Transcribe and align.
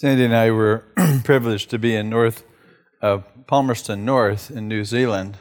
Sandy 0.00 0.24
and 0.24 0.34
I 0.34 0.50
were 0.50 0.82
privileged 1.24 1.68
to 1.68 1.78
be 1.78 1.94
in 1.94 2.08
North 2.08 2.42
uh, 3.02 3.18
Palmerston 3.46 4.02
North 4.02 4.50
in 4.50 4.66
New 4.66 4.82
Zealand 4.82 5.36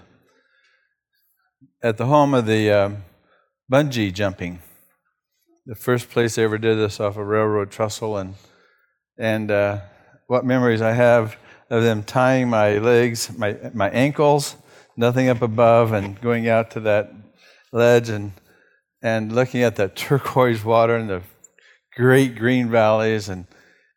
at 1.82 1.96
the 1.96 2.08
home 2.08 2.34
of 2.34 2.46
the 2.46 2.70
uh, 2.70 2.92
bungee 3.72 4.14
jumping. 4.14 4.60
The 5.66 5.76
first 5.76 6.10
place 6.10 6.38
I 6.38 6.42
ever 6.42 6.58
did 6.58 6.78
this 6.78 7.00
off 7.00 7.16
a 7.16 7.24
railroad 7.24 7.72
trestle, 7.72 8.18
and 8.18 8.36
and 9.18 9.50
uh, 9.50 9.80
what 10.28 10.44
memories 10.44 10.82
I 10.82 10.92
have 10.92 11.38
of 11.70 11.82
them 11.84 12.04
tying 12.04 12.50
my 12.50 12.80
legs, 12.80 13.32
my 13.38 13.56
my 13.74 13.90
ankles, 13.92 14.58
nothing 14.98 15.30
up 15.30 15.42
above, 15.42 15.94
and 15.94 16.20
going 16.20 16.50
out 16.50 16.72
to 16.72 16.82
that 16.82 17.14
ledge 17.72 18.10
and 18.10 18.34
and 19.02 19.32
looking 19.32 19.64
at 19.64 19.78
that 19.78 19.96
turquoise 19.96 20.66
water 20.66 20.98
and 20.98 21.10
the 21.10 21.22
great 21.96 22.36
green 22.36 22.70
valleys, 22.70 23.30
and 23.30 23.48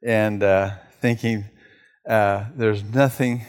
and 0.03 0.43
uh, 0.43 0.71
thinking 1.01 1.45
uh, 2.09 2.47
there's 2.57 2.83
nothing 2.83 3.43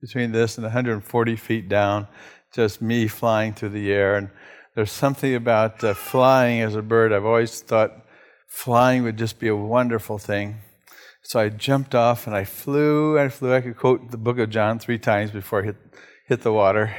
between 0.00 0.32
this 0.32 0.56
and 0.56 0.64
140 0.64 1.36
feet 1.36 1.68
down, 1.68 2.08
just 2.52 2.82
me 2.82 3.06
flying 3.06 3.52
through 3.52 3.68
the 3.68 3.92
air. 3.92 4.16
And 4.16 4.30
there's 4.74 4.92
something 4.92 5.34
about 5.34 5.82
uh, 5.84 5.94
flying 5.94 6.60
as 6.60 6.74
a 6.74 6.82
bird. 6.82 7.12
I've 7.12 7.24
always 7.24 7.60
thought 7.60 8.06
flying 8.48 9.02
would 9.04 9.16
just 9.16 9.38
be 9.38 9.48
a 9.48 9.56
wonderful 9.56 10.18
thing. 10.18 10.56
So 11.22 11.38
I 11.38 11.50
jumped 11.50 11.94
off 11.94 12.26
and 12.26 12.34
I 12.34 12.44
flew. 12.44 13.18
I 13.18 13.28
flew. 13.28 13.54
I 13.54 13.60
could 13.60 13.76
quote 13.76 14.10
the 14.10 14.18
book 14.18 14.38
of 14.38 14.50
John 14.50 14.78
three 14.78 14.98
times 14.98 15.30
before 15.30 15.62
I 15.62 15.66
hit, 15.66 15.76
hit 16.26 16.42
the 16.42 16.52
water. 16.52 16.96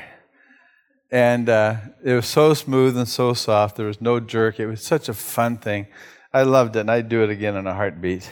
And 1.12 1.50
uh, 1.50 1.76
it 2.06 2.14
was 2.14 2.28
so 2.28 2.54
smooth 2.54 2.96
and 2.96 3.08
so 3.08 3.34
soft. 3.34 3.76
There 3.76 3.88
was 3.88 4.00
no 4.00 4.20
jerk. 4.20 4.60
It 4.60 4.68
was 4.68 4.86
such 4.86 5.10
a 5.10 5.14
fun 5.14 5.58
thing. 5.58 5.88
I 6.34 6.44
loved 6.44 6.78
it, 6.78 6.82
and 6.82 6.92
I'd 6.92 7.10
do 7.10 7.24
it 7.24 7.30
again 7.30 7.58
in 7.58 7.68
a 7.68 7.74
heartbeat. 7.74 8.32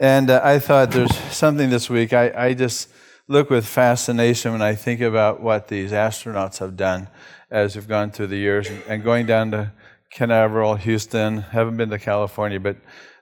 And 0.00 0.30
uh, 0.30 0.40
I 0.44 0.60
thought 0.60 0.92
there's 0.92 1.16
something 1.34 1.70
this 1.70 1.90
week. 1.90 2.12
I, 2.12 2.30
I 2.30 2.54
just 2.54 2.88
look 3.26 3.50
with 3.50 3.66
fascination 3.66 4.52
when 4.52 4.62
I 4.62 4.76
think 4.76 5.00
about 5.00 5.42
what 5.42 5.66
these 5.66 5.90
astronauts 5.90 6.58
have 6.58 6.76
done 6.76 7.08
as 7.50 7.74
we've 7.74 7.88
gone 7.88 8.12
through 8.12 8.28
the 8.28 8.36
years 8.36 8.70
and 8.86 9.02
going 9.02 9.26
down 9.26 9.50
to 9.50 9.72
Canaveral, 10.12 10.76
Houston. 10.76 11.38
Haven't 11.38 11.76
been 11.78 11.90
to 11.90 11.98
California, 11.98 12.60
but 12.60 12.76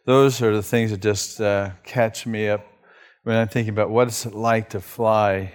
those 0.05 0.43
are 0.43 0.55
the 0.55 0.63
things 0.63 0.91
that 0.91 1.01
just 1.01 1.41
uh, 1.41 1.71
catch 1.83 2.27
me 2.27 2.49
up 2.49 2.67
when 3.23 3.37
I'm 3.37 3.49
thinking 3.49 3.73
about 3.73 3.89
what 3.89 4.09
it's 4.09 4.27
like 4.27 4.69
to 4.71 4.81
fly 4.81 5.53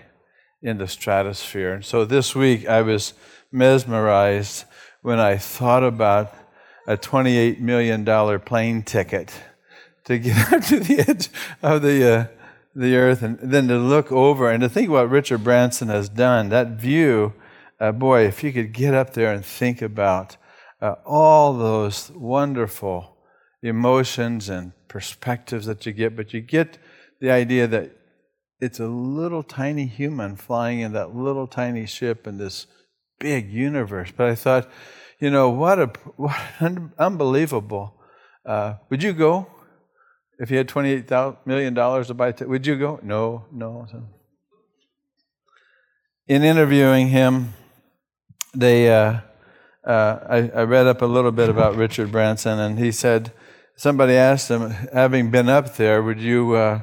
in 0.64 0.80
the 0.80 0.88
stratosphere. 0.88 1.74
And 1.74 1.86
so 1.86 2.04
this 2.04 2.36
week 2.36 2.68
I 2.68 2.82
was 2.82 3.14
mesmerized 3.52 4.66
when 5.04 5.20
I 5.20 5.38
thought 5.38 5.84
about 5.84 6.34
a 6.88 6.98
$28 6.98 7.60
million 7.60 8.40
plane 8.40 8.82
ticket 8.82 9.32
to 10.06 10.20
get 10.20 10.54
up 10.54 10.64
to 10.66 10.80
the 10.80 11.00
edge 11.08 11.30
of 11.62 11.82
the. 11.82 12.14
Uh, 12.14 12.26
the 12.74 12.96
earth 12.96 13.22
and 13.22 13.38
then 13.42 13.68
to 13.68 13.78
look 13.78 14.12
over 14.12 14.50
and 14.50 14.62
to 14.62 14.70
think 14.70 14.90
what 14.90 15.10
Richard 15.10 15.44
Branson 15.44 15.90
has 15.90 16.08
done, 16.08 16.48
that 16.50 16.80
view, 16.80 17.34
uh, 17.80 17.92
boy, 17.92 18.26
if 18.26 18.44
you 18.44 18.54
could 18.54 18.72
get 18.72 18.94
up 18.94 19.14
there 19.14 19.34
and 19.34 19.44
think 19.44 19.82
about 19.82 20.38
uh, 20.82 20.96
all 21.06 21.54
those 21.54 22.12
wonderful 22.12 23.18
emotions 23.62 24.50
and 24.50 24.72
perspectives 24.88 25.66
that 25.66 25.86
you 25.86 25.92
get, 25.92 26.16
but 26.16 26.34
you 26.34 26.42
get 26.42 26.78
the 27.20 27.30
idea 27.30 27.68
that 27.68 27.92
it's 28.60 28.80
a 28.80 28.88
little 28.88 29.44
tiny 29.44 29.86
human 29.86 30.36
flying 30.36 30.80
in 30.80 30.94
that 30.94 31.16
little 31.16 31.48
tiny 31.48 31.86
ship 31.86 32.28
in 32.28 32.38
this 32.38 32.68
big 33.20 33.52
universe. 33.52 34.12
But 34.16 34.30
I 34.30 34.36
thought, 34.36 34.70
you 35.20 35.30
know, 35.30 35.50
what 35.50 35.80
a 35.80 35.86
what 36.16 36.36
unbelievable. 36.98 37.96
Uh, 38.46 38.76
would 38.90 39.04
you 39.04 39.14
go? 39.14 39.48
If 40.42 40.50
you 40.50 40.58
had 40.58 40.68
$28 40.68 41.38
million 41.46 41.76
to 41.76 42.14
buy, 42.16 42.32
t- 42.32 42.46
would 42.46 42.66
you 42.66 42.76
go? 42.76 43.00
No, 43.04 43.46
no. 43.52 43.88
In 46.28 46.44
interviewing 46.44 47.10
him, 47.10 47.54
they, 48.56 48.92
uh, 48.92 49.20
uh, 49.86 50.20
I, 50.28 50.38
I, 50.50 50.64
read 50.64 50.88
up 50.88 51.04
a 51.04 51.06
little 51.06 51.32
bit 51.32 51.50
about 51.50 51.76
Richard 51.76 52.12
Branson, 52.12 52.58
and 52.58 52.80
he 52.80 52.92
said, 52.92 53.32
somebody 53.76 54.16
asked 54.16 54.50
him, 54.50 54.72
having 54.92 55.30
been 55.30 55.48
up 55.48 55.76
there, 55.76 56.02
would 56.02 56.20
you, 56.20 56.56
uh, 56.56 56.82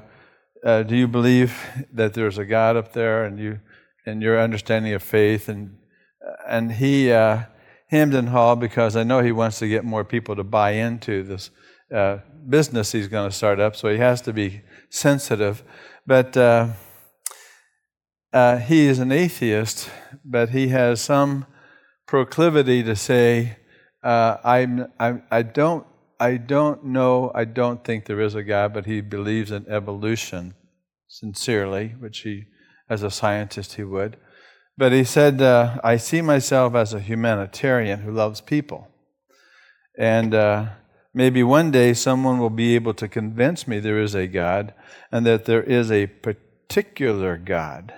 uh 0.64 0.84
do 0.84 0.94
you 0.94 1.08
believe 1.08 1.60
that 1.92 2.14
there's 2.14 2.38
a 2.38 2.44
God 2.44 2.76
up 2.76 2.92
there, 2.92 3.24
and 3.24 3.40
you, 3.40 3.58
and 4.06 4.22
your 4.22 4.40
understanding 4.40 4.92
of 4.92 5.02
faith, 5.02 5.48
and 5.48 5.76
and 6.46 6.72
he 6.72 7.10
uh, 7.10 7.42
hemmed 7.88 8.14
and 8.14 8.28
hawed 8.28 8.60
because 8.60 8.94
I 8.94 9.02
know 9.02 9.20
he 9.20 9.32
wants 9.32 9.58
to 9.58 9.68
get 9.68 9.84
more 9.84 10.04
people 10.04 10.36
to 10.36 10.44
buy 10.44 10.72
into 10.72 11.24
this 11.24 11.50
uh, 11.92 12.18
business 12.48 12.92
he's 12.92 13.08
going 13.08 13.28
to 13.28 13.34
start 13.34 13.60
up, 13.60 13.76
so 13.76 13.88
he 13.88 13.98
has 13.98 14.20
to 14.22 14.32
be 14.32 14.62
sensitive. 14.90 15.62
But 16.06 16.36
uh, 16.36 16.68
uh, 18.32 18.58
he 18.58 18.86
is 18.86 18.98
an 18.98 19.12
atheist, 19.12 19.90
but 20.24 20.50
he 20.50 20.68
has 20.68 21.00
some 21.00 21.46
proclivity 22.06 22.82
to 22.82 22.96
say, 22.96 23.56
uh, 24.02 24.36
I'm, 24.44 24.86
I'm, 24.98 25.22
I, 25.30 25.42
don't, 25.42 25.86
I 26.20 26.36
don't 26.36 26.84
know, 26.84 27.30
I 27.34 27.44
don't 27.44 27.84
think 27.84 28.06
there 28.06 28.20
is 28.20 28.34
a 28.34 28.42
God, 28.42 28.72
but 28.74 28.86
he 28.86 29.00
believes 29.00 29.50
in 29.50 29.68
evolution 29.68 30.54
sincerely, 31.08 31.94
which 31.98 32.20
he, 32.20 32.44
as 32.88 33.02
a 33.02 33.10
scientist, 33.10 33.74
he 33.74 33.84
would. 33.84 34.16
But 34.76 34.92
he 34.92 35.04
said, 35.04 35.42
uh, 35.42 35.80
I 35.82 35.96
see 35.96 36.22
myself 36.22 36.74
as 36.74 36.94
a 36.94 37.00
humanitarian 37.00 38.00
who 38.00 38.12
loves 38.12 38.40
people. 38.40 38.88
And 39.98 40.34
uh, 40.34 40.66
Maybe 41.14 41.42
one 41.42 41.70
day 41.70 41.94
someone 41.94 42.38
will 42.38 42.50
be 42.50 42.74
able 42.74 42.94
to 42.94 43.08
convince 43.08 43.66
me 43.66 43.80
there 43.80 44.00
is 44.00 44.14
a 44.14 44.26
God 44.26 44.74
and 45.10 45.24
that 45.26 45.46
there 45.46 45.62
is 45.62 45.90
a 45.90 46.06
particular 46.06 47.36
God. 47.36 47.94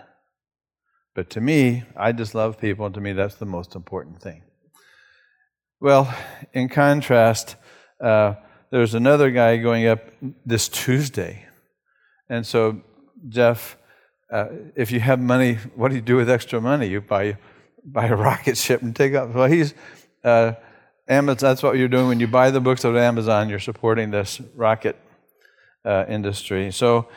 But 1.14 1.28
to 1.30 1.40
me, 1.40 1.84
I 1.96 2.12
just 2.12 2.34
love 2.34 2.58
people, 2.60 2.86
and 2.86 2.94
to 2.94 3.00
me, 3.00 3.12
that's 3.12 3.34
the 3.34 3.46
most 3.46 3.74
important 3.74 4.22
thing. 4.22 4.42
Well, 5.80 6.14
in 6.52 6.68
contrast, 6.68 7.56
uh, 8.00 8.34
there's 8.70 8.94
another 8.94 9.30
guy 9.30 9.56
going 9.56 9.86
up 9.86 10.00
this 10.46 10.68
Tuesday. 10.68 11.46
And 12.28 12.46
so, 12.46 12.80
Jeff, 13.28 13.76
uh, 14.32 14.46
if 14.76 14.92
you 14.92 15.00
have 15.00 15.18
money, 15.18 15.54
what 15.74 15.88
do 15.88 15.96
you 15.96 16.00
do 16.00 16.16
with 16.16 16.30
extra 16.30 16.60
money? 16.60 16.86
You 16.86 17.00
buy, 17.00 17.38
buy 17.84 18.06
a 18.06 18.14
rocket 18.28 18.56
ship 18.56 18.82
and 18.82 18.94
take 18.94 19.14
off. 19.14 19.34
Well, 19.34 19.48
he's. 19.48 19.74
Uh, 20.22 20.52
Amazon, 21.08 21.48
that's 21.48 21.62
what 21.62 21.76
you're 21.76 21.88
doing 21.88 22.08
when 22.08 22.20
you 22.20 22.28
buy 22.28 22.50
the 22.50 22.60
books 22.60 22.84
of 22.84 22.96
Amazon. 22.96 23.48
You're 23.48 23.58
supporting 23.58 24.10
this 24.10 24.40
rocket 24.54 24.96
uh, 25.84 26.04
industry. 26.08 26.70
So, 26.70 27.08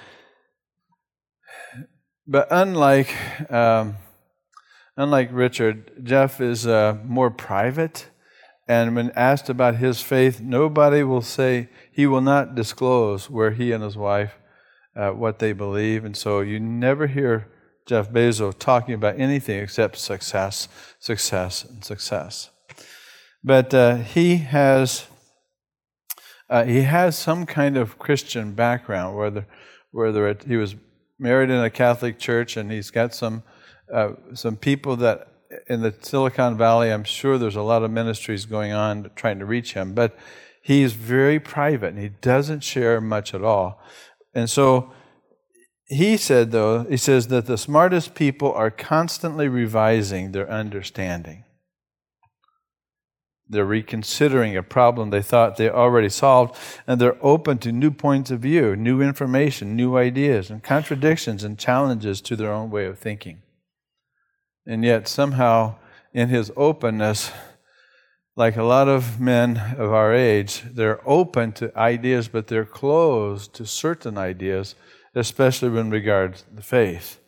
but 2.25 2.47
unlike 2.49 3.13
um, 3.51 3.95
unlike 4.97 5.29
Richard, 5.31 6.03
Jeff 6.03 6.39
is 6.41 6.65
uh, 6.65 6.97
more 7.03 7.29
private, 7.29 8.07
and 8.67 8.95
when 8.95 9.11
asked 9.11 9.49
about 9.49 9.75
his 9.75 10.01
faith, 10.01 10.39
nobody 10.39 11.03
will 11.03 11.21
say 11.21 11.69
he 11.91 12.07
will 12.07 12.21
not 12.21 12.55
disclose 12.55 13.29
where 13.29 13.51
he 13.51 13.71
and 13.71 13.83
his 13.83 13.97
wife 13.97 14.37
uh, 14.95 15.11
what 15.11 15.39
they 15.39 15.53
believe, 15.53 16.05
and 16.05 16.15
so 16.15 16.39
you 16.39 16.59
never 16.59 17.07
hear 17.07 17.47
Jeff 17.85 18.09
Bezos 18.09 18.57
talking 18.57 18.95
about 18.95 19.19
anything 19.19 19.59
except 19.59 19.97
success, 19.97 20.67
success, 20.99 21.65
and 21.65 21.83
success. 21.83 22.49
But 23.43 23.73
uh, 23.73 23.95
he 23.97 24.37
has 24.37 25.07
uh, 26.49 26.65
he 26.65 26.81
has 26.83 27.17
some 27.17 27.45
kind 27.45 27.77
of 27.77 27.97
Christian 27.99 28.53
background, 28.53 29.17
whether 29.17 29.47
whether 29.91 30.27
it, 30.27 30.43
he 30.43 30.55
was 30.55 30.75
married 31.19 31.49
in 31.49 31.59
a 31.59 31.69
Catholic 31.69 32.19
church 32.19 32.57
and 32.57 32.71
he's 32.71 32.91
got 32.91 33.13
some 33.13 33.43
uh, 33.93 34.11
some 34.33 34.55
people 34.55 34.95
that 34.97 35.27
in 35.67 35.81
the 35.81 35.93
Silicon 36.01 36.57
Valley. 36.57 36.91
I'm 36.91 37.03
sure 37.03 37.37
there's 37.37 37.55
a 37.55 37.61
lot 37.61 37.83
of 37.83 37.91
ministries 37.91 38.45
going 38.45 38.71
on 38.71 39.11
trying 39.15 39.39
to 39.39 39.45
reach 39.45 39.73
him, 39.73 39.93
but 39.93 40.17
he's 40.61 40.93
very 40.93 41.39
private 41.39 41.93
and 41.93 41.99
he 41.99 42.09
doesn't 42.09 42.61
share 42.61 42.99
much 43.01 43.33
at 43.33 43.43
all. 43.43 43.81
And 44.33 44.49
so 44.49 44.91
he 45.85 46.17
said, 46.17 46.51
though, 46.51 46.83
he 46.85 46.97
says 46.97 47.27
that 47.27 47.45
the 47.45 47.57
smartest 47.57 48.15
people 48.15 48.51
are 48.53 48.71
constantly 48.71 49.47
revising 49.47 50.31
their 50.31 50.49
understanding. 50.49 51.43
They're 53.47 53.65
reconsidering 53.65 54.55
a 54.55 54.63
problem 54.63 55.09
they 55.09 55.21
thought 55.21 55.57
they 55.57 55.69
already 55.69 56.09
solved, 56.09 56.57
and 56.87 56.99
they're 56.99 57.17
open 57.21 57.57
to 57.59 57.71
new 57.71 57.91
points 57.91 58.31
of 58.31 58.39
view, 58.39 58.75
new 58.75 59.01
information, 59.01 59.75
new 59.75 59.97
ideas, 59.97 60.49
and 60.49 60.63
contradictions 60.63 61.43
and 61.43 61.59
challenges 61.59 62.21
to 62.21 62.35
their 62.35 62.51
own 62.51 62.71
way 62.71 62.85
of 62.85 62.97
thinking. 62.97 63.41
And 64.65 64.83
yet, 64.83 65.07
somehow, 65.07 65.75
in 66.13 66.29
his 66.29 66.51
openness, 66.55 67.31
like 68.35 68.55
a 68.55 68.63
lot 68.63 68.87
of 68.87 69.19
men 69.19 69.57
of 69.77 69.91
our 69.91 70.13
age, 70.13 70.63
they're 70.71 71.07
open 71.07 71.51
to 71.53 71.77
ideas, 71.77 72.27
but 72.27 72.47
they're 72.47 72.65
closed 72.65 73.53
to 73.55 73.65
certain 73.65 74.17
ideas, 74.17 74.75
especially 75.13 75.69
when 75.69 75.89
regards 75.89 76.45
the 76.51 76.63
faith. 76.63 77.19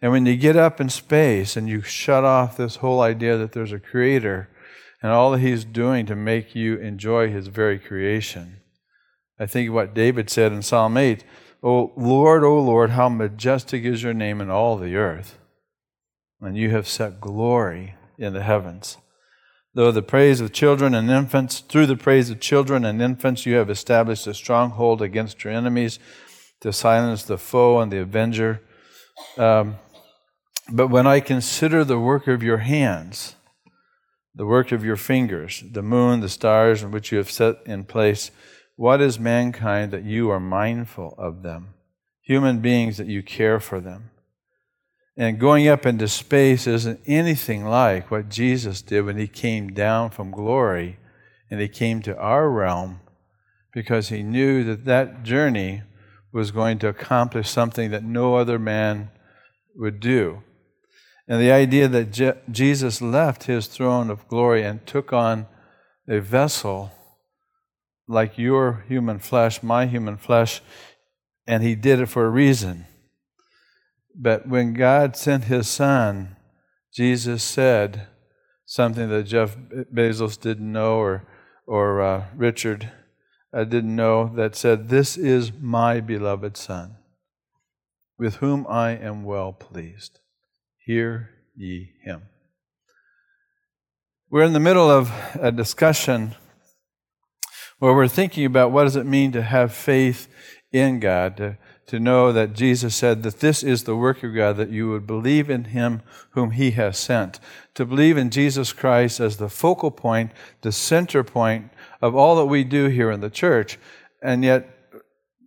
And 0.00 0.12
when 0.12 0.24
you 0.24 0.36
get 0.36 0.56
up 0.56 0.80
in 0.80 0.88
space 0.88 1.56
and 1.56 1.68
you 1.68 1.82
shut 1.82 2.24
off 2.24 2.56
this 2.56 2.76
whole 2.76 3.00
idea 3.00 3.36
that 3.36 3.52
there's 3.52 3.72
a 3.72 3.80
creator, 3.80 4.48
and 5.02 5.12
all 5.12 5.30
that 5.32 5.40
he's 5.40 5.64
doing 5.64 6.06
to 6.06 6.16
make 6.16 6.54
you 6.54 6.76
enjoy 6.76 7.30
his 7.30 7.48
very 7.48 7.78
creation. 7.78 8.60
I 9.38 9.46
think 9.46 9.70
what 9.70 9.94
David 9.94 10.30
said 10.30 10.52
in 10.52 10.62
Psalm 10.62 10.96
8 10.96 11.24
O 11.62 11.92
Lord, 11.96 12.44
O 12.44 12.58
Lord, 12.60 12.90
how 12.90 13.08
majestic 13.08 13.84
is 13.84 14.02
your 14.02 14.14
name 14.14 14.40
in 14.40 14.48
all 14.48 14.76
the 14.76 14.94
earth, 14.94 15.38
and 16.40 16.56
you 16.56 16.70
have 16.70 16.86
set 16.86 17.20
glory 17.20 17.94
in 18.16 18.32
the 18.32 18.42
heavens. 18.42 18.96
Though 19.74 19.92
the 19.92 20.02
praise 20.02 20.40
of 20.40 20.52
children 20.52 20.94
and 20.94 21.10
infants, 21.10 21.60
through 21.60 21.86
the 21.86 21.96
praise 21.96 22.30
of 22.30 22.40
children 22.40 22.84
and 22.84 23.02
infants, 23.02 23.44
you 23.44 23.54
have 23.56 23.70
established 23.70 24.26
a 24.26 24.34
stronghold 24.34 25.02
against 25.02 25.44
your 25.44 25.52
enemies 25.52 25.98
to 26.60 26.72
silence 26.72 27.22
the 27.22 27.38
foe 27.38 27.80
and 27.80 27.92
the 27.92 28.00
avenger. 28.00 28.60
Um, 29.36 29.76
but 30.70 30.88
when 30.88 31.06
I 31.06 31.20
consider 31.20 31.84
the 31.84 31.98
work 31.98 32.26
of 32.26 32.42
your 32.42 32.58
hands, 32.58 33.36
the 34.38 34.46
work 34.46 34.70
of 34.70 34.84
your 34.84 34.96
fingers, 34.96 35.64
the 35.72 35.82
moon, 35.82 36.20
the 36.20 36.28
stars, 36.28 36.84
which 36.84 37.10
you 37.10 37.18
have 37.18 37.30
set 37.30 37.56
in 37.66 37.82
place, 37.82 38.30
what 38.76 39.00
is 39.00 39.18
mankind 39.18 39.90
that 39.90 40.04
you 40.04 40.30
are 40.30 40.38
mindful 40.38 41.12
of 41.18 41.42
them? 41.42 41.74
Human 42.22 42.60
beings 42.60 42.98
that 42.98 43.08
you 43.08 43.20
care 43.20 43.58
for 43.58 43.80
them. 43.80 44.10
And 45.16 45.40
going 45.40 45.66
up 45.66 45.84
into 45.84 46.06
space 46.06 46.68
isn't 46.68 47.00
anything 47.04 47.64
like 47.64 48.12
what 48.12 48.28
Jesus 48.28 48.80
did 48.80 49.04
when 49.04 49.18
he 49.18 49.26
came 49.26 49.72
down 49.72 50.10
from 50.10 50.30
glory 50.30 50.98
and 51.50 51.60
he 51.60 51.66
came 51.66 52.00
to 52.02 52.16
our 52.16 52.48
realm 52.48 53.00
because 53.74 54.08
he 54.08 54.22
knew 54.22 54.62
that 54.62 54.84
that 54.84 55.24
journey 55.24 55.82
was 56.32 56.52
going 56.52 56.78
to 56.78 56.88
accomplish 56.88 57.50
something 57.50 57.90
that 57.90 58.04
no 58.04 58.36
other 58.36 58.60
man 58.60 59.10
would 59.74 59.98
do. 59.98 60.44
And 61.28 61.40
the 61.40 61.52
idea 61.52 61.88
that 61.88 62.10
Je- 62.10 62.40
Jesus 62.50 63.02
left 63.02 63.44
his 63.44 63.66
throne 63.66 64.10
of 64.10 64.26
glory 64.28 64.62
and 64.62 64.84
took 64.86 65.12
on 65.12 65.46
a 66.08 66.20
vessel 66.20 66.90
like 68.08 68.38
your 68.38 68.84
human 68.88 69.18
flesh, 69.18 69.62
my 69.62 69.84
human 69.84 70.16
flesh, 70.16 70.62
and 71.46 71.62
he 71.62 71.74
did 71.74 72.00
it 72.00 72.06
for 72.06 72.24
a 72.24 72.30
reason. 72.30 72.86
But 74.14 74.48
when 74.48 74.72
God 74.72 75.16
sent 75.16 75.44
his 75.44 75.68
son, 75.68 76.36
Jesus 76.94 77.42
said 77.42 78.06
something 78.64 79.10
that 79.10 79.24
Jeff 79.24 79.56
Bezos 79.94 80.40
didn't 80.40 80.72
know 80.72 80.96
or, 80.96 81.28
or 81.66 82.00
uh, 82.00 82.24
Richard 82.34 82.90
uh, 83.52 83.64
didn't 83.64 83.94
know 83.94 84.32
that 84.34 84.56
said, 84.56 84.88
This 84.88 85.18
is 85.18 85.52
my 85.52 86.00
beloved 86.00 86.56
son, 86.56 86.96
with 88.18 88.36
whom 88.36 88.66
I 88.68 88.92
am 88.92 89.24
well 89.24 89.52
pleased. 89.52 90.20
Hear 90.88 91.28
ye 91.54 91.90
him. 92.02 92.22
We're 94.30 94.44
in 94.44 94.54
the 94.54 94.58
middle 94.58 94.90
of 94.90 95.12
a 95.38 95.52
discussion 95.52 96.34
where 97.78 97.92
we're 97.92 98.08
thinking 98.08 98.46
about 98.46 98.72
what 98.72 98.84
does 98.84 98.96
it 98.96 99.04
mean 99.04 99.30
to 99.32 99.42
have 99.42 99.74
faith 99.74 100.28
in 100.72 100.98
God, 100.98 101.36
to, 101.36 101.58
to 101.88 102.00
know 102.00 102.32
that 102.32 102.54
Jesus 102.54 102.96
said 102.96 103.22
that 103.22 103.40
this 103.40 103.62
is 103.62 103.84
the 103.84 103.96
work 103.96 104.22
of 104.22 104.34
God, 104.34 104.56
that 104.56 104.70
you 104.70 104.88
would 104.88 105.06
believe 105.06 105.50
in 105.50 105.64
him 105.64 106.00
whom 106.30 106.52
he 106.52 106.70
has 106.70 106.96
sent, 106.96 107.38
to 107.74 107.84
believe 107.84 108.16
in 108.16 108.30
Jesus 108.30 108.72
Christ 108.72 109.20
as 109.20 109.36
the 109.36 109.50
focal 109.50 109.90
point, 109.90 110.32
the 110.62 110.72
center 110.72 111.22
point 111.22 111.70
of 112.00 112.16
all 112.16 112.34
that 112.36 112.46
we 112.46 112.64
do 112.64 112.86
here 112.86 113.10
in 113.10 113.20
the 113.20 113.28
church. 113.28 113.78
And 114.22 114.42
yet, 114.42 114.66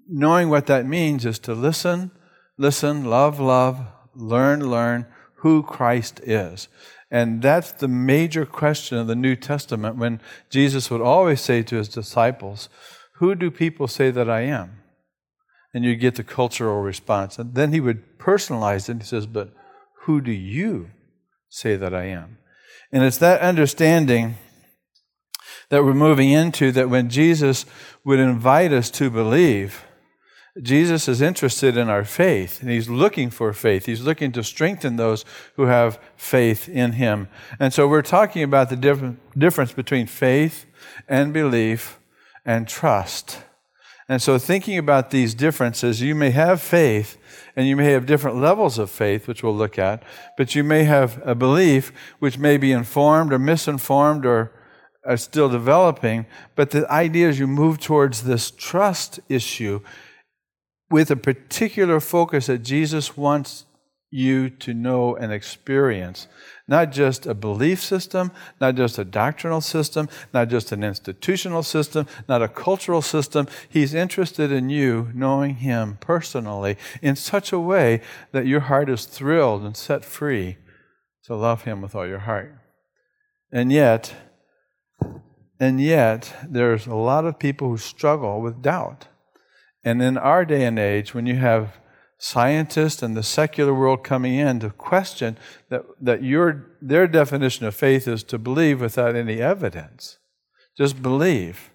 knowing 0.07 0.49
what 0.49 0.67
that 0.67 0.85
means 0.85 1.25
is 1.25 1.39
to 1.39 1.55
listen, 1.55 2.11
listen, 2.59 3.05
love, 3.05 3.39
love, 3.39 3.87
learn, 4.13 4.69
learn 4.69 5.07
who 5.41 5.63
Christ 5.63 6.19
is. 6.23 6.67
And 7.09 7.41
that's 7.41 7.71
the 7.71 7.87
major 7.87 8.45
question 8.45 8.97
of 8.97 9.07
the 9.07 9.15
New 9.15 9.35
Testament 9.35 9.97
when 9.97 10.21
Jesus 10.49 10.89
would 10.89 11.01
always 11.01 11.41
say 11.41 11.61
to 11.63 11.75
his 11.75 11.89
disciples, 11.89 12.69
Who 13.15 13.35
do 13.35 13.51
people 13.51 13.87
say 13.87 14.11
that 14.11 14.29
I 14.29 14.41
am? 14.41 14.83
And 15.73 15.83
you 15.83 15.95
get 15.95 16.15
the 16.15 16.23
cultural 16.23 16.81
response. 16.81 17.39
And 17.39 17.55
then 17.55 17.73
he 17.73 17.79
would 17.79 18.19
personalize 18.19 18.87
it. 18.87 18.97
He 18.97 19.03
says, 19.03 19.25
But 19.25 19.53
who 20.03 20.21
do 20.21 20.31
you 20.31 20.91
say 21.49 21.75
that 21.75 21.93
I 21.93 22.05
am? 22.05 22.37
And 22.91 23.03
it's 23.03 23.17
that 23.17 23.41
understanding 23.41 24.35
that 25.69 25.83
we're 25.83 25.93
moving 25.93 26.29
into 26.29 26.71
that 26.73 26.89
when 26.89 27.09
Jesus 27.09 27.65
would 28.03 28.19
invite 28.19 28.71
us 28.71 28.91
to 28.91 29.09
believe, 29.09 29.85
Jesus 30.61 31.07
is 31.07 31.21
interested 31.21 31.77
in 31.77 31.89
our 31.89 32.03
faith, 32.03 32.61
and 32.61 32.69
he's 32.69 32.89
looking 32.89 33.29
for 33.29 33.53
faith. 33.53 33.85
He's 33.85 34.01
looking 34.01 34.33
to 34.33 34.43
strengthen 34.43 34.97
those 34.97 35.23
who 35.55 35.67
have 35.67 35.97
faith 36.17 36.67
in 36.67 36.93
him. 36.93 37.29
And 37.57 37.73
so 37.73 37.87
we're 37.87 38.01
talking 38.01 38.43
about 38.43 38.69
the 38.69 39.15
difference 39.37 39.71
between 39.71 40.07
faith 40.07 40.65
and 41.07 41.31
belief 41.31 41.99
and 42.45 42.67
trust. 42.67 43.39
And 44.09 44.21
so, 44.21 44.37
thinking 44.37 44.77
about 44.77 45.11
these 45.11 45.33
differences, 45.33 46.01
you 46.01 46.15
may 46.15 46.31
have 46.31 46.61
faith 46.61 47.17
and 47.55 47.65
you 47.65 47.77
may 47.77 47.91
have 47.91 48.05
different 48.05 48.41
levels 48.41 48.77
of 48.77 48.91
faith, 48.91 49.25
which 49.25 49.43
we'll 49.43 49.55
look 49.55 49.79
at, 49.79 50.03
but 50.37 50.53
you 50.53 50.65
may 50.65 50.83
have 50.83 51.21
a 51.23 51.33
belief 51.33 51.93
which 52.19 52.37
may 52.37 52.57
be 52.57 52.73
informed 52.73 53.31
or 53.31 53.39
misinformed 53.39 54.25
or 54.25 54.51
are 55.05 55.15
still 55.15 55.47
developing. 55.47 56.25
But 56.55 56.71
the 56.71 56.91
idea 56.91 57.29
is 57.29 57.39
you 57.39 57.47
move 57.47 57.79
towards 57.79 58.23
this 58.23 58.51
trust 58.51 59.21
issue 59.29 59.79
with 60.91 61.09
a 61.09 61.15
particular 61.15 61.99
focus 61.99 62.47
that 62.47 62.59
Jesus 62.59 63.17
wants 63.17 63.65
you 64.11 64.49
to 64.49 64.73
know 64.73 65.15
and 65.15 65.31
experience. 65.31 66.27
Not 66.67 66.91
just 66.91 67.25
a 67.25 67.33
belief 67.33 67.81
system, 67.81 68.31
not 68.59 68.75
just 68.75 68.99
a 68.99 69.05
doctrinal 69.05 69.61
system, 69.61 70.09
not 70.33 70.49
just 70.49 70.73
an 70.73 70.83
institutional 70.83 71.63
system, 71.63 72.07
not 72.27 72.41
a 72.41 72.49
cultural 72.49 73.01
system. 73.01 73.47
He's 73.69 73.93
interested 73.93 74.51
in 74.51 74.69
you 74.69 75.09
knowing 75.13 75.55
Him 75.55 75.97
personally 76.01 76.77
in 77.01 77.15
such 77.15 77.53
a 77.53 77.59
way 77.59 78.01
that 78.33 78.45
your 78.45 78.61
heart 78.61 78.89
is 78.89 79.05
thrilled 79.05 79.63
and 79.63 79.77
set 79.77 80.03
free 80.03 80.57
to 81.23 81.35
love 81.35 81.63
Him 81.63 81.81
with 81.81 81.95
all 81.95 82.07
your 82.07 82.19
heart. 82.19 82.53
And 83.51 83.71
yet, 83.71 84.13
and 85.59 85.79
yet, 85.79 86.33
there's 86.47 86.85
a 86.87 86.95
lot 86.95 87.25
of 87.25 87.39
people 87.39 87.69
who 87.69 87.77
struggle 87.77 88.41
with 88.41 88.61
doubt. 88.61 89.07
And 89.83 90.01
in 90.01 90.17
our 90.17 90.45
day 90.45 90.63
and 90.65 90.77
age, 90.77 91.13
when 91.13 91.25
you 91.25 91.35
have 91.37 91.79
scientists 92.17 93.01
and 93.01 93.17
the 93.17 93.23
secular 93.23 93.73
world 93.73 94.03
coming 94.03 94.35
in 94.35 94.59
to 94.59 94.69
question 94.69 95.37
that, 95.69 95.83
that 95.99 96.23
your, 96.23 96.67
their 96.81 97.07
definition 97.07 97.65
of 97.65 97.73
faith 97.73 98.07
is 98.07 98.23
to 98.23 98.37
believe 98.37 98.79
without 98.79 99.15
any 99.15 99.41
evidence, 99.41 100.19
just 100.77 101.01
believe. 101.01 101.71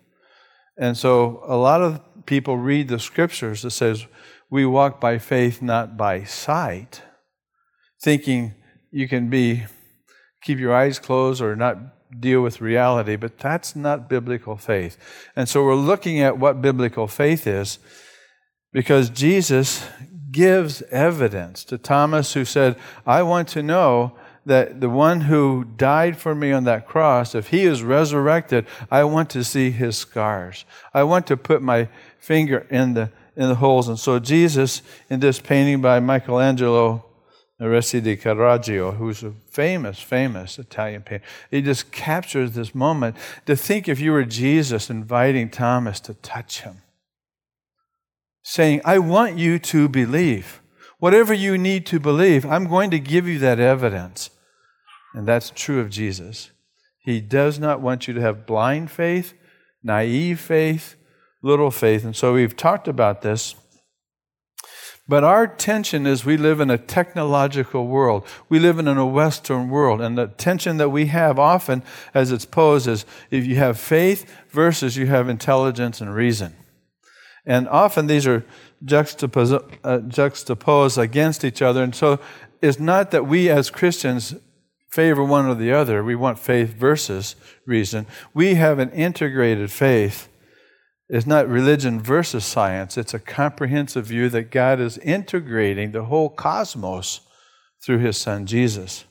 And 0.78 0.96
so 0.96 1.42
a 1.46 1.56
lot 1.56 1.82
of 1.82 2.00
people 2.26 2.58
read 2.58 2.88
the 2.88 3.00
scriptures 3.00 3.62
that 3.62 3.70
says, 3.70 4.06
we 4.48 4.64
walk 4.64 5.00
by 5.00 5.18
faith, 5.18 5.60
not 5.60 5.96
by 5.96 6.22
sight, 6.22 7.02
thinking 8.00 8.54
you 8.92 9.08
can 9.08 9.28
be 9.28 9.64
keep 10.42 10.60
your 10.60 10.74
eyes 10.74 11.00
closed 11.00 11.42
or 11.42 11.56
not 11.56 11.95
deal 12.18 12.42
with 12.42 12.60
reality, 12.60 13.16
but 13.16 13.38
that's 13.38 13.74
not 13.74 14.08
biblical 14.08 14.56
faith. 14.56 14.96
And 15.34 15.48
so 15.48 15.64
we're 15.64 15.74
looking 15.74 16.20
at 16.20 16.38
what 16.38 16.62
biblical 16.62 17.06
faith 17.06 17.46
is 17.46 17.78
because 18.72 19.10
Jesus 19.10 19.86
gives 20.30 20.82
evidence 20.90 21.64
to 21.64 21.78
Thomas, 21.78 22.34
who 22.34 22.44
said, 22.44 22.76
I 23.06 23.22
want 23.22 23.48
to 23.48 23.62
know 23.62 24.16
that 24.44 24.80
the 24.80 24.90
one 24.90 25.22
who 25.22 25.64
died 25.64 26.16
for 26.16 26.34
me 26.34 26.52
on 26.52 26.64
that 26.64 26.86
cross, 26.86 27.34
if 27.34 27.48
he 27.48 27.64
is 27.64 27.82
resurrected, 27.82 28.66
I 28.90 29.04
want 29.04 29.30
to 29.30 29.42
see 29.42 29.70
his 29.70 29.96
scars. 29.96 30.64
I 30.94 31.02
want 31.04 31.26
to 31.28 31.36
put 31.36 31.62
my 31.62 31.88
finger 32.18 32.66
in 32.70 32.94
the 32.94 33.10
in 33.36 33.48
the 33.48 33.54
holes. 33.56 33.88
And 33.88 33.98
so 33.98 34.18
Jesus, 34.18 34.82
in 35.10 35.20
this 35.20 35.38
painting 35.38 35.80
by 35.80 36.00
Michelangelo 36.00 37.05
Aresti 37.60 38.02
di 38.02 38.16
Caravaggio, 38.16 38.92
who's 38.92 39.22
a 39.22 39.32
famous, 39.50 40.00
famous 40.00 40.58
Italian 40.58 41.02
painter. 41.02 41.24
He 41.50 41.62
just 41.62 41.90
captures 41.90 42.52
this 42.52 42.74
moment. 42.74 43.16
To 43.46 43.56
think 43.56 43.88
if 43.88 43.98
you 43.98 44.12
were 44.12 44.24
Jesus 44.24 44.90
inviting 44.90 45.48
Thomas 45.48 45.98
to 46.00 46.14
touch 46.14 46.60
him, 46.60 46.82
saying, 48.42 48.82
I 48.84 48.98
want 48.98 49.38
you 49.38 49.58
to 49.58 49.88
believe. 49.88 50.60
Whatever 50.98 51.32
you 51.34 51.58
need 51.58 51.86
to 51.86 52.00
believe, 52.00 52.44
I'm 52.46 52.68
going 52.68 52.90
to 52.90 52.98
give 52.98 53.26
you 53.26 53.38
that 53.38 53.58
evidence. 53.58 54.30
And 55.14 55.26
that's 55.26 55.50
true 55.50 55.80
of 55.80 55.90
Jesus. 55.90 56.50
He 56.98 57.20
does 57.20 57.58
not 57.58 57.80
want 57.80 58.06
you 58.06 58.14
to 58.14 58.20
have 58.20 58.46
blind 58.46 58.90
faith, 58.90 59.32
naive 59.82 60.40
faith, 60.40 60.96
little 61.42 61.70
faith. 61.70 62.04
And 62.04 62.14
so 62.14 62.34
we've 62.34 62.56
talked 62.56 62.88
about 62.88 63.22
this 63.22 63.54
but 65.08 65.22
our 65.22 65.46
tension 65.46 66.06
is 66.06 66.24
we 66.24 66.36
live 66.36 66.58
in 66.60 66.68
a 66.68 66.78
technological 66.78 67.86
world. 67.86 68.26
We 68.48 68.58
live 68.58 68.78
in 68.78 68.88
a 68.88 69.06
Western 69.06 69.68
world. 69.68 70.00
And 70.00 70.18
the 70.18 70.26
tension 70.26 70.78
that 70.78 70.90
we 70.90 71.06
have 71.06 71.38
often, 71.38 71.84
as 72.12 72.32
it's 72.32 72.44
posed, 72.44 72.88
is 72.88 73.06
if 73.30 73.46
you 73.46 73.56
have 73.56 73.78
faith 73.78 74.28
versus 74.50 74.96
you 74.96 75.06
have 75.06 75.28
intelligence 75.28 76.00
and 76.00 76.12
reason. 76.12 76.54
And 77.44 77.68
often 77.68 78.08
these 78.08 78.26
are 78.26 78.44
juxtaposed, 78.84 79.62
uh, 79.84 79.98
juxtaposed 80.00 80.98
against 80.98 81.44
each 81.44 81.62
other. 81.62 81.84
And 81.84 81.94
so 81.94 82.18
it's 82.60 82.80
not 82.80 83.12
that 83.12 83.26
we 83.26 83.48
as 83.48 83.70
Christians 83.70 84.34
favor 84.88 85.22
one 85.22 85.46
or 85.46 85.54
the 85.54 85.72
other. 85.72 86.02
We 86.02 86.16
want 86.16 86.40
faith 86.40 86.74
versus 86.74 87.36
reason. 87.64 88.06
We 88.34 88.54
have 88.54 88.80
an 88.80 88.90
integrated 88.90 89.70
faith 89.70 90.28
is 91.08 91.26
not 91.26 91.48
religion 91.48 92.00
versus 92.00 92.44
science, 92.44 92.98
it's 92.98 93.14
a 93.14 93.18
comprehensive 93.18 94.06
view 94.06 94.28
that 94.30 94.50
God 94.50 94.80
is 94.80 94.98
integrating 94.98 95.92
the 95.92 96.04
whole 96.04 96.28
cosmos 96.28 97.20
through 97.80 97.98
his 97.98 98.16
son 98.16 98.46
Jesus. 98.46 99.04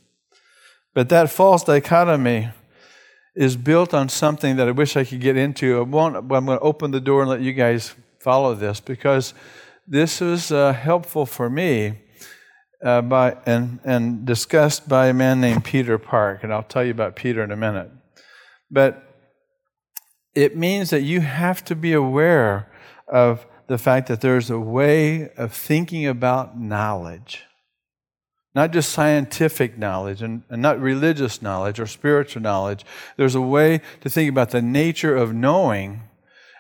But 0.94 1.10
that 1.10 1.30
false 1.30 1.64
dichotomy 1.64 2.50
is 3.36 3.58
built 3.58 3.94
on 3.94 4.10
something 4.10 4.56
that 4.56 4.68
I 4.68 4.72
wish 4.72 4.96
I 4.96 5.04
could 5.04 5.22
get 5.22 5.38
into. 5.38 5.78
I 5.78 5.82
won't, 5.82 6.16
I'm 6.16 6.28
going 6.28 6.46
to 6.46 6.60
open 6.60 6.92
the 6.92 7.02
door 7.02 7.22
and 7.22 7.30
let 7.30 7.42
you 7.42 7.54
guys 7.54 7.94
follow 8.20 8.56
this 8.56 8.80
because 8.80 9.34
this 9.88 10.22
was 10.22 10.52
uh, 10.52 10.74
helpful 10.74 11.25
for 11.25 11.50
me 11.50 12.00
uh, 12.84 13.02
by, 13.02 13.38
and, 13.46 13.80
and 13.84 14.25
discussed 14.25 14.88
by 14.88 15.08
a 15.08 15.14
man 15.14 15.42
named 15.42 15.64
Peter 15.64 15.98
Park. 15.98 16.44
And 16.44 16.54
I'll 16.54 16.64
tell 16.64 16.84
you 16.84 16.92
about 16.92 17.16
Peter 17.16 17.44
in 17.44 17.52
a 17.52 17.58
minute. 17.58 17.92
But 18.72 19.05
it 20.36 20.58
means 20.58 20.89
that 20.89 21.01
you 21.01 21.22
have 21.22 21.63
to 21.65 21.75
be 21.75 21.94
aware 21.94 22.70
of 23.08 23.46
the 23.68 23.77
fact 23.77 24.08
that 24.08 24.22
there's 24.22 24.50
a 24.50 24.60
way 24.60 25.30
of 25.38 25.54
thinking 25.54 26.06
about 26.06 26.60
knowledge. 26.60 27.44
Not 28.54 28.72
just 28.72 28.92
scientific 28.92 29.77
knowledge 29.77 30.22
and, 30.22 30.44
and, 30.50 30.62
not 30.62 30.80
religious 30.80 31.42
knowledge 31.42 31.80
or 31.80 31.88
spiritual 31.88 32.42
knowledge. 32.42 32.86
There's 33.18 33.36
a 33.36 33.42
way 33.42 33.82
to 34.01 34.10
think 34.10 34.30
about 34.30 34.51
the 34.51 34.62
nature 34.62 35.15
of 35.15 35.34
knowing 35.34 36.04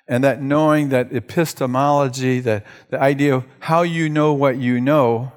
and 0.07 0.23
that 0.23 0.41
knowing, 0.41 0.89
that 0.89 1.13
epistemology, 1.13 2.39
that 2.41 2.65
the 2.89 2.99
idea 2.99 3.35
of 3.35 3.45
how 3.59 3.81
you 3.81 4.09
know 4.09 4.33
what 4.33 4.57
you 4.57 4.79
know, 4.79 5.31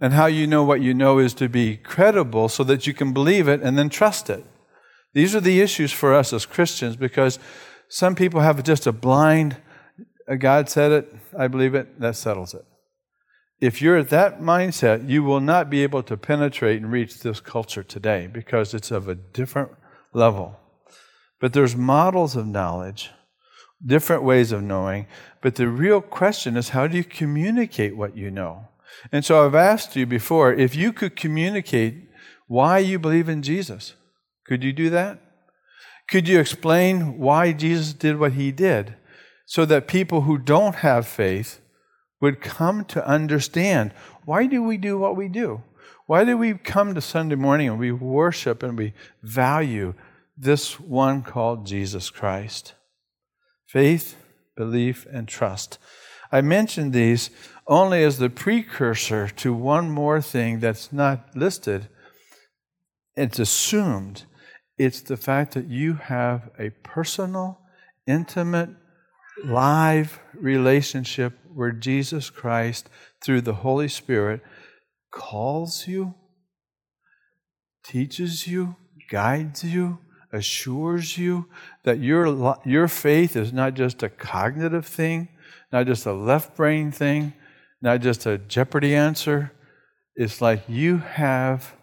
and 0.00 0.14
how 0.14 0.26
you 0.26 0.46
know 0.46 0.64
what 0.64 0.80
you 0.80 0.94
know 0.94 1.18
is 1.18 1.34
to 1.34 1.48
be 1.48 1.76
credible 1.76 2.48
so 2.48 2.64
that 2.64 2.86
you 2.86 2.94
can 2.94 3.12
believe 3.12 3.46
it 3.46 3.60
and 3.60 3.78
then 3.78 3.88
trust 3.88 4.30
it. 4.30 4.44
These 5.12 5.34
are 5.34 5.40
the 5.40 5.60
issues 5.60 5.92
for 5.92 6.14
us 6.14 6.32
as 6.32 6.46
Christians 6.46 6.96
because 6.96 7.38
some 7.90 8.14
people 8.14 8.40
have 8.40 8.62
just 8.62 8.86
a 8.86 8.92
blind, 8.92 9.56
uh, 10.28 10.36
God 10.36 10.68
said 10.68 10.92
it, 10.92 11.14
I 11.36 11.48
believe 11.48 11.74
it, 11.74 12.00
that 12.00 12.14
settles 12.14 12.54
it. 12.54 12.64
If 13.60 13.82
you're 13.82 13.96
at 13.96 14.10
that 14.10 14.40
mindset, 14.40 15.08
you 15.08 15.24
will 15.24 15.40
not 15.40 15.68
be 15.68 15.82
able 15.82 16.04
to 16.04 16.16
penetrate 16.16 16.80
and 16.80 16.92
reach 16.92 17.18
this 17.18 17.40
culture 17.40 17.82
today 17.82 18.28
because 18.28 18.74
it's 18.74 18.92
of 18.92 19.08
a 19.08 19.16
different 19.16 19.72
level. 20.14 20.58
But 21.40 21.52
there's 21.52 21.74
models 21.74 22.36
of 22.36 22.46
knowledge, 22.46 23.10
different 23.84 24.22
ways 24.22 24.52
of 24.52 24.62
knowing, 24.62 25.08
but 25.42 25.56
the 25.56 25.68
real 25.68 26.00
question 26.00 26.56
is 26.56 26.68
how 26.68 26.86
do 26.86 26.96
you 26.96 27.04
communicate 27.04 27.96
what 27.96 28.16
you 28.16 28.30
know? 28.30 28.68
And 29.10 29.24
so 29.24 29.44
I've 29.44 29.56
asked 29.56 29.96
you 29.96 30.06
before 30.06 30.54
if 30.54 30.76
you 30.76 30.92
could 30.92 31.16
communicate 31.16 32.08
why 32.46 32.78
you 32.78 33.00
believe 33.00 33.28
in 33.28 33.42
Jesus, 33.42 33.94
could 34.46 34.62
you 34.62 34.72
do 34.72 34.90
that? 34.90 35.18
Could 36.10 36.26
you 36.26 36.40
explain 36.40 37.18
why 37.18 37.52
Jesus 37.52 37.92
did 37.92 38.18
what 38.18 38.32
he 38.32 38.50
did 38.50 38.94
so 39.46 39.64
that 39.64 39.86
people 39.86 40.22
who 40.22 40.38
don't 40.38 40.76
have 40.76 41.06
faith 41.06 41.60
would 42.20 42.40
come 42.40 42.84
to 42.86 43.06
understand 43.06 43.92
why 44.24 44.46
do 44.46 44.62
we 44.62 44.76
do 44.76 44.98
what 44.98 45.16
we 45.16 45.28
do? 45.28 45.62
Why 46.06 46.24
do 46.24 46.36
we 46.36 46.54
come 46.54 46.94
to 46.94 47.00
Sunday 47.00 47.36
morning 47.36 47.68
and 47.68 47.78
we 47.78 47.92
worship 47.92 48.62
and 48.62 48.76
we 48.76 48.92
value 49.22 49.94
this 50.36 50.80
one 50.80 51.22
called 51.22 51.66
Jesus 51.66 52.10
Christ? 52.10 52.74
Faith, 53.66 54.16
belief, 54.56 55.06
and 55.12 55.28
trust. 55.28 55.78
I 56.32 56.40
mentioned 56.40 56.92
these 56.92 57.30
only 57.68 58.02
as 58.02 58.18
the 58.18 58.30
precursor 58.30 59.28
to 59.28 59.52
one 59.52 59.90
more 59.90 60.20
thing 60.20 60.58
that's 60.58 60.92
not 60.92 61.36
listed. 61.36 61.88
It's 63.16 63.38
assumed 63.38 64.24
it's 64.80 65.02
the 65.02 65.16
fact 65.18 65.52
that 65.52 65.66
you 65.66 65.92
have 65.92 66.48
a 66.58 66.70
personal, 66.82 67.60
intimate, 68.06 68.70
live 69.44 70.20
relationship 70.32 71.34
where 71.52 71.70
Jesus 71.70 72.30
Christ, 72.30 72.88
through 73.22 73.42
the 73.42 73.56
Holy 73.56 73.88
Spirit, 73.88 74.40
calls 75.12 75.86
you, 75.86 76.14
teaches 77.84 78.46
you, 78.46 78.74
guides 79.10 79.62
you, 79.62 79.98
assures 80.32 81.18
you 81.18 81.44
that 81.84 81.98
your, 81.98 82.56
your 82.64 82.88
faith 82.88 83.36
is 83.36 83.52
not 83.52 83.74
just 83.74 84.02
a 84.02 84.08
cognitive 84.08 84.86
thing, 84.86 85.28
not 85.70 85.84
just 85.84 86.06
a 86.06 86.14
left 86.14 86.56
brain 86.56 86.90
thing, 86.90 87.34
not 87.82 88.00
just 88.00 88.24
a 88.24 88.38
Jeopardy 88.38 88.94
answer. 88.94 89.52
It's 90.16 90.40
like 90.40 90.62
you 90.68 90.96
have 90.96 91.74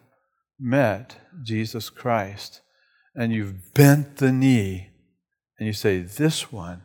met 0.60 1.18
Jesus 1.44 1.92
Christ 1.92 2.62
and 3.18 3.34
you've 3.34 3.74
bent 3.74 4.18
the 4.18 4.32
knee 4.32 4.90
and 5.58 5.66
you 5.66 5.74
say, 5.74 6.00
This 6.00 6.52
one 6.52 6.84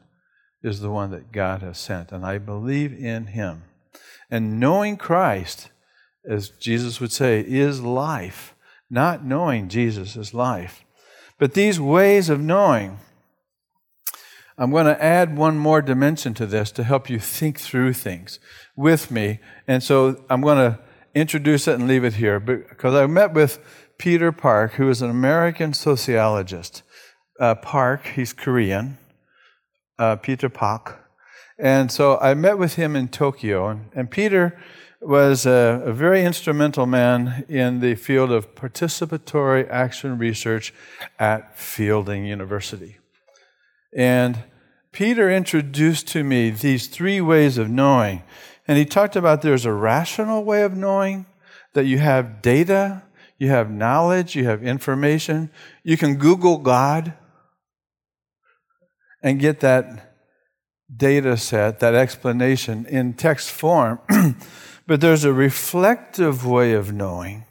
is 0.62 0.81
the 0.81 0.91
one 0.91 1.11
that 1.11 1.31
God 1.31 1.61
has 1.61 1.79
sent, 1.79 2.11
and 2.11 2.25
I 2.25 2.39
believe 2.39 2.93
in 2.93 3.27
him. 3.27 3.65
And 4.31 4.59
knowing 4.59 4.97
Christ, 4.97 5.69
as 6.29 6.49
Jesus 6.49 7.01
would 7.01 7.12
say, 7.12 7.41
is 7.41 7.83
life. 7.83 8.55
Not 8.89 9.25
knowing 9.25 9.69
Jesus 9.69 10.17
is 10.17 10.33
life. 10.33 10.85
But 11.39 11.55
these 11.55 11.79
ways 11.79 12.31
of 12.31 12.41
knowing, 12.41 12.99
I'm 14.57 14.71
going 14.71 14.87
to 14.87 15.03
add 15.03 15.37
one 15.37 15.59
more 15.59 15.83
dimension 15.83 16.35
to 16.35 16.47
this 16.47 16.71
to 16.73 16.85
help 16.85 17.11
you 17.11 17.19
think 17.19 17.59
through 17.59 17.95
things 17.95 18.39
with 18.77 19.11
me. 19.11 19.41
And 19.67 19.83
so 19.83 20.25
I'm 20.31 20.41
going 20.41 20.59
to 20.59 20.79
introduce 21.15 21.69
it 21.69 21.75
and 21.75 21.89
leave 21.89 22.05
it 22.05 22.15
here 22.15 22.41
because 22.41 22.95
I 22.95 23.07
met 23.07 23.35
with 23.35 23.59
Peter 24.02 24.32
Park, 24.32 24.73
who 24.73 24.90
is 24.90 25.00
an 25.00 25.11
American 25.11 25.73
sociologist. 25.73 26.82
Uh, 27.38 27.54
Park, 27.54 28.04
he's 28.16 28.32
Korean, 28.32 28.99
uh, 29.97 30.16
Peter 30.16 30.49
Park. 30.49 31.09
And 31.56 31.88
so 31.92 32.18
I 32.18 32.35
met 32.35 32.59
with 32.59 32.75
him 32.75 32.97
in 32.97 33.06
Tokyo. 33.06 33.68
And, 33.68 33.90
and 33.94 34.11
Peter 34.11 34.61
was 35.00 35.47
a, 35.47 35.85
a, 35.85 35.92
very 35.92 36.25
instrumental 36.25 36.85
man 36.85 37.44
in 37.49 37.78
the 37.78 37.94
field 37.94 38.32
of 38.32 38.56
participatory 38.56 39.71
action 39.71 40.18
research 40.18 40.75
at 41.21 41.56
Fielding 41.56 42.26
University. 42.26 42.97
And 43.97 44.42
Peter 44.90 45.30
introduced 45.30 46.09
to 46.09 46.25
me 46.25 46.50
these 46.50 46.88
three 46.88 47.21
ways 47.21 47.56
of 47.56 47.71
knowing. 47.71 48.25
And 48.66 48.78
he 48.78 48.85
talked 48.85 49.14
about 49.14 49.42
there's 49.42 49.64
a 49.64 49.73
rational 49.73 50.42
way 50.42 50.62
of 50.62 50.76
knowing, 50.76 51.26
that 51.75 51.87
you 51.87 51.99
have 51.99 52.42
data, 52.42 53.02
you 53.43 53.49
have 53.49 53.73
knowledge, 53.73 54.37
you 54.37 54.45
have 54.45 54.63
information. 54.63 55.51
You 55.83 55.97
can 55.97 56.15
Google 56.15 56.59
God 56.59 57.15
and 59.21 59.41
get 59.41 59.59
that 59.61 60.15
data 60.97 61.37
set, 61.37 61.81
that 61.81 61.93
explanation 61.93 62.87
in 62.87 63.15
text 63.15 63.51
form. 63.51 63.99
but 64.87 65.01
there's 65.01 65.25
a 65.25 65.33
reflective 65.33 66.47
way 66.47 66.73
of 66.73 66.93
knowing 66.93 67.45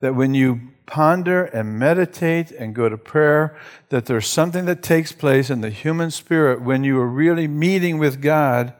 that 0.00 0.14
when 0.14 0.32
you 0.32 0.60
ponder 0.86 1.42
and 1.42 1.76
meditate 1.76 2.52
and 2.52 2.72
go 2.72 2.88
to 2.88 2.96
prayer, 2.96 3.58
that 3.88 4.06
there's 4.06 4.28
something 4.28 4.64
that 4.66 4.80
takes 4.80 5.10
place 5.10 5.50
in 5.50 5.60
the 5.60 5.70
human 5.70 6.12
spirit 6.12 6.62
when 6.62 6.84
you 6.84 6.96
are 7.00 7.08
really 7.08 7.48
meeting 7.48 7.98
with 7.98 8.22
God 8.22 8.74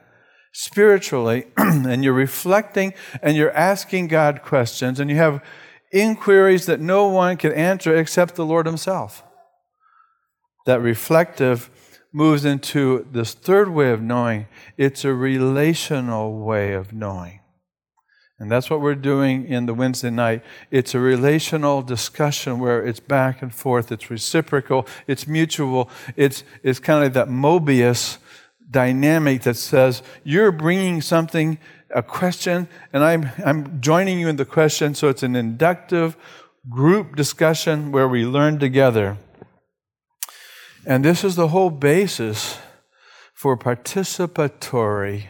spiritually 0.53 1.47
and 1.57 2.05
you're 2.05 2.13
reflecting 2.13 2.95
and 3.21 3.37
you're 3.37 3.51
asking 3.51 4.07
God 4.07 4.43
questions 4.43 5.01
and 5.01 5.11
you 5.11 5.17
have 5.17 5.43
inquiries 5.92 6.66
that 6.66 6.80
no 6.80 7.09
one 7.09 7.37
can 7.37 7.52
answer 7.52 7.97
except 7.97 8.35
the 8.35 8.44
Lord 8.44 8.66
Himself. 8.66 9.23
That 10.66 10.80
reflective 10.80 11.70
moves 12.12 12.44
into 12.44 13.06
this 13.11 13.35
third 13.35 13.70
way 13.70 13.90
of 13.90 14.02
knowing. 14.02 14.47
It's 14.76 15.04
a 15.04 15.14
relational 15.14 16.38
way 16.38 16.73
of 16.73 16.92
knowing. 16.92 17.40
And 18.38 18.50
that's 18.50 18.70
what 18.70 18.80
we're 18.80 18.94
doing 18.94 19.47
in 19.47 19.66
the 19.66 19.75
Wednesday 19.75 20.09
night. 20.09 20.42
It's 20.70 20.94
a 20.94 20.99
relational 20.99 21.82
discussion 21.82 22.59
where 22.59 22.85
it's 22.85 22.99
back 22.99 23.42
and 23.42 23.54
forth, 23.54 23.92
it's 23.92 24.11
reciprocal, 24.11 24.87
it's 25.06 25.26
mutual, 25.26 25.90
it's, 26.16 26.42
it's 26.62 26.78
kind 26.78 27.04
of 27.04 27.04
like 27.04 27.12
that 27.12 27.28
Mobius 27.28 28.16
dynamic 28.70 29.42
that 29.42 29.56
says 29.56 30.02
you're 30.25 30.52
bringing 30.52 31.02
something 31.02 31.59
a 31.94 32.02
question, 32.02 32.68
and 32.92 33.02
I'm, 33.02 33.30
I'm 33.44 33.80
joining 33.80 34.20
you 34.20 34.28
in 34.28 34.37
the 34.37 34.44
question, 34.44 34.94
so 34.94 35.09
it's 35.09 35.23
an 35.23 35.37
inductive 35.37 36.16
group 36.68 37.16
discussion 37.16 37.92
where 37.92 38.09
we 38.09 38.25
learn 38.25 38.59
together. 38.59 39.16
And 40.87 41.04
this 41.04 41.25
is 41.25 41.37
the 41.37 41.49
whole 41.49 41.70
basis 41.70 42.59
for 43.35 43.56
participatory 43.56 45.25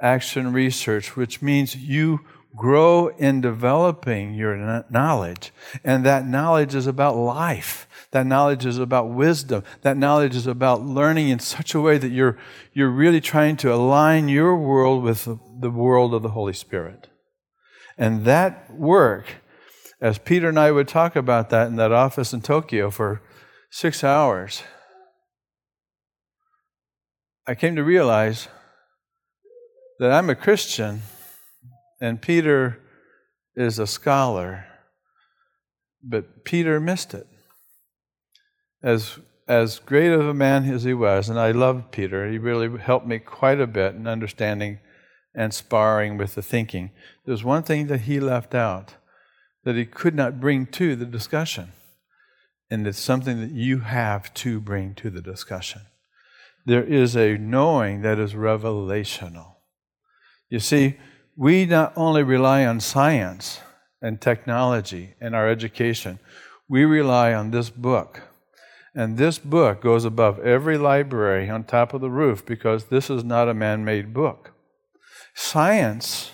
action 0.00 0.52
research, 0.52 1.16
which 1.16 1.42
means 1.42 1.76
you 1.76 2.20
grow 2.56 3.08
in 3.18 3.40
developing 3.40 4.34
your 4.34 4.84
knowledge. 4.90 5.52
And 5.84 6.04
that 6.04 6.26
knowledge 6.26 6.74
is 6.74 6.86
about 6.86 7.16
life. 7.16 7.86
That 8.10 8.26
knowledge 8.26 8.64
is 8.64 8.78
about 8.78 9.10
wisdom. 9.10 9.62
That 9.82 9.96
knowledge 9.96 10.34
is 10.34 10.46
about 10.46 10.82
learning 10.82 11.28
in 11.28 11.38
such 11.38 11.74
a 11.74 11.80
way 11.80 11.98
that 11.98 12.08
you're, 12.08 12.38
you're 12.72 12.90
really 12.90 13.20
trying 13.20 13.56
to 13.58 13.72
align 13.72 14.28
your 14.28 14.56
world 14.56 15.02
with 15.02 15.28
the, 15.58 15.70
world 15.70 16.14
of 16.14 16.22
the 16.22 16.30
Holy 16.30 16.52
Spirit. 16.52 17.08
And 17.96 18.24
that 18.24 18.72
work, 18.72 19.36
as 20.00 20.18
Peter 20.18 20.48
and 20.48 20.58
I 20.58 20.70
would 20.70 20.88
talk 20.88 21.16
about 21.16 21.50
that 21.50 21.66
in 21.66 21.76
that 21.76 21.92
office 21.92 22.32
in 22.32 22.40
Tokyo 22.40 22.90
for 22.90 23.22
six 23.70 24.04
hours, 24.04 24.62
I 27.46 27.54
came 27.54 27.76
to 27.76 27.84
realize 27.84 28.48
that 29.98 30.12
I'm 30.12 30.30
a 30.30 30.34
Christian 30.34 31.02
and 32.00 32.22
Peter 32.22 32.78
is 33.56 33.78
a 33.78 33.86
scholar, 33.86 34.66
but 36.02 36.44
Peter 36.44 36.78
missed 36.78 37.14
it. 37.14 37.26
As, 38.82 39.18
as 39.48 39.80
great 39.80 40.12
of 40.12 40.28
a 40.28 40.34
man 40.34 40.72
as 40.72 40.84
he 40.84 40.94
was, 40.94 41.28
and 41.28 41.40
I 41.40 41.50
loved 41.50 41.90
Peter, 41.90 42.30
he 42.30 42.38
really 42.38 42.78
helped 42.78 43.06
me 43.06 43.18
quite 43.18 43.60
a 43.60 43.66
bit 43.66 43.94
in 43.94 44.06
understanding 44.06 44.78
and 45.38 45.54
sparring 45.54 46.18
with 46.18 46.34
the 46.34 46.42
thinking. 46.42 46.90
There's 47.24 47.44
one 47.44 47.62
thing 47.62 47.86
that 47.86 48.02
he 48.02 48.18
left 48.18 48.56
out 48.56 48.96
that 49.62 49.76
he 49.76 49.86
could 49.86 50.14
not 50.14 50.40
bring 50.40 50.66
to 50.66 50.96
the 50.96 51.04
discussion, 51.04 51.72
and 52.68 52.84
it's 52.88 52.98
something 52.98 53.40
that 53.40 53.52
you 53.52 53.78
have 53.78 54.34
to 54.34 54.60
bring 54.60 54.94
to 54.96 55.10
the 55.10 55.22
discussion. 55.22 55.82
There 56.66 56.82
is 56.82 57.16
a 57.16 57.38
knowing 57.38 58.02
that 58.02 58.18
is 58.18 58.34
revelational. 58.34 59.54
You 60.50 60.58
see, 60.58 60.96
we 61.36 61.66
not 61.66 61.92
only 61.94 62.24
rely 62.24 62.66
on 62.66 62.80
science 62.80 63.60
and 64.02 64.20
technology 64.20 65.14
in 65.20 65.34
our 65.34 65.48
education, 65.48 66.18
we 66.68 66.84
rely 66.84 67.32
on 67.32 67.52
this 67.52 67.70
book. 67.70 68.22
And 68.92 69.16
this 69.16 69.38
book 69.38 69.82
goes 69.82 70.04
above 70.04 70.40
every 70.40 70.76
library 70.76 71.48
on 71.48 71.62
top 71.62 71.94
of 71.94 72.00
the 72.00 72.10
roof 72.10 72.44
because 72.44 72.86
this 72.86 73.08
is 73.08 73.22
not 73.22 73.48
a 73.48 73.54
man 73.54 73.84
made 73.84 74.12
book. 74.12 74.54
Science 75.40 76.32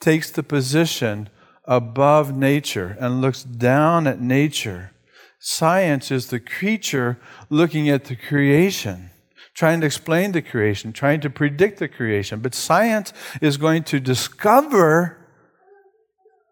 takes 0.00 0.30
the 0.30 0.42
position 0.42 1.28
above 1.64 2.34
nature 2.34 2.96
and 3.00 3.20
looks 3.20 3.42
down 3.42 4.06
at 4.06 4.20
nature. 4.20 4.92
Science 5.40 6.10
is 6.10 6.28
the 6.28 6.40
creature 6.40 7.18
looking 7.50 7.88
at 7.88 8.04
the 8.04 8.16
creation 8.16 9.10
trying 9.58 9.80
to 9.80 9.86
explain 9.86 10.30
the 10.30 10.40
creation, 10.40 10.92
trying 10.92 11.20
to 11.20 11.28
predict 11.28 11.80
the 11.80 11.88
creation. 11.88 12.38
But 12.38 12.54
science 12.54 13.12
is 13.40 13.56
going 13.56 13.82
to 13.84 13.98
discover 13.98 15.18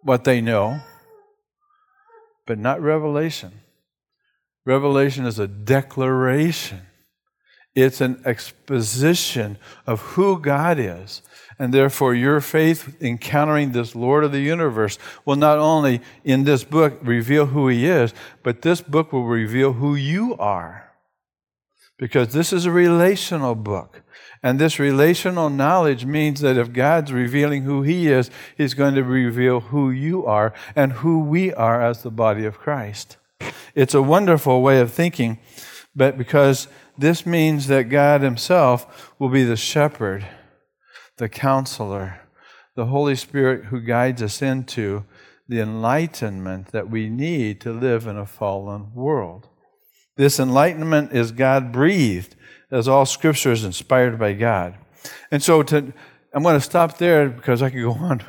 what 0.02 0.24
they 0.24 0.40
know, 0.40 0.80
but 2.46 2.58
not 2.58 2.82
revelation. 2.82 3.52
Revelation 4.64 5.24
is 5.24 5.38
a 5.38 5.46
declaration. 5.46 6.80
It's 7.76 8.00
an 8.00 8.20
exposition 8.24 9.58
of 9.86 10.00
who 10.00 10.40
God 10.40 10.78
is. 10.80 11.22
And 11.58 11.72
therefore, 11.72 12.14
your 12.14 12.40
faith 12.40 13.00
encountering 13.00 13.72
this 13.72 13.94
Lord 13.94 14.24
of 14.24 14.32
the 14.32 14.40
universe 14.40 14.98
will 15.24 15.36
not 15.36 15.58
only 15.58 16.00
in 16.24 16.44
this 16.44 16.64
book 16.64 16.98
reveal 17.02 17.46
who 17.46 17.68
He 17.68 17.86
is, 17.86 18.12
but 18.42 18.62
this 18.62 18.80
book 18.80 19.12
will 19.12 19.24
reveal 19.24 19.74
who 19.74 19.94
you 19.94 20.36
are 20.36 20.86
because 21.98 22.32
this 22.32 22.52
is 22.52 22.66
a 22.66 22.70
relational 22.70 23.54
book. 23.54 24.02
And 24.42 24.58
this 24.58 24.78
relational 24.78 25.48
knowledge 25.50 26.04
means 26.04 26.40
that 26.40 26.58
if 26.58 26.72
God's 26.72 27.12
revealing 27.12 27.62
who 27.62 27.82
He 27.82 28.08
is, 28.08 28.30
He's 28.56 28.74
going 28.74 28.94
to 28.94 29.02
reveal 29.02 29.60
who 29.60 29.90
you 29.90 30.24
are 30.26 30.52
and 30.74 30.92
who 30.92 31.20
we 31.20 31.52
are 31.54 31.82
as 31.82 32.02
the 32.02 32.10
body 32.10 32.44
of 32.44 32.58
Christ. 32.58 33.16
It's 33.74 33.94
a 33.94 34.02
wonderful 34.02 34.62
way 34.62 34.80
of 34.80 34.92
thinking, 34.92 35.38
but 35.94 36.18
because 36.18 36.68
this 36.98 37.26
means 37.26 37.66
that 37.66 37.84
God 37.84 38.22
Himself 38.22 39.12
will 39.18 39.28
be 39.28 39.44
the 39.44 39.56
shepherd, 39.56 40.26
the 41.16 41.28
counselor, 41.28 42.20
the 42.74 42.86
Holy 42.86 43.16
Spirit 43.16 43.66
who 43.66 43.80
guides 43.80 44.22
us 44.22 44.42
into 44.42 45.04
the 45.48 45.60
enlightenment 45.60 46.72
that 46.72 46.90
we 46.90 47.08
need 47.08 47.60
to 47.60 47.72
live 47.72 48.06
in 48.06 48.16
a 48.16 48.26
fallen 48.26 48.92
world. 48.94 49.48
This 50.16 50.40
enlightenment 50.40 51.12
is 51.12 51.32
God 51.32 51.72
breathed, 51.72 52.34
as 52.70 52.88
all 52.88 53.06
scripture 53.06 53.52
is 53.52 53.64
inspired 53.64 54.18
by 54.18 54.32
God. 54.32 54.74
And 55.30 55.42
so 55.42 55.62
to, 55.64 55.92
I'm 56.32 56.42
going 56.42 56.56
to 56.56 56.60
stop 56.60 56.98
there 56.98 57.28
because 57.28 57.62
I 57.62 57.70
could 57.70 57.82
go 57.82 57.92
on, 57.92 58.22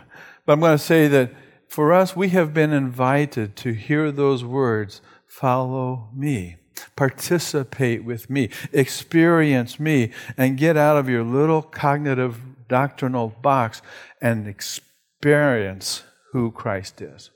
but 0.45 0.53
I'm 0.53 0.60
going 0.60 0.77
to 0.77 0.84
say 0.84 1.08
that 1.08 1.32
for 1.67 1.93
us, 1.93 2.15
we 2.15 2.30
have 2.30 2.53
been 2.53 2.71
invited 2.71 3.56
to 3.58 3.73
hear 3.73 4.12
those 4.12 4.43
words 4.43 5.01
follow 5.25 6.10
me, 6.15 6.58
participate 6.96 8.04
with 8.04 8.30
me, 8.30 8.50
experience 8.72 9.80
me, 9.80 10.12
and 10.38 10.58
get 10.58 10.78
out 10.78 10.98
of 10.98 11.10
your 11.10 11.24
little 11.24 11.62
cognitive 11.62 12.40
doctrinal 12.68 13.30
box 13.42 13.82
and 14.22 14.48
experience 14.48 16.04
who 16.32 16.52
Christ 16.52 17.02
is. 17.02 17.32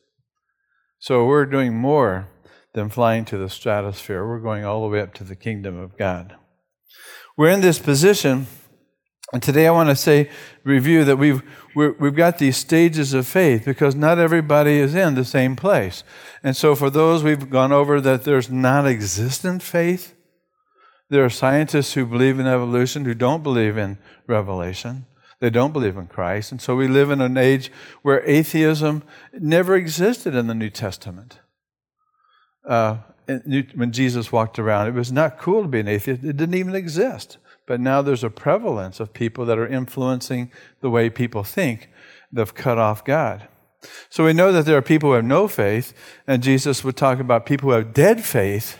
So 1.00 1.26
we're 1.26 1.46
doing 1.46 1.76
more 1.76 2.28
than 2.74 2.90
flying 2.90 3.26
to 3.26 3.38
the 3.38 3.50
stratosphere. 3.50 4.28
We're 4.28 4.40
going 4.40 4.64
all 4.64 4.82
the 4.82 4.88
way 4.88 5.02
up 5.02 5.14
to 5.16 5.24
the 5.24 5.36
kingdom 5.36 5.78
of 5.78 5.98
God. 5.98 6.36
We're 7.38 7.50
in 7.50 7.62
this 7.62 7.80
position, 7.80 8.48
and 9.34 9.42
today 9.42 9.68
I 9.68 9.72
want 9.72 9.90
to 9.90 9.96
say, 9.96 10.30
review 10.64 11.06
that 11.06 11.18
we've 11.18 11.42
we 11.74 11.86
have 11.86 12.16
got 12.16 12.38
these 12.38 12.58
stages 12.58 13.14
of 13.14 13.26
faith 13.26 13.64
because 13.64 13.96
not 13.96 14.20
everybody 14.20 14.78
is 14.78 14.94
in 14.94 15.16
the 15.16 15.24
same 15.24 15.56
place. 15.56 16.04
And 16.44 16.56
so, 16.56 16.76
for 16.76 16.90
those 16.90 17.24
we've 17.24 17.50
gone 17.50 17.72
over 17.72 18.02
that 18.02 18.26
there's 18.26 18.50
non 18.50 18.86
existent 18.86 19.64
faith, 19.64 20.14
there 21.10 21.24
are 21.24 21.30
scientists 21.30 21.94
who 21.94 22.06
believe 22.06 22.40
in 22.40 22.48
evolution 22.48 23.06
who 23.06 23.14
don't 23.14 23.44
believe 23.44 23.78
in 23.78 23.98
revelation. 24.28 25.06
They 25.42 25.50
don't 25.50 25.74
believe 25.74 25.98
in 25.98 26.08
Christ. 26.08 26.52
And 26.52 26.62
so 26.62 26.76
we 26.76 26.88
live 26.88 27.10
in 27.10 27.20
an 27.20 27.36
age 27.36 27.72
where 28.04 28.24
atheism 28.26 29.04
never 29.34 29.76
existed 29.76 30.36
in 30.36 30.48
the 30.48 30.54
New 30.54 30.70
Testament 30.70 31.40
uh, 32.66 32.98
when 33.28 33.92
Jesus 33.92 34.32
walked 34.32 34.60
around. 34.60 34.88
It 34.88 34.94
was 34.94 35.12
not 35.12 35.40
cool 35.40 35.64
to 35.64 35.68
be 35.68 35.80
an 35.80 35.88
atheist, 35.88 36.24
it 36.24 36.38
didn't 36.38 36.56
even 36.56 36.76
exist. 36.76 37.40
But 37.72 37.80
now 37.80 38.02
there's 38.02 38.26
a 38.26 38.30
prevalence 38.30 39.00
of 39.00 39.14
people 39.14 39.46
that 39.46 39.58
are 39.58 39.66
influencing 39.66 40.52
the 40.82 40.90
way 40.90 41.10
people 41.10 41.46
think 41.46 41.88
they've 42.30 42.54
cut 42.54 42.78
off 42.78 43.06
God. 43.06 43.48
So 44.10 44.26
we 44.26 44.34
know 44.34 44.52
that 44.52 44.66
there 44.66 44.76
are 44.76 44.82
people 44.82 45.12
who 45.12 45.16
have 45.16 45.24
no 45.24 45.48
faith, 45.48 45.94
and 46.28 46.44
Jesus 46.44 46.84
would 46.84 46.98
talk 46.98 47.22
about 47.22 47.46
people 47.46 47.70
who 47.70 47.76
have 47.76 47.94
dead 47.94 48.26
faith. 48.26 48.80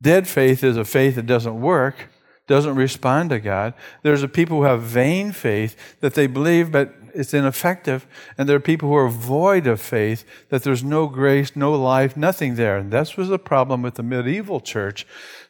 Dead 0.00 0.28
faith 0.28 0.62
is 0.62 0.76
a 0.76 0.84
faith 0.84 1.16
that 1.16 1.26
doesn't 1.26 1.60
work, 1.60 2.08
doesn't 2.46 2.76
respond 2.76 3.30
to 3.30 3.40
God. 3.40 3.74
There's 4.04 4.22
a 4.22 4.28
people 4.28 4.58
who 4.58 4.62
have 4.62 4.82
vain 4.82 5.32
faith 5.32 5.98
that 5.98 6.14
they 6.14 6.28
believe, 6.28 6.70
but 6.70 6.94
it's 7.14 7.34
ineffective. 7.34 8.06
And 8.38 8.48
there 8.48 8.58
are 8.58 8.60
people 8.60 8.90
who 8.90 8.94
are 8.94 9.08
void 9.08 9.66
of 9.66 9.80
faith, 9.80 10.24
that 10.50 10.62
there's 10.62 10.84
no 10.84 11.08
grace, 11.08 11.56
no 11.56 11.72
life, 11.72 12.16
nothing 12.16 12.54
there. 12.54 12.76
And 12.76 12.92
this 12.92 13.16
was 13.16 13.26
the 13.26 13.40
problem 13.40 13.82
with 13.82 13.94
the 13.94 14.04
medieval 14.04 14.60
church 14.60 15.04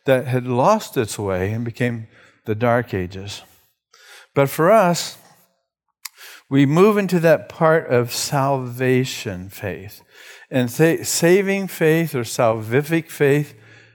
that 0.07 0.27
had 0.27 0.47
lost 0.47 0.97
its 0.97 1.19
way 1.19 1.53
and 1.53 1.63
became 1.63 2.09
the 2.49 2.55
Dark 2.55 2.95
Ages. 2.95 3.43
But 4.35 4.49
for 4.49 4.71
us, 4.71 5.19
we 6.49 6.65
move 6.65 6.97
into 6.97 7.21
that 7.21 7.51
part 7.51 7.89
of 7.89 8.11
salvation 8.11 9.51
faith. 9.51 10.01
And 10.51 10.71
saving 10.71 11.69
faith 11.69 12.15
or 12.15 12.23
salvific 12.23 13.11
faith, 13.11 13.53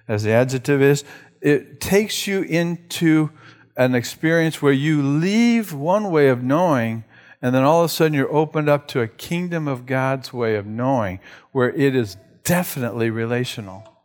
as 0.07 0.21
the 0.21 0.33
adjective 0.33 0.83
is, 0.83 1.03
it 1.41 1.81
takes 1.81 2.27
you 2.27 2.43
into 2.43 3.31
an 3.75 3.95
experience 3.95 4.61
where 4.61 4.71
you 4.71 5.01
leave 5.01 5.73
one 5.73 6.11
way 6.11 6.27
of 6.29 6.43
knowing 6.43 7.05
and 7.41 7.55
then 7.55 7.63
all 7.63 7.79
of 7.81 7.85
a 7.85 7.89
sudden, 7.89 8.13
you're 8.13 8.31
opened 8.33 8.69
up 8.69 8.87
to 8.89 9.01
a 9.01 9.07
kingdom 9.07 9.67
of 9.67 9.87
God's 9.87 10.31
way 10.31 10.55
of 10.55 10.67
knowing 10.67 11.19
where 11.51 11.71
it 11.71 11.93
is 11.95 12.17
definitely 12.45 13.09
relational. 13.09 13.97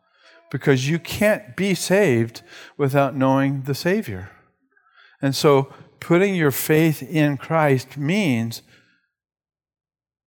Because 0.51 0.89
you 0.89 0.99
can't 0.99 1.55
be 1.55 1.75
saved 1.75 2.41
without 2.79 3.15
knowing 3.15 3.63
the 3.63 3.75
Savior. 3.75 4.31
And 5.21 5.35
so, 5.35 5.73
putting 6.01 6.35
your 6.35 6.51
faith 6.51 7.03
in 7.03 7.37
Christ 7.37 7.97
means 7.97 8.63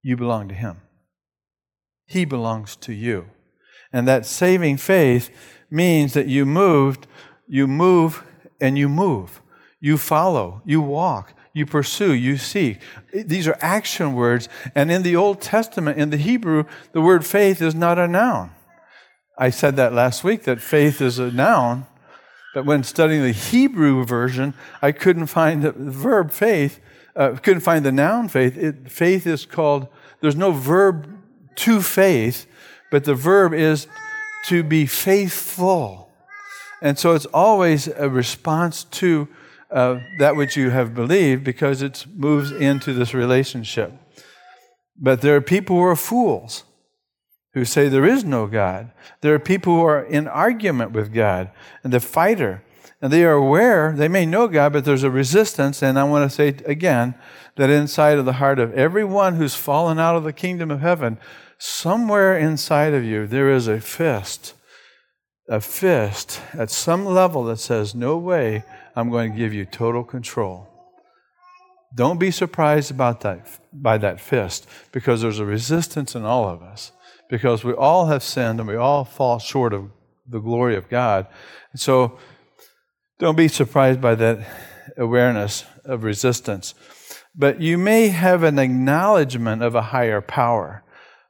you 0.04 0.18
belong 0.18 0.50
to 0.50 0.56
Him, 0.56 0.82
He 2.06 2.26
belongs 2.26 2.76
to 2.78 2.94
you. 2.94 3.28
And 3.94 4.08
that 4.08 4.26
saving 4.26 4.78
faith 4.78 5.30
means 5.70 6.14
that 6.14 6.28
you 6.28 6.46
moved, 6.46 7.08
you 7.48 7.68
move, 7.68 8.24
and 8.60 8.78
you 8.78 8.88
move. 8.88 9.42
You 9.82 9.98
follow, 9.98 10.62
you 10.64 10.80
walk, 10.80 11.34
you 11.54 11.66
pursue, 11.66 12.14
you 12.14 12.38
seek. 12.38 12.80
These 13.14 13.48
are 13.48 13.58
action 13.60 14.14
words. 14.14 14.48
And 14.76 14.92
in 14.92 15.04
the 15.04 15.16
Old 15.16 15.42
Testament, 15.42 15.98
in 15.98 16.12
the 16.12 16.18
Hebrew, 16.18 16.66
the 16.94 17.02
word 17.02 17.26
faith 17.26 17.62
is 17.62 17.76
not 17.76 17.98
a 17.98 18.08
noun. 18.08 18.52
I 19.38 19.50
said 19.50 19.76
that 19.78 19.94
last 19.94 20.24
week 20.24 20.44
that 20.44 20.62
faith 20.62 21.02
is 21.02 21.18
a 21.18 21.32
noun, 21.32 21.88
but 22.54 22.66
when 22.66 22.84
studying 22.84 23.24
the 23.24 23.32
Hebrew 23.32 24.06
version, 24.06 24.54
I 24.82 24.92
couldn't 24.92 25.28
find 25.28 25.64
the 25.64 25.72
verb 25.72 26.32
faith, 26.32 26.80
uh, 27.16 27.36
couldn't 27.36 27.62
find 27.62 27.86
the 27.86 27.92
noun 27.92 28.28
faith. 28.28 28.58
It, 28.58 28.92
faith 28.92 29.26
is 29.26 29.46
called, 29.46 29.88
there's 30.20 30.36
no 30.36 30.52
verb 30.52 31.18
to 31.56 31.82
faith, 31.82 32.46
but 32.92 33.06
the 33.06 33.16
verb 33.16 33.54
is 33.54 33.88
to 34.48 34.64
be 34.64 34.86
faithful. 34.86 36.10
And 36.82 36.98
so 36.98 37.14
it's 37.14 37.28
always 37.28 37.88
a 37.88 38.10
response 38.10 38.84
to 38.86 39.28
uh, 39.70 40.00
that 40.20 40.36
which 40.36 40.58
you 40.58 40.72
have 40.72 40.94
believed 40.94 41.44
because 41.44 41.82
it 41.82 42.06
moves 42.14 42.52
into 42.52 42.94
this 42.94 43.14
relationship. 43.14 43.94
But 44.98 45.22
there 45.22 45.36
are 45.36 45.42
people 45.42 45.78
who 45.78 45.84
are 45.84 45.96
fools 45.96 46.64
who 47.54 47.66
say 47.66 47.90
there 47.90 48.06
is 48.06 48.24
no 48.24 48.48
God. 48.48 48.92
There 49.22 49.34
are 49.34 49.40
people 49.40 49.76
who 49.76 49.86
are 49.86 50.04
in 50.04 50.28
argument 50.28 50.92
with 50.92 51.14
God 51.14 51.52
and 51.84 51.92
the 51.92 52.00
fighter. 52.00 52.64
And 53.02 53.12
they 53.12 53.24
are 53.24 53.34
aware, 53.34 53.94
they 53.96 54.08
may 54.08 54.26
know 54.26 54.48
God, 54.48 54.74
but 54.74 54.86
there's 54.86 55.04
a 55.04 55.12
resistance. 55.12 55.82
And 55.82 55.98
I 55.98 56.04
want 56.04 56.30
to 56.30 56.36
say 56.36 56.50
again 56.66 57.16
that 57.56 57.70
inside 57.70 58.18
of 58.18 58.26
the 58.26 58.34
heart 58.34 58.60
of 58.60 58.74
everyone 58.74 59.36
who's 59.36 59.56
fallen 59.56 60.00
out 60.00 60.16
of 60.16 60.24
the 60.24 60.34
kingdom 60.34 60.70
of 60.72 60.82
heaven, 60.82 61.18
somewhere 61.58 62.38
inside 62.38 62.94
of 62.94 63.04
you, 63.04 63.26
there 63.28 63.52
is 63.52 63.68
a 63.68 63.82
fist, 63.82 64.54
a 65.50 65.60
fist 65.60 66.40
at 66.54 66.70
some 66.70 67.06
level 67.06 67.44
that 67.46 67.58
says, 67.58 67.96
No 67.96 68.18
way, 68.18 68.64
I'm 68.96 69.10
going 69.10 69.32
to 69.32 69.38
give 69.38 69.54
you 69.54 69.66
total 69.66 70.04
control. 70.04 70.68
Don't 71.94 72.20
be 72.20 72.32
surprised 72.32 72.92
about 72.92 73.22
that 73.22 73.60
by 73.74 73.98
that 73.98 74.22
fist 74.22 74.66
because 74.92 75.22
there's 75.22 75.40
a 75.40 75.46
resistance 75.46 76.16
in 76.16 76.24
all 76.24 76.48
of 76.48 76.62
us 76.62 76.94
because 77.32 77.64
we 77.64 77.72
all 77.72 78.08
have 78.08 78.22
sinned 78.22 78.60
and 78.60 78.68
we 78.68 78.76
all 78.76 79.06
fall 79.06 79.40
short 79.40 79.74
of 79.74 79.90
the 80.28 80.42
glory 80.42 80.76
of 80.76 80.90
God. 80.90 81.28
And 81.72 81.80
so 81.80 82.20
don't 83.20 83.38
be 83.38 83.48
surprised 83.48 84.02
by 84.02 84.16
that 84.16 84.46
awareness 84.98 85.64
of 85.86 86.04
resistance. 86.04 86.76
But 87.34 87.62
you 87.62 87.78
may 87.78 88.10
have 88.10 88.44
an 88.44 88.60
acknowledgement 88.60 89.64
of 89.64 89.76
a 89.76 89.82
higher 89.82 90.20
power. 90.20 90.84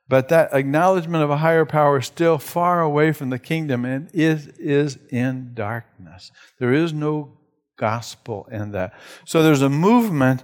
But 0.10 0.30
that 0.30 0.52
acknowledgement 0.54 1.24
of 1.24 1.30
a 1.30 1.38
higher 1.38 1.66
power 1.66 2.00
is 2.00 2.08
still 2.08 2.40
far 2.40 2.82
away 2.82 3.12
from 3.12 3.30
the 3.30 3.40
kingdom 3.40 3.86
and 3.86 4.10
is, 4.12 4.48
is 4.58 4.98
in 5.12 5.54
darkness. 5.54 6.32
There 6.58 6.74
is 6.74 6.94
no 6.94 7.38
gospel 7.78 8.48
in 8.52 8.72
that. 8.72 8.94
So 9.26 9.44
there's 9.44 9.62
a 9.62 9.70
movement, 9.70 10.44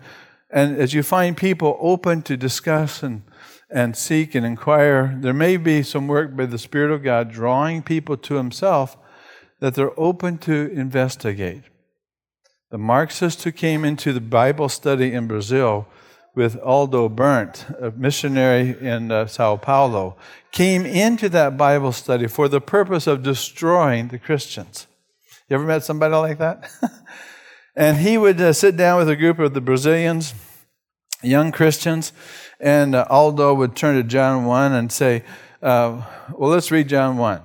and 0.49 0.77
as 0.77 0.93
you 0.93 1.03
find 1.03 1.35
people 1.35 1.77
open 1.81 2.21
to 2.23 2.37
discuss 2.37 3.03
and, 3.03 3.23
and 3.69 3.97
seek 3.97 4.33
and 4.33 4.45
inquire, 4.45 5.17
there 5.19 5.33
may 5.33 5.57
be 5.57 5.83
some 5.83 6.07
work 6.07 6.35
by 6.35 6.45
the 6.45 6.57
Spirit 6.57 6.91
of 6.91 7.03
God 7.03 7.31
drawing 7.31 7.81
people 7.81 8.17
to 8.17 8.35
Himself 8.35 8.97
that 9.59 9.75
they're 9.75 9.99
open 9.99 10.37
to 10.39 10.71
investigate. 10.71 11.63
The 12.69 12.77
Marxists 12.77 13.43
who 13.43 13.51
came 13.51 13.83
into 13.83 14.13
the 14.13 14.21
Bible 14.21 14.69
study 14.69 15.13
in 15.13 15.27
Brazil 15.27 15.87
with 16.35 16.59
Aldo 16.61 17.09
Berndt, 17.09 17.65
a 17.81 17.91
missionary 17.91 18.75
in 18.79 19.11
uh, 19.11 19.25
Sao 19.25 19.57
Paulo, 19.57 20.17
came 20.51 20.85
into 20.85 21.29
that 21.29 21.57
Bible 21.57 21.91
study 21.91 22.27
for 22.27 22.47
the 22.47 22.61
purpose 22.61 23.07
of 23.07 23.23
destroying 23.23 24.09
the 24.09 24.19
Christians. 24.19 24.85
You 25.49 25.55
ever 25.55 25.65
met 25.65 25.83
somebody 25.83 26.13
like 26.15 26.37
that? 26.37 26.69
and 27.77 27.97
he 27.97 28.17
would 28.17 28.41
uh, 28.41 28.53
sit 28.53 28.75
down 28.75 28.97
with 28.97 29.07
a 29.07 29.15
group 29.15 29.37
of 29.37 29.53
the 29.53 29.61
Brazilians, 29.61 30.33
young 31.21 31.51
Christians, 31.51 32.11
and 32.59 32.95
uh, 32.95 33.05
Aldo 33.07 33.53
would 33.53 33.75
turn 33.75 33.95
to 33.95 34.03
John 34.03 34.45
1 34.45 34.73
and 34.73 34.91
say, 34.91 35.23
uh, 35.61 36.01
Well, 36.33 36.49
let's 36.49 36.71
read 36.71 36.89
John 36.89 37.17
1. 37.17 37.39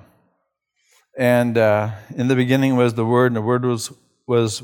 And 1.19 1.55
uh, 1.55 1.91
in 2.15 2.29
the 2.29 2.35
beginning 2.35 2.75
was 2.75 2.95
the 2.95 3.05
Word, 3.05 3.27
and 3.27 3.35
the 3.35 3.43
Word 3.43 3.63
was, 3.63 3.93
was 4.25 4.63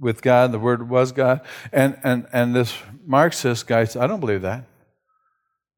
with 0.00 0.22
God, 0.22 0.46
and 0.46 0.54
the 0.54 0.58
Word 0.58 0.88
was 0.88 1.12
God. 1.12 1.42
And, 1.70 1.98
and, 2.02 2.26
and 2.32 2.56
this 2.56 2.74
Marxist 3.04 3.66
guy 3.66 3.84
said, 3.84 4.02
I 4.02 4.06
don't 4.06 4.20
believe 4.20 4.40
that. 4.40 4.64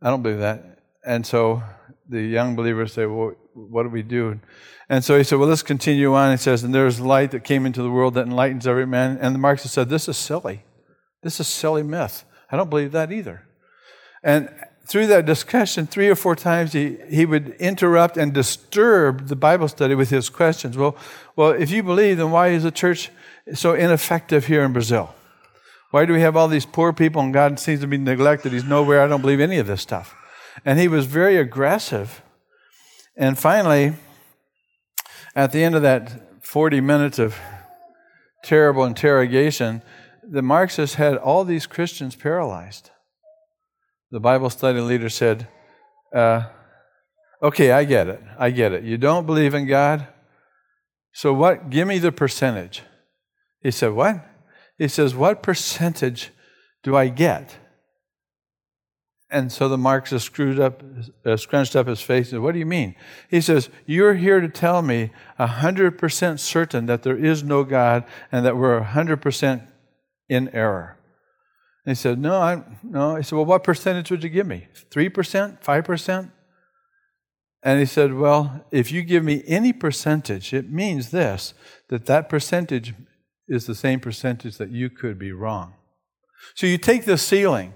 I 0.00 0.10
don't 0.10 0.22
believe 0.22 0.38
that. 0.38 0.78
And 1.04 1.26
so 1.26 1.64
the 2.10 2.20
young 2.20 2.56
believers 2.56 2.92
say, 2.92 3.06
Well, 3.06 3.34
what 3.54 3.84
do 3.84 3.88
we 3.88 4.02
do? 4.02 4.40
And 4.88 5.04
so 5.04 5.16
he 5.16 5.24
said, 5.24 5.38
Well, 5.38 5.48
let's 5.48 5.62
continue 5.62 6.14
on. 6.14 6.32
He 6.32 6.36
says, 6.36 6.64
And 6.64 6.74
there's 6.74 7.00
light 7.00 7.30
that 7.30 7.44
came 7.44 7.64
into 7.64 7.82
the 7.82 7.90
world 7.90 8.14
that 8.14 8.26
enlightens 8.26 8.66
every 8.66 8.86
man. 8.86 9.18
And 9.20 9.34
the 9.34 9.38
Marxist 9.38 9.74
said, 9.74 9.88
This 9.88 10.08
is 10.08 10.16
silly. 10.16 10.64
This 11.22 11.38
is 11.40 11.46
silly 11.46 11.82
myth. 11.82 12.24
I 12.50 12.56
don't 12.56 12.70
believe 12.70 12.92
that 12.92 13.12
either. 13.12 13.46
And 14.22 14.52
through 14.86 15.06
that 15.06 15.24
discussion, 15.24 15.86
three 15.86 16.08
or 16.08 16.16
four 16.16 16.34
times, 16.34 16.72
he, 16.72 16.98
he 17.08 17.24
would 17.24 17.50
interrupt 17.60 18.16
and 18.16 18.32
disturb 18.32 19.28
the 19.28 19.36
Bible 19.36 19.68
study 19.68 19.94
with 19.94 20.10
his 20.10 20.28
questions. 20.28 20.76
Well, 20.76 20.96
well, 21.36 21.50
if 21.50 21.70
you 21.70 21.82
believe, 21.82 22.16
then 22.16 22.32
why 22.32 22.48
is 22.48 22.64
the 22.64 22.72
church 22.72 23.10
so 23.54 23.74
ineffective 23.74 24.46
here 24.46 24.64
in 24.64 24.72
Brazil? 24.72 25.14
Why 25.92 26.06
do 26.06 26.12
we 26.12 26.20
have 26.20 26.36
all 26.36 26.48
these 26.48 26.66
poor 26.66 26.92
people 26.92 27.22
and 27.22 27.32
God 27.32 27.60
seems 27.60 27.80
to 27.80 27.86
be 27.86 27.98
neglected? 27.98 28.52
He's 28.52 28.64
nowhere. 28.64 29.02
I 29.02 29.06
don't 29.06 29.20
believe 29.20 29.40
any 29.40 29.58
of 29.58 29.66
this 29.66 29.80
stuff. 29.80 30.14
And 30.64 30.78
he 30.78 30.88
was 30.88 31.06
very 31.06 31.36
aggressive. 31.36 32.22
And 33.16 33.38
finally, 33.38 33.94
at 35.34 35.52
the 35.52 35.62
end 35.62 35.74
of 35.74 35.82
that 35.82 36.44
40 36.44 36.80
minutes 36.80 37.18
of 37.18 37.38
terrible 38.42 38.84
interrogation, 38.84 39.82
the 40.22 40.42
Marxists 40.42 40.96
had 40.96 41.16
all 41.16 41.44
these 41.44 41.66
Christians 41.66 42.16
paralyzed. 42.16 42.90
The 44.10 44.20
Bible 44.20 44.50
study 44.50 44.80
leader 44.80 45.08
said, 45.08 45.48
uh, 46.14 46.44
Okay, 47.42 47.72
I 47.72 47.84
get 47.84 48.06
it. 48.08 48.22
I 48.38 48.50
get 48.50 48.72
it. 48.72 48.84
You 48.84 48.98
don't 48.98 49.24
believe 49.24 49.54
in 49.54 49.66
God? 49.66 50.06
So 51.12 51.32
what? 51.32 51.70
Give 51.70 51.88
me 51.88 51.98
the 51.98 52.12
percentage. 52.12 52.82
He 53.62 53.70
said, 53.70 53.92
What? 53.92 54.26
He 54.76 54.88
says, 54.88 55.14
What 55.14 55.42
percentage 55.42 56.30
do 56.82 56.96
I 56.96 57.08
get? 57.08 57.56
And 59.30 59.52
so 59.52 59.68
the 59.68 59.78
Marxist 59.78 60.26
screwed 60.26 60.58
up, 60.58 60.82
uh, 61.24 61.36
scrunched 61.36 61.76
up 61.76 61.86
his 61.86 62.00
face 62.00 62.26
and 62.26 62.30
said, 62.30 62.40
What 62.40 62.52
do 62.52 62.58
you 62.58 62.66
mean? 62.66 62.96
He 63.28 63.40
says, 63.40 63.70
You're 63.86 64.14
here 64.14 64.40
to 64.40 64.48
tell 64.48 64.82
me 64.82 65.10
100% 65.38 66.38
certain 66.40 66.86
that 66.86 67.04
there 67.04 67.16
is 67.16 67.44
no 67.44 67.62
God 67.62 68.04
and 68.32 68.44
that 68.44 68.56
we're 68.56 68.80
100% 68.80 69.68
in 70.28 70.48
error. 70.48 70.98
And 71.86 71.96
he 71.96 72.00
said, 72.00 72.18
No, 72.18 72.34
I, 72.36 72.62
no. 72.82 73.14
He 73.14 73.22
said, 73.22 73.36
Well, 73.36 73.44
what 73.44 73.62
percentage 73.62 74.10
would 74.10 74.24
you 74.24 74.30
give 74.30 74.48
me? 74.48 74.66
3%? 74.90 75.62
5%? 75.62 76.30
And 77.62 77.78
he 77.78 77.86
said, 77.86 78.14
Well, 78.14 78.64
if 78.72 78.90
you 78.90 79.02
give 79.02 79.22
me 79.22 79.44
any 79.46 79.72
percentage, 79.72 80.52
it 80.52 80.70
means 80.70 81.10
this 81.10 81.54
that 81.88 82.06
that 82.06 82.28
percentage 82.28 82.94
is 83.48 83.66
the 83.66 83.74
same 83.74 84.00
percentage 84.00 84.58
that 84.58 84.70
you 84.70 84.90
could 84.90 85.18
be 85.18 85.32
wrong. 85.32 85.74
So 86.54 86.66
you 86.66 86.78
take 86.78 87.04
the 87.04 87.18
ceiling 87.18 87.74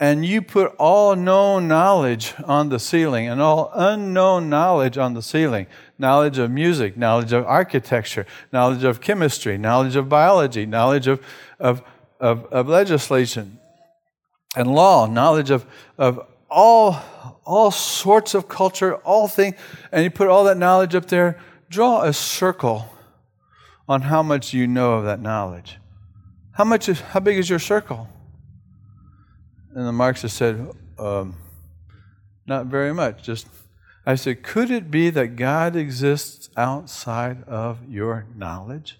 and 0.00 0.24
you 0.24 0.40
put 0.40 0.74
all 0.78 1.16
known 1.16 1.66
knowledge 1.66 2.34
on 2.44 2.68
the 2.68 2.78
ceiling 2.78 3.28
and 3.28 3.40
all 3.40 3.70
unknown 3.74 4.48
knowledge 4.48 4.96
on 4.96 5.14
the 5.14 5.22
ceiling 5.22 5.66
knowledge 5.98 6.38
of 6.38 6.50
music, 6.50 6.96
knowledge 6.96 7.32
of 7.32 7.44
architecture, 7.44 8.24
knowledge 8.52 8.84
of 8.84 9.00
chemistry, 9.00 9.58
knowledge 9.58 9.96
of 9.96 10.08
biology, 10.08 10.64
knowledge 10.64 11.08
of, 11.08 11.20
of, 11.58 11.82
of, 12.20 12.44
of 12.46 12.68
legislation 12.68 13.58
and 14.56 14.72
law, 14.72 15.06
knowledge 15.06 15.50
of, 15.50 15.66
of 15.98 16.24
all, 16.48 16.96
all 17.44 17.70
sorts 17.70 18.34
of 18.34 18.48
culture, 18.48 18.94
all 18.96 19.28
things, 19.28 19.56
and 19.90 20.04
you 20.04 20.10
put 20.10 20.28
all 20.28 20.44
that 20.44 20.56
knowledge 20.56 20.94
up 20.94 21.06
there, 21.06 21.38
draw 21.68 22.02
a 22.02 22.12
circle 22.12 22.86
on 23.88 24.02
how 24.02 24.22
much 24.22 24.54
you 24.54 24.66
know 24.66 24.94
of 24.94 25.04
that 25.04 25.20
knowledge. 25.20 25.78
How 26.52 26.64
much 26.64 26.88
is, 26.88 27.00
how 27.00 27.20
big 27.20 27.38
is 27.38 27.50
your 27.50 27.58
circle? 27.58 28.08
And 29.78 29.86
the 29.86 29.92
Marxist 29.92 30.36
said, 30.36 30.72
um, 30.98 31.36
Not 32.48 32.66
very 32.66 32.92
much. 32.92 33.22
Just, 33.22 33.46
I 34.04 34.16
said, 34.16 34.42
Could 34.42 34.72
it 34.72 34.90
be 34.90 35.08
that 35.10 35.36
God 35.36 35.76
exists 35.76 36.50
outside 36.56 37.44
of 37.44 37.88
your 37.88 38.26
knowledge? 38.34 38.98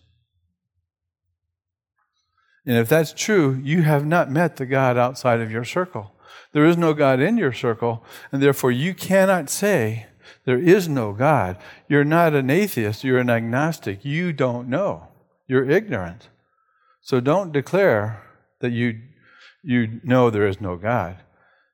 And 2.64 2.76
if 2.76 2.88
that's 2.88 3.12
true, 3.12 3.60
you 3.64 3.82
have 3.82 4.06
not 4.06 4.30
met 4.30 4.54
the 4.54 4.66
God 4.66 4.96
outside 4.96 5.40
of 5.40 5.50
your 5.50 5.64
circle. 5.64 6.12
There 6.52 6.64
is 6.64 6.76
no 6.76 6.94
God 6.94 7.18
in 7.18 7.36
your 7.36 7.52
circle, 7.52 8.04
and 8.30 8.40
therefore 8.40 8.70
you 8.70 8.94
cannot 8.94 9.50
say 9.50 10.06
there 10.44 10.60
is 10.60 10.88
no 10.88 11.12
God. 11.12 11.56
You're 11.88 12.04
not 12.04 12.34
an 12.34 12.50
atheist, 12.50 13.02
you're 13.02 13.18
an 13.18 13.30
agnostic. 13.30 14.04
You 14.04 14.32
don't 14.32 14.68
know, 14.68 15.08
you're 15.48 15.68
ignorant. 15.68 16.28
So 17.00 17.18
don't 17.18 17.50
declare 17.50 18.22
that 18.60 18.70
you 18.70 19.00
you 19.68 20.00
know 20.02 20.30
there 20.30 20.46
is 20.46 20.62
no 20.62 20.76
God. 20.76 21.18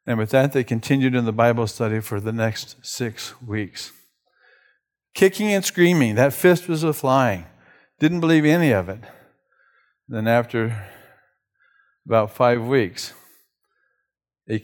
And 0.04 0.18
with 0.18 0.30
that, 0.30 0.52
they 0.52 0.64
continued 0.64 1.14
in 1.14 1.26
the 1.26 1.32
Bible 1.32 1.68
study 1.68 2.00
for 2.00 2.18
the 2.18 2.32
next 2.32 2.84
six 2.84 3.40
weeks. 3.40 3.92
Kicking 5.14 5.52
and 5.52 5.64
screaming, 5.64 6.16
that 6.16 6.32
fist 6.32 6.66
was 6.66 6.82
a 6.82 6.92
flying. 6.92 7.46
Didn't 8.00 8.18
believe 8.18 8.44
any 8.44 8.72
of 8.72 8.88
it. 8.88 8.98
Then, 10.08 10.26
after 10.26 10.88
about 12.04 12.32
five 12.32 12.62
weeks, 12.62 13.12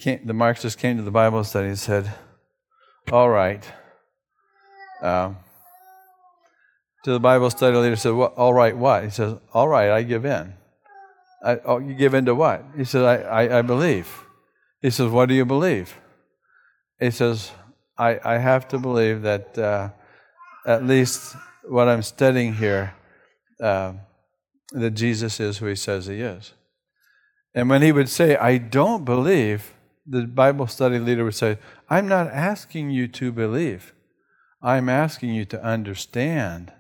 came, 0.01 0.27
the 0.27 0.35
Marxists 0.35 0.79
came 0.79 0.97
to 0.97 1.05
the 1.05 1.13
Bible 1.13 1.45
study 1.45 1.69
and 1.69 1.79
said, 1.79 2.13
All 3.13 3.31
right. 3.31 3.65
Um, 5.01 5.37
to 7.05 7.13
the 7.13 7.21
Bible 7.21 7.49
study 7.49 7.77
leader 7.77 7.95
said, 7.95 8.13
well, 8.13 8.35
All 8.37 8.53
right, 8.53 8.77
what? 8.77 9.05
He 9.05 9.11
says, 9.11 9.37
All 9.55 9.69
right, 9.69 9.89
I 9.89 10.03
give 10.03 10.25
in. 10.25 10.55
I, 11.43 11.59
oh, 11.65 11.79
you 11.79 11.95
give 11.95 12.15
in 12.15 12.27
to 12.27 12.35
what? 12.35 12.65
He 12.77 12.85
says, 12.85 13.03
I, 13.03 13.17
I, 13.45 13.59
I, 13.59 13.63
believe. 13.63 14.09
He 14.83 14.91
says, 14.91 15.11
What 15.11 15.29
do 15.29 15.35
you 15.35 15.45
believe? 15.45 15.97
He 16.99 17.11
says, 17.11 17.53
I, 17.97 18.21
I 18.25 18.39
have 18.39 18.69
to 18.69 18.79
believe 18.79 19.23
that 19.23 19.57
uh, 19.59 19.91
at 20.67 20.85
least 20.85 21.35
what 21.65 21.89
I'm 21.89 22.03
studying 22.03 22.55
here, 22.55 22.95
uh, 23.61 23.95
that 24.73 24.91
Jesus 24.93 25.41
is 25.41 25.59
who 25.59 25.67
he 25.67 25.77
says 25.77 26.07
he 26.07 26.21
is. 26.21 26.53
And 27.55 27.69
when 27.69 27.83
he 27.83 27.93
would 27.93 28.09
say, 28.09 28.37
I 28.37 28.59
don't 28.59 29.05
believe, 29.05 29.73
the 30.07 30.27
Bible 30.27 30.67
study 30.67 30.99
leader 30.99 31.25
would 31.25 31.35
say, 31.35 31.59
I'm 31.89 32.09
not 32.09 32.29
asking 32.29 32.91
you 32.91 33.09
to 33.09 33.33
believe. 33.33 33.95
I'm 34.63 34.89
asking 34.89 35.35
you 35.35 35.45
to 35.47 35.63
understand 35.63 36.73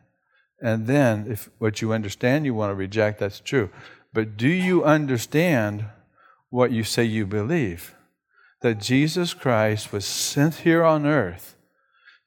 And 0.62 0.86
then, 0.86 1.26
if 1.28 1.48
what 1.58 1.80
you 1.80 1.92
understand 1.92 2.44
you 2.44 2.52
want 2.52 2.70
to 2.70 2.74
reject, 2.74 3.18
that's 3.18 3.40
true. 3.40 3.70
But 4.12 4.36
do 4.36 4.48
you 4.48 4.84
understand 4.84 5.86
what 6.48 6.72
you 6.72 6.82
say 6.84 7.04
you 7.04 7.26
believe? 7.26 7.94
That 8.62 8.80
Jesus 8.80 9.34
Christ 9.34 9.92
was 9.92 10.04
sent 10.04 10.56
here 10.56 10.84
on 10.84 11.06
earth 11.06 11.56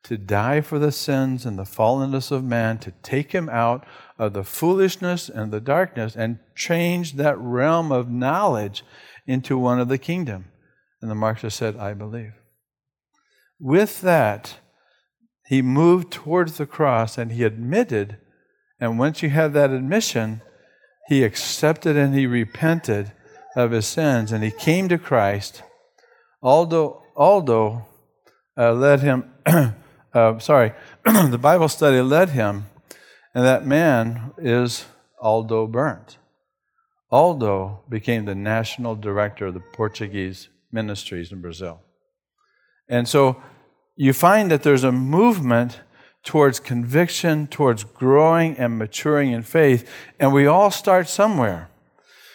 to 0.03 0.17
die 0.17 0.61
for 0.61 0.79
the 0.79 0.91
sins 0.91 1.45
and 1.45 1.57
the 1.57 1.63
fallenness 1.63 2.31
of 2.31 2.43
man, 2.43 2.77
to 2.77 2.91
take 3.03 3.31
him 3.31 3.49
out 3.49 3.85
of 4.19 4.33
the 4.33 4.43
foolishness 4.43 5.29
and 5.29 5.51
the 5.51 5.61
darkness 5.61 6.15
and 6.15 6.39
change 6.55 7.13
that 7.13 7.37
realm 7.37 7.91
of 7.91 8.11
knowledge 8.11 8.83
into 9.25 9.57
one 9.57 9.79
of 9.79 9.87
the 9.87 9.97
kingdom. 9.97 10.45
And 11.01 11.09
the 11.09 11.15
Marxist 11.15 11.57
said, 11.57 11.77
I 11.77 11.93
believe. 11.93 12.33
With 13.59 14.01
that, 14.01 14.57
he 15.45 15.61
moved 15.61 16.11
towards 16.11 16.57
the 16.57 16.65
cross 16.65 17.17
and 17.17 17.31
he 17.31 17.43
admitted, 17.43 18.17
and 18.79 18.99
once 18.99 19.23
you 19.23 19.29
have 19.29 19.53
that 19.53 19.71
admission, 19.71 20.41
he 21.07 21.23
accepted 21.23 21.97
and 21.97 22.15
he 22.15 22.25
repented 22.25 23.11
of 23.55 23.71
his 23.71 23.85
sins 23.85 24.31
and 24.31 24.43
he 24.43 24.51
came 24.51 24.89
to 24.89 24.97
Christ. 24.97 25.63
Aldo, 26.41 27.03
Aldo 27.15 27.85
uh, 28.57 28.73
led 28.73 28.99
him, 29.01 29.31
uh, 29.45 30.39
sorry, 30.39 30.73
the 31.05 31.39
Bible 31.39 31.69
study 31.69 32.01
led 32.01 32.29
him, 32.29 32.65
and 33.33 33.45
that 33.45 33.65
man 33.65 34.31
is 34.37 34.85
Aldo 35.21 35.67
Berndt. 35.67 36.17
Aldo 37.11 37.83
became 37.89 38.25
the 38.25 38.35
national 38.35 38.95
director 38.95 39.47
of 39.47 39.53
the 39.53 39.59
Portuguese 39.59 40.49
ministries 40.71 41.31
in 41.31 41.41
Brazil. 41.41 41.81
And 42.89 43.07
so 43.07 43.41
you 43.95 44.13
find 44.13 44.49
that 44.51 44.63
there's 44.63 44.83
a 44.83 44.91
movement 44.91 45.79
towards 46.23 46.59
conviction, 46.59 47.47
towards 47.47 47.83
growing 47.83 48.57
and 48.57 48.77
maturing 48.77 49.31
in 49.31 49.43
faith, 49.43 49.89
and 50.19 50.33
we 50.33 50.45
all 50.45 50.71
start 50.71 51.07
somewhere. 51.09 51.69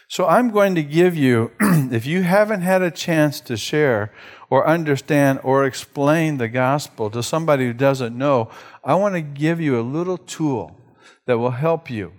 So 0.08 0.26
I'm 0.26 0.50
going 0.50 0.74
to 0.74 0.82
give 0.82 1.16
you, 1.16 1.52
if 1.60 2.06
you 2.06 2.22
haven't 2.22 2.62
had 2.62 2.80
a 2.80 2.90
chance 2.90 3.40
to 3.42 3.56
share 3.56 4.12
or 4.48 4.66
understand 4.66 5.40
or 5.42 5.64
explain 5.64 6.38
the 6.38 6.48
gospel 6.48 7.10
to 7.10 7.22
somebody 7.22 7.66
who 7.66 7.74
doesn't 7.74 8.16
know, 8.16 8.50
I 8.82 8.94
want 8.94 9.14
to 9.16 9.20
give 9.20 9.60
you 9.60 9.78
a 9.78 9.82
little 9.82 10.16
tool 10.16 10.80
that 11.26 11.38
will 11.38 11.50
help 11.50 11.90
you. 11.90 12.12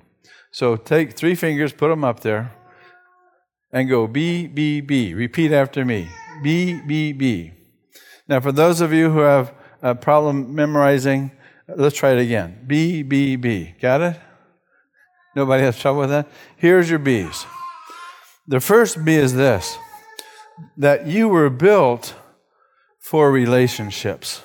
So 0.52 0.76
take 0.76 1.14
three 1.14 1.36
fingers, 1.36 1.74
put 1.74 1.90
them 1.90 2.04
up 2.04 2.20
there, 2.20 2.56
and 3.72 3.90
go 3.90 4.08
B, 4.08 4.46
B, 4.48 4.82
B. 4.82 5.14
Repeat 5.14 5.52
after 5.52 5.84
me 5.84 6.08
B, 6.44 6.80
B, 6.88 7.12
B. 7.12 7.54
Now, 8.28 8.40
for 8.40 8.52
those 8.52 8.82
of 8.82 8.94
you 8.94 9.10
who 9.12 9.20
have 9.20 9.54
a 9.82 9.96
problem 9.96 10.54
memorizing, 10.54 11.32
let's 11.76 11.96
try 11.96 12.12
it 12.12 12.20
again. 12.20 12.60
B, 12.66 13.04
B, 13.04 13.36
B. 13.36 13.76
Got 13.82 14.02
it? 14.02 14.20
Nobody 15.36 15.64
has 15.64 15.80
trouble 15.80 16.02
with 16.02 16.10
that? 16.10 16.28
Here's 16.58 16.90
your 16.90 17.00
B's. 17.00 17.46
The 18.48 18.60
first 18.60 19.04
B 19.06 19.16
is 19.16 19.36
this 19.36 19.78
that 20.76 21.08
you 21.08 21.30
were 21.30 21.50
built 21.50 22.16
for 22.98 23.32
relationships. 23.32 24.44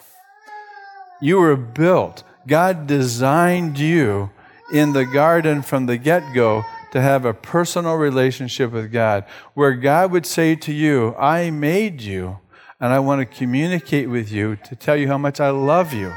You 1.21 1.39
were 1.39 1.57
built. 1.57 2.23
God 2.47 2.87
designed 2.87 3.79
you 3.79 4.31
in 4.73 4.93
the 4.93 5.05
garden 5.05 5.63
from 5.63 5.87
the 5.87 5.97
get 5.97 6.35
go 6.35 6.63
to 6.93 7.01
have 7.01 7.25
a 7.25 7.35
personal 7.35 7.95
relationship 7.95 8.71
with 8.71 8.93
God, 8.93 9.25
where 9.55 9.73
God 9.73 10.13
would 10.13 10.27
say 10.27 10.55
to 10.55 10.73
you, 10.73 11.15
I 11.17 11.51
made 11.51 12.01
you, 12.01 12.39
and 12.79 12.93
I 12.93 13.01
want 13.01 13.21
to 13.21 13.37
communicate 13.37 14.09
with 14.09 14.31
you 14.31 14.57
to 14.65 14.77
tell 14.77 14.97
you 14.97 15.09
how 15.09 15.19
much 15.19 15.41
I 15.41 15.51
love 15.51 15.93
you. 15.93 16.13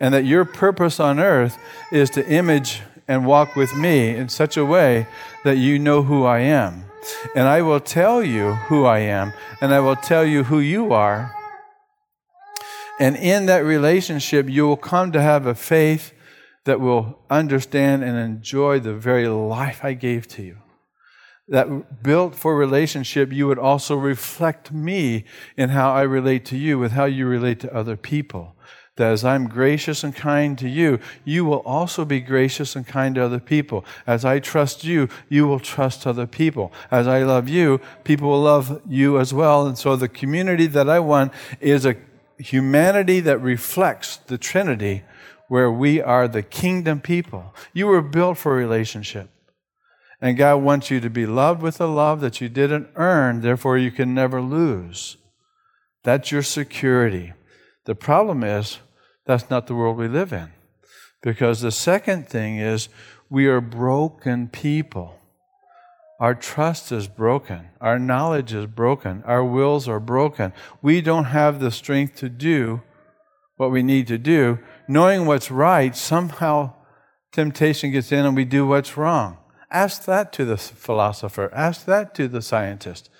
And 0.00 0.14
that 0.14 0.24
your 0.24 0.44
purpose 0.44 1.00
on 1.00 1.18
earth 1.18 1.58
is 1.90 2.10
to 2.10 2.28
image 2.28 2.82
and 3.08 3.26
walk 3.26 3.56
with 3.56 3.74
me 3.74 4.14
in 4.14 4.28
such 4.28 4.56
a 4.56 4.64
way 4.64 5.06
that 5.44 5.56
you 5.56 5.78
know 5.78 6.02
who 6.02 6.24
I 6.24 6.40
am. 6.40 6.84
And 7.34 7.48
I 7.48 7.62
will 7.62 7.80
tell 7.80 8.22
you 8.22 8.52
who 8.52 8.84
I 8.84 8.98
am, 8.98 9.32
and 9.60 9.72
I 9.72 9.80
will 9.80 9.96
tell 9.96 10.24
you 10.24 10.44
who 10.44 10.60
you 10.60 10.92
are. 10.92 11.34
And 13.00 13.16
in 13.16 13.46
that 13.46 13.64
relationship, 13.64 14.48
you 14.48 14.66
will 14.66 14.76
come 14.76 15.10
to 15.12 15.22
have 15.22 15.46
a 15.46 15.54
faith 15.54 16.12
that 16.64 16.80
will 16.80 17.18
understand 17.30 18.04
and 18.04 18.18
enjoy 18.18 18.78
the 18.80 18.94
very 18.94 19.26
life 19.28 19.84
I 19.84 19.94
gave 19.94 20.28
to 20.28 20.42
you. 20.42 20.58
That 21.46 22.02
built 22.02 22.34
for 22.34 22.54
relationship, 22.54 23.32
you 23.32 23.46
would 23.46 23.58
also 23.58 23.96
reflect 23.96 24.70
me 24.70 25.24
in 25.56 25.70
how 25.70 25.94
I 25.94 26.02
relate 26.02 26.44
to 26.46 26.58
you, 26.58 26.78
with 26.78 26.92
how 26.92 27.06
you 27.06 27.26
relate 27.26 27.60
to 27.60 27.74
other 27.74 27.96
people 27.96 28.54
that 28.98 29.10
as 29.10 29.24
I'm 29.24 29.48
gracious 29.48 30.04
and 30.04 30.14
kind 30.14 30.58
to 30.58 30.68
you, 30.68 31.00
you 31.24 31.44
will 31.44 31.60
also 31.60 32.04
be 32.04 32.20
gracious 32.20 32.76
and 32.76 32.86
kind 32.86 33.14
to 33.14 33.24
other 33.24 33.40
people. 33.40 33.84
As 34.06 34.24
I 34.24 34.38
trust 34.38 34.84
you, 34.84 35.08
you 35.28 35.48
will 35.48 35.58
trust 35.58 36.06
other 36.06 36.26
people. 36.26 36.72
As 36.90 37.08
I 37.08 37.22
love 37.22 37.48
you, 37.48 37.80
people 38.04 38.28
will 38.28 38.42
love 38.42 38.82
you 38.86 39.18
as 39.18 39.32
well. 39.32 39.66
And 39.66 39.78
so 39.78 39.96
the 39.96 40.08
community 40.08 40.66
that 40.66 40.88
I 40.88 41.00
want 41.00 41.32
is 41.60 41.86
a 41.86 41.96
humanity 42.38 43.20
that 43.20 43.38
reflects 43.38 44.18
the 44.18 44.38
Trinity, 44.38 45.02
where 45.48 45.72
we 45.72 46.00
are 46.00 46.28
the 46.28 46.42
kingdom 46.42 47.00
people. 47.00 47.54
You 47.72 47.86
were 47.86 48.02
built 48.02 48.36
for 48.38 48.54
relationship. 48.54 49.30
And 50.20 50.36
God 50.36 50.56
wants 50.56 50.90
you 50.90 51.00
to 51.00 51.10
be 51.10 51.26
loved 51.26 51.62
with 51.62 51.80
a 51.80 51.86
love 51.86 52.20
that 52.20 52.40
you 52.40 52.48
didn't 52.48 52.88
earn, 52.96 53.40
therefore 53.40 53.78
you 53.78 53.90
can 53.90 54.14
never 54.14 54.40
lose. 54.42 55.16
That's 56.02 56.32
your 56.32 56.42
security. 56.42 57.32
The 57.84 57.94
problem 57.94 58.44
is, 58.44 58.78
that's 59.28 59.50
not 59.50 59.66
the 59.66 59.74
world 59.74 59.98
we 59.98 60.08
live 60.08 60.32
in. 60.32 60.48
Because 61.22 61.60
the 61.60 61.70
second 61.70 62.28
thing 62.28 62.56
is 62.56 62.88
we 63.28 63.46
are 63.46 63.60
broken 63.60 64.48
people. 64.48 65.16
Our 66.18 66.34
trust 66.34 66.90
is 66.90 67.08
broken. 67.08 67.68
Our 67.78 67.98
knowledge 67.98 68.54
is 68.54 68.64
broken. 68.64 69.22
Our 69.26 69.44
wills 69.44 69.86
are 69.86 70.00
broken. 70.00 70.54
We 70.80 71.02
don't 71.02 71.26
have 71.26 71.60
the 71.60 71.70
strength 71.70 72.16
to 72.16 72.30
do 72.30 72.80
what 73.58 73.70
we 73.70 73.82
need 73.82 74.06
to 74.06 74.16
do. 74.16 74.60
Knowing 74.88 75.26
what's 75.26 75.50
right, 75.50 75.94
somehow 75.94 76.72
temptation 77.30 77.90
gets 77.90 78.10
in 78.10 78.24
and 78.24 78.34
we 78.34 78.46
do 78.46 78.66
what's 78.66 78.96
wrong. 78.96 79.36
Ask 79.70 80.06
that 80.06 80.32
to 80.32 80.46
the 80.46 80.56
philosopher. 80.56 81.52
Ask 81.54 81.84
that 81.84 82.14
to 82.14 82.28
the 82.28 82.40
scientist. 82.40 83.10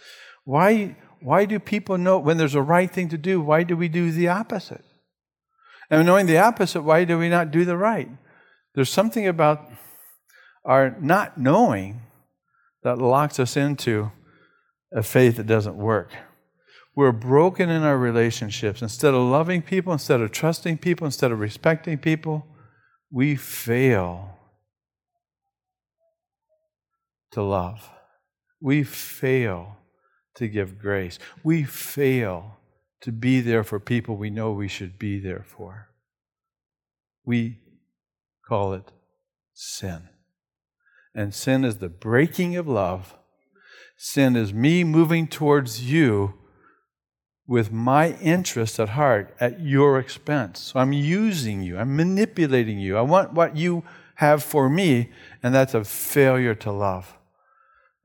Why, 0.45 0.97
why 1.21 1.45
do 1.45 1.59
people 1.59 1.99
know 1.99 2.19
when 2.19 2.39
there's 2.39 2.55
a 2.55 2.63
right 2.63 2.91
thing 2.91 3.11
to 3.11 3.19
do? 3.19 3.43
Why 3.43 3.63
do 3.63 3.77
we 3.77 3.89
do 3.89 4.11
the 4.11 4.29
opposite? 4.29 4.88
And 5.91 6.07
knowing 6.07 6.27
the 6.27 6.39
opposite, 6.39 6.83
why 6.83 7.05
do 7.05 7.19
we 7.19 7.29
not 7.29 7.51
do 7.51 7.65
the 7.65 7.77
right? 7.77 8.11
There's 8.75 8.91
something 8.91 9.27
about 9.27 9.71
our 10.65 10.97
not 11.01 11.39
knowing 11.39 12.03
that 12.83 12.99
locks 12.99 13.41
us 13.41 13.57
into 13.57 14.13
a 14.93 15.03
faith 15.03 15.37
that 15.37 15.47
doesn't 15.47 15.77
work. 15.77 16.11
We're 16.95 17.13
broken 17.13 17.71
in 17.71 17.83
our 17.83 17.97
relationships. 17.97 18.83
Instead 18.83 19.15
of 19.15 19.23
loving 19.23 19.63
people, 19.63 19.93
instead 19.93 20.21
of 20.21 20.33
trusting 20.33 20.79
people, 20.79 21.07
instead 21.07 21.31
of 21.31 21.41
respecting 21.41 21.99
people, 21.99 22.47
we 23.11 23.37
fail 23.37 24.37
to 27.33 27.43
love. 27.43 27.89
We 28.61 28.83
fail 28.83 29.77
to 30.35 30.49
give 30.49 30.79
grace. 30.79 31.19
We 31.43 31.65
fail 31.65 32.58
to 33.01 33.13
be 33.13 33.41
there 33.41 33.65
for 33.65 33.79
people 33.79 34.17
we 34.17 34.31
know 34.31 34.53
we 34.53 34.69
should 34.69 34.99
be 34.99 35.19
there 35.19 35.45
for. 35.47 35.91
We 37.25 37.59
call 38.47 38.73
it 38.73 38.93
sin. 39.55 40.09
And 41.15 41.35
sin 41.35 41.65
is 41.65 41.79
the 41.79 41.89
breaking 41.89 42.57
of 42.57 42.67
love. 42.67 43.17
Sin 43.97 44.37
is 44.37 44.55
me 44.55 44.85
moving 44.85 45.27
towards 45.27 45.91
you 45.91 46.35
with 47.47 47.73
my 47.73 48.13
interest 48.19 48.79
at 48.79 48.91
heart 48.91 49.35
at 49.41 49.61
your 49.61 49.99
expense. 49.99 50.61
So 50.61 50.81
I'm 50.81 50.93
using 50.93 51.63
you, 51.63 51.79
I'm 51.79 51.97
manipulating 51.97 52.79
you. 52.79 52.97
I 52.97 53.03
want 53.03 53.33
what 53.33 53.57
you 53.57 53.85
have 54.17 54.43
for 54.43 54.69
me, 54.69 55.11
and 55.43 55.55
that's 55.55 55.75
a 55.75 55.85
failure 55.85 56.55
to 56.57 56.71
love 56.71 57.18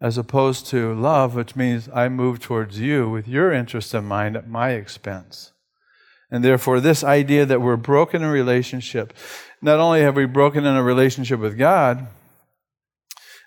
as 0.01 0.17
opposed 0.17 0.67
to 0.67 0.93
love, 0.93 1.35
which 1.35 1.55
means 1.55 1.89
I 1.93 2.09
move 2.09 2.39
towards 2.39 2.79
you 2.79 3.09
with 3.09 3.27
your 3.27 3.51
interest 3.51 3.93
in 3.93 4.05
mind 4.05 4.35
at 4.35 4.49
my 4.49 4.71
expense. 4.71 5.51
And 6.29 6.43
therefore, 6.43 6.79
this 6.79 7.03
idea 7.03 7.45
that 7.45 7.61
we're 7.61 7.77
broken 7.77 8.23
in 8.23 8.29
relationship, 8.29 9.13
not 9.61 9.79
only 9.79 10.01
have 10.01 10.15
we 10.15 10.25
broken 10.25 10.65
in 10.65 10.75
a 10.75 10.83
relationship 10.83 11.39
with 11.39 11.57
God 11.57 12.07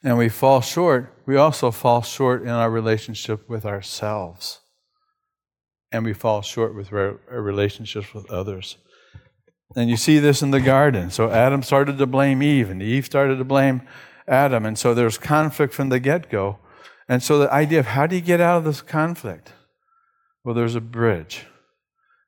and 0.05 0.17
we 0.17 0.29
fall 0.29 0.61
short, 0.61 1.13
we 1.27 1.37
also 1.37 1.71
fall 1.71 2.03
short 2.03 2.43
in 2.43 2.49
our 2.49 2.71
relationship 2.71 3.49
with 3.49 3.67
ourselves. 3.67 4.61
And 5.91 6.05
we 6.05 6.13
fall 6.13 6.43
short 6.43 6.75
with 6.75 6.93
our 6.93 7.19
relationships 7.29 8.15
with 8.15 8.31
others. 8.31 8.77
And 9.75 9.91
you 9.91 9.97
see 9.97 10.19
this 10.19 10.43
in 10.43 10.53
the 10.53 10.61
garden. 10.61 11.11
So 11.11 11.31
Adam 11.31 11.63
started 11.63 11.99
to 11.99 12.07
blame 12.07 12.43
Eve, 12.43 12.71
and 12.71 12.81
Eve 12.81 13.05
started 13.05 13.37
to 13.37 13.45
blame 13.45 13.83
Adam. 14.29 14.67
And 14.67 14.79
so 14.79 14.95
there's 14.95 15.19
conflict 15.19 15.75
from 15.75 15.89
the 15.89 16.01
get 16.01 16.31
go. 16.31 16.59
And 17.09 17.23
so 17.23 17.39
the 17.39 17.53
idea 17.53 17.81
of 17.81 17.87
how 17.87 18.07
do 18.07 18.17
you 18.17 18.23
get 18.23 18.41
out 18.41 18.59
of 18.59 18.65
this 18.65 18.83
conflict? 18.83 19.53
Well, 20.45 20.55
there's 20.55 20.75
a 20.75 20.81
bridge. 20.81 21.47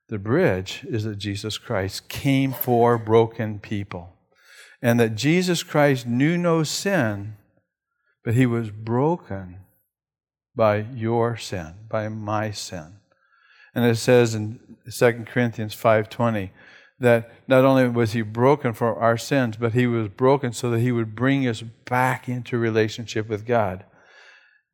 The 0.08 0.18
bridge 0.18 0.84
is 0.88 1.04
that 1.04 1.18
Jesus 1.18 1.58
Christ 1.58 2.08
came 2.08 2.52
for 2.52 2.98
broken 2.98 3.58
people. 3.58 4.14
and 4.80 5.00
that 5.00 5.16
Jesus 5.16 5.62
Christ 5.62 6.06
knew 6.06 6.38
no 6.38 6.62
sin, 6.62 7.36
but 8.24 8.34
he 8.34 8.46
was 8.46 8.70
broken 8.70 9.60
by 10.54 10.78
your 10.94 11.36
sin, 11.36 11.74
by 11.88 12.08
my 12.08 12.50
sin. 12.50 12.94
And 13.74 13.84
it 13.84 13.96
says 13.96 14.34
in 14.34 14.60
2 14.90 15.26
Corinthians 15.26 15.74
5:20 15.74 16.50
that 17.00 17.30
not 17.46 17.64
only 17.64 17.88
was 17.88 18.12
he 18.12 18.22
broken 18.22 18.72
for 18.72 18.98
our 18.98 19.16
sins, 19.16 19.56
but 19.56 19.74
he 19.74 19.86
was 19.86 20.08
broken 20.08 20.52
so 20.52 20.70
that 20.70 20.80
he 20.80 20.92
would 20.92 21.14
bring 21.14 21.46
us 21.46 21.62
back 21.62 22.28
into 22.28 22.58
relationship 22.58 23.28
with 23.28 23.46
God. 23.46 23.84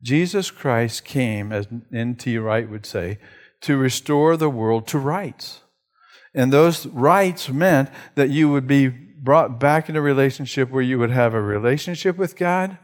Jesus 0.01 0.51
Christ 0.51 1.05
came, 1.05 1.51
as 1.51 1.67
N.T. 1.93 2.37
Wright 2.37 2.69
would 2.69 2.85
say, 2.85 3.19
to 3.61 3.77
restore 3.77 4.37
the 4.37 4.49
world 4.49 4.87
to 4.87 4.99
rights. 4.99 5.61
And 6.33 6.51
those 6.51 6.85
rights 6.87 7.49
meant 7.49 7.89
that 8.15 8.29
you 8.29 8.51
would 8.51 8.67
be 8.67 8.87
brought 8.87 9.59
back 9.59 9.89
in 9.89 9.95
a 9.95 10.01
relationship 10.01 10.69
where 10.69 10.83
you 10.83 10.99
would 10.99 11.11
have 11.11 11.33
a 11.33 11.41
relationship 11.41 12.17
with 12.17 12.35
God. 12.35 12.77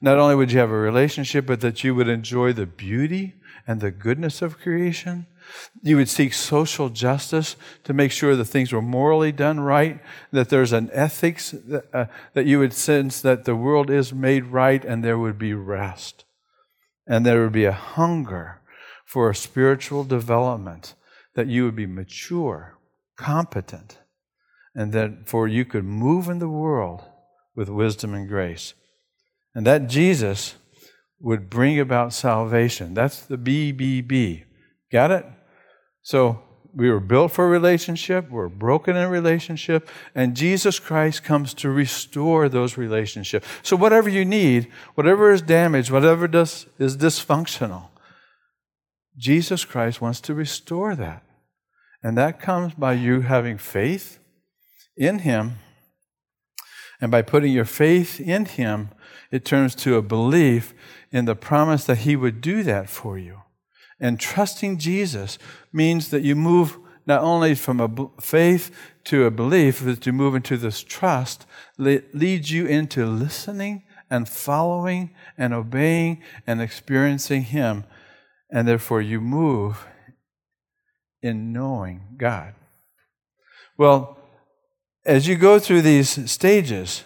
Not 0.00 0.18
only 0.18 0.34
would 0.34 0.50
you 0.50 0.58
have 0.58 0.70
a 0.70 0.74
relationship, 0.74 1.46
but 1.46 1.60
that 1.60 1.84
you 1.84 1.94
would 1.94 2.08
enjoy 2.08 2.52
the 2.52 2.66
beauty 2.66 3.34
and 3.66 3.80
the 3.80 3.90
goodness 3.90 4.42
of 4.42 4.58
creation. 4.58 5.26
You 5.82 5.96
would 5.96 6.08
seek 6.08 6.34
social 6.34 6.88
justice 6.88 7.56
to 7.84 7.92
make 7.92 8.12
sure 8.12 8.36
that 8.36 8.44
things 8.44 8.72
were 8.72 8.82
morally 8.82 9.32
done 9.32 9.60
right, 9.60 10.00
that 10.32 10.48
there's 10.48 10.72
an 10.72 10.90
ethics, 10.92 11.50
that, 11.50 11.84
uh, 11.92 12.04
that 12.34 12.46
you 12.46 12.58
would 12.58 12.72
sense 12.72 13.20
that 13.20 13.44
the 13.44 13.56
world 13.56 13.90
is 13.90 14.12
made 14.12 14.46
right 14.46 14.84
and 14.84 15.04
there 15.04 15.18
would 15.18 15.38
be 15.38 15.54
rest. 15.54 16.24
And 17.06 17.24
there 17.24 17.42
would 17.42 17.52
be 17.52 17.64
a 17.64 17.72
hunger 17.72 18.60
for 19.04 19.28
a 19.28 19.34
spiritual 19.34 20.04
development, 20.04 20.94
that 21.34 21.48
you 21.48 21.64
would 21.64 21.76
be 21.76 21.86
mature, 21.86 22.78
competent, 23.16 23.98
and 24.74 24.92
that 24.92 25.28
for 25.28 25.48
you 25.48 25.64
could 25.64 25.84
move 25.84 26.28
in 26.28 26.38
the 26.38 26.48
world 26.48 27.02
with 27.56 27.68
wisdom 27.68 28.14
and 28.14 28.28
grace. 28.28 28.74
And 29.54 29.66
that 29.66 29.88
Jesus 29.88 30.54
would 31.20 31.50
bring 31.50 31.78
about 31.78 32.12
salvation. 32.12 32.94
That's 32.94 33.20
the 33.20 33.36
BBB. 33.36 34.44
Got 34.90 35.10
it? 35.10 35.26
So 36.02 36.42
we 36.74 36.90
were 36.90 37.00
built 37.00 37.32
for 37.32 37.48
relationship, 37.48 38.30
we're 38.30 38.48
broken 38.48 38.96
in 38.96 39.08
relationship, 39.10 39.88
and 40.14 40.36
Jesus 40.36 40.78
Christ 40.78 41.24
comes 41.24 41.52
to 41.54 41.70
restore 41.70 42.48
those 42.48 42.76
relationships. 42.76 43.46
So 43.62 43.76
whatever 43.76 44.08
you 44.08 44.24
need, 44.24 44.68
whatever 44.94 45.32
is 45.32 45.42
damaged, 45.42 45.90
whatever 45.90 46.26
is 46.26 46.66
dysfunctional, 46.78 47.88
Jesus 49.16 49.64
Christ 49.64 50.00
wants 50.00 50.20
to 50.22 50.34
restore 50.34 50.94
that. 50.94 51.24
And 52.02 52.16
that 52.16 52.40
comes 52.40 52.74
by 52.74 52.94
you 52.94 53.22
having 53.22 53.58
faith 53.58 54.18
in 54.96 55.20
Him. 55.20 55.58
And 57.00 57.10
by 57.10 57.22
putting 57.22 57.52
your 57.52 57.64
faith 57.64 58.20
in 58.20 58.44
Him, 58.44 58.90
it 59.30 59.44
turns 59.44 59.74
to 59.76 59.96
a 59.96 60.02
belief 60.02 60.72
in 61.10 61.24
the 61.24 61.34
promise 61.34 61.84
that 61.84 61.98
He 61.98 62.16
would 62.16 62.40
do 62.40 62.62
that 62.62 62.88
for 62.88 63.18
you. 63.18 63.42
And 64.00 64.18
trusting 64.18 64.78
Jesus 64.78 65.38
means 65.72 66.10
that 66.10 66.22
you 66.22 66.34
move 66.34 66.78
not 67.06 67.22
only 67.22 67.54
from 67.54 67.80
a 67.80 68.20
faith 68.20 68.70
to 69.04 69.24
a 69.24 69.30
belief, 69.30 69.84
but 69.84 70.00
to 70.02 70.12
move 70.12 70.34
into 70.34 70.56
this 70.56 70.82
trust 70.82 71.46
leads 71.76 72.50
you 72.50 72.66
into 72.66 73.06
listening 73.06 73.82
and 74.10 74.28
following 74.28 75.10
and 75.36 75.52
obeying 75.52 76.22
and 76.46 76.60
experiencing 76.60 77.42
Him. 77.42 77.84
And 78.50 78.66
therefore, 78.66 79.00
you 79.00 79.20
move 79.20 79.86
in 81.22 81.52
knowing 81.52 82.14
God. 82.16 82.54
Well, 83.76 84.18
as 85.04 85.26
you 85.26 85.36
go 85.36 85.58
through 85.58 85.82
these 85.82 86.30
stages, 86.30 87.04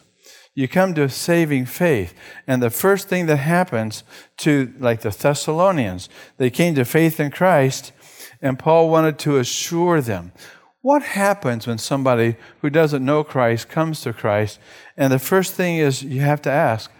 you 0.55 0.69
come 0.69 0.95
to 0.95 1.09
saving 1.09 1.67
faith. 1.67 2.15
And 2.47 2.63
the 2.63 2.71
first 2.71 3.09
thing 3.09 3.27
that 3.27 3.37
happens 3.37 4.05
to, 4.39 4.73
like 4.79 5.01
the 5.01 5.11
Thessalonians, 5.11 6.09
they 6.37 6.51
came 6.51 6.75
to 6.77 6.85
faith 6.85 7.19
in 7.19 7.31
Christ, 7.31 7.93
and 8.41 8.59
Paul 8.59 8.89
wanted 8.89 9.19
to 9.21 9.39
assure 9.39 10.01
them. 10.01 10.33
What 10.81 11.03
happens 11.03 11.67
when 11.67 11.79
somebody 11.79 12.37
who 12.61 12.71
doesn't 12.71 13.05
know 13.05 13.25
Christ 13.25 13.69
comes 13.69 14.03
to 14.03 14.13
Christ? 14.13 14.59
And 14.97 15.13
the 15.13 15.19
first 15.19 15.55
thing 15.55 15.79
is 15.79 16.03
you 16.03 16.21
have 16.21 16.43
to 16.43 16.51
ask 16.51 16.91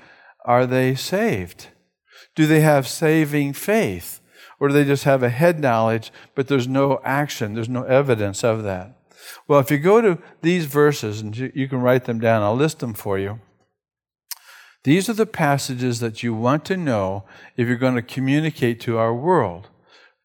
are 0.47 0.67
they 0.67 0.95
saved? 0.95 1.69
Do 2.35 2.47
they 2.47 2.61
have 2.61 2.89
saving 2.89 3.53
faith? 3.53 4.21
Or 4.61 4.69
do 4.69 4.75
they 4.75 4.85
just 4.85 5.05
have 5.05 5.23
a 5.23 5.31
head 5.31 5.61
knowledge, 5.61 6.13
but 6.35 6.49
there's 6.49 6.69
no 6.69 7.01
action, 7.05 7.55
there's 7.55 7.69
no 7.69 7.83
evidence 7.85 8.45
of 8.45 8.63
that? 8.63 8.97
Well, 9.47 9.61
if 9.61 9.71
you 9.71 9.79
go 9.79 10.01
to 10.01 10.19
these 10.43 10.67
verses, 10.67 11.21
and 11.21 11.37
you 11.37 11.69
can 11.69 11.81
write 11.81 12.05
them 12.05 12.21
down, 12.21 12.43
I'll 12.43 12.57
list 12.57 12.81
them 12.81 12.95
for 12.95 13.19
you. 13.19 13.41
These 14.85 15.09
are 15.09 15.15
the 15.15 15.27
passages 15.27 16.01
that 16.01 16.23
you 16.23 16.35
want 16.35 16.65
to 16.67 16.77
know 16.77 17.25
if 17.57 17.67
you're 17.67 17.77
going 17.77 17.95
to 17.95 18.03
communicate 18.03 18.81
to 18.81 18.99
our 18.99 19.15
world. 19.15 19.69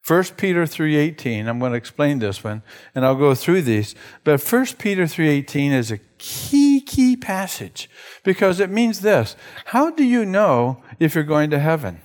1 0.06 0.24
Peter 0.36 0.64
3:18, 0.64 1.46
I'm 1.46 1.58
going 1.58 1.72
to 1.72 1.78
explain 1.78 2.18
this 2.18 2.42
one 2.42 2.62
and 2.94 3.04
I'll 3.04 3.14
go 3.14 3.34
through 3.34 3.62
these, 3.62 3.94
but 4.24 4.40
1 4.40 4.66
Peter 4.78 5.04
3:18 5.04 5.72
is 5.72 5.90
a 5.90 6.00
key 6.18 6.80
key 6.80 7.16
passage 7.16 7.88
because 8.24 8.60
it 8.60 8.70
means 8.70 9.00
this. 9.00 9.36
How 9.66 9.90
do 9.90 10.04
you 10.04 10.24
know 10.24 10.82
if 10.98 11.14
you're 11.14 11.24
going 11.24 11.50
to 11.50 11.58
heaven? 11.58 12.00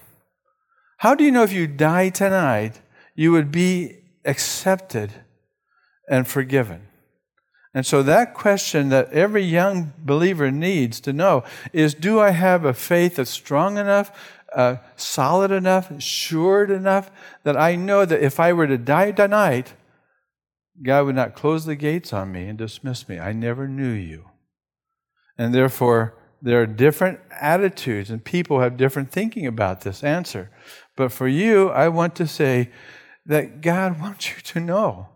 How 0.98 1.16
do 1.16 1.24
you 1.24 1.32
know 1.32 1.44
if 1.44 1.54
you 1.54 1.68
die 1.68 2.10
tonight 2.10 2.82
you 3.16 3.32
would 3.32 3.52
be 3.52 3.98
accepted 4.26 5.12
and 6.08 6.28
forgiven? 6.28 6.88
And 7.74 7.86
so, 7.86 8.02
that 8.04 8.34
question 8.34 8.88
that 8.89 9.12
every 9.12 9.44
young 9.44 9.91
believer 10.00 10.50
needs 10.50 11.02
to 11.02 11.12
know 11.12 11.44
is 11.74 11.94
do 11.94 12.22
I 12.22 12.30
have 12.30 12.63
a 12.63 12.74
faith 12.74 13.18
that's 13.18 13.30
strong 13.30 13.78
enough, 13.78 14.34
uh, 14.56 14.78
solid 14.96 15.52
enough, 15.52 15.91
assured 15.91 16.72
enough 16.72 17.12
that 17.44 17.58
I 17.58 17.76
know 17.76 18.06
that 18.06 18.24
if 18.24 18.39
I 18.39 18.54
were 18.54 18.68
to 18.68 18.78
die 18.78 19.12
tonight, 19.12 19.74
God 20.82 21.06
would 21.06 21.15
not 21.15 21.36
close 21.36 21.65
the 21.65 21.76
gates 21.76 22.13
on 22.13 22.32
me 22.32 22.48
and 22.48 22.58
dismiss 22.58 23.10
me? 23.10 23.20
I 23.20 23.34
never 23.34 23.68
knew 23.68 23.91
you. 23.91 24.30
And 25.38 25.54
therefore, 25.54 26.15
there 26.41 26.62
are 26.62 26.68
different 26.68 27.20
attitudes, 27.32 28.10
and 28.10 28.24
people 28.24 28.62
have 28.62 28.78
different 28.78 29.12
thinking 29.12 29.46
about 29.48 29.82
this 29.82 30.04
answer. 30.04 30.50
But 30.96 31.12
for 31.12 31.28
you, 31.28 31.70
I 31.70 31.89
want 31.89 32.15
to 32.15 32.28
say 32.28 32.72
that 33.26 33.60
God 33.60 34.00
wants 34.02 34.30
you 34.30 34.41
to 34.41 34.60
know 34.60 35.10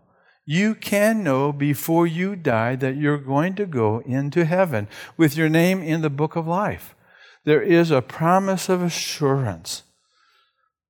you 0.50 0.74
can 0.74 1.22
know 1.22 1.52
before 1.52 2.08
you 2.08 2.34
die 2.34 2.74
that 2.74 2.96
you're 2.96 3.18
going 3.18 3.54
to 3.54 3.64
go 3.64 4.00
into 4.00 4.44
heaven 4.44 4.88
with 5.16 5.36
your 5.36 5.48
name 5.48 5.80
in 5.80 6.02
the 6.02 6.10
book 6.10 6.34
of 6.34 6.44
life. 6.44 6.96
There 7.44 7.62
is 7.62 7.92
a 7.92 8.02
promise 8.02 8.68
of 8.68 8.82
assurance 8.82 9.84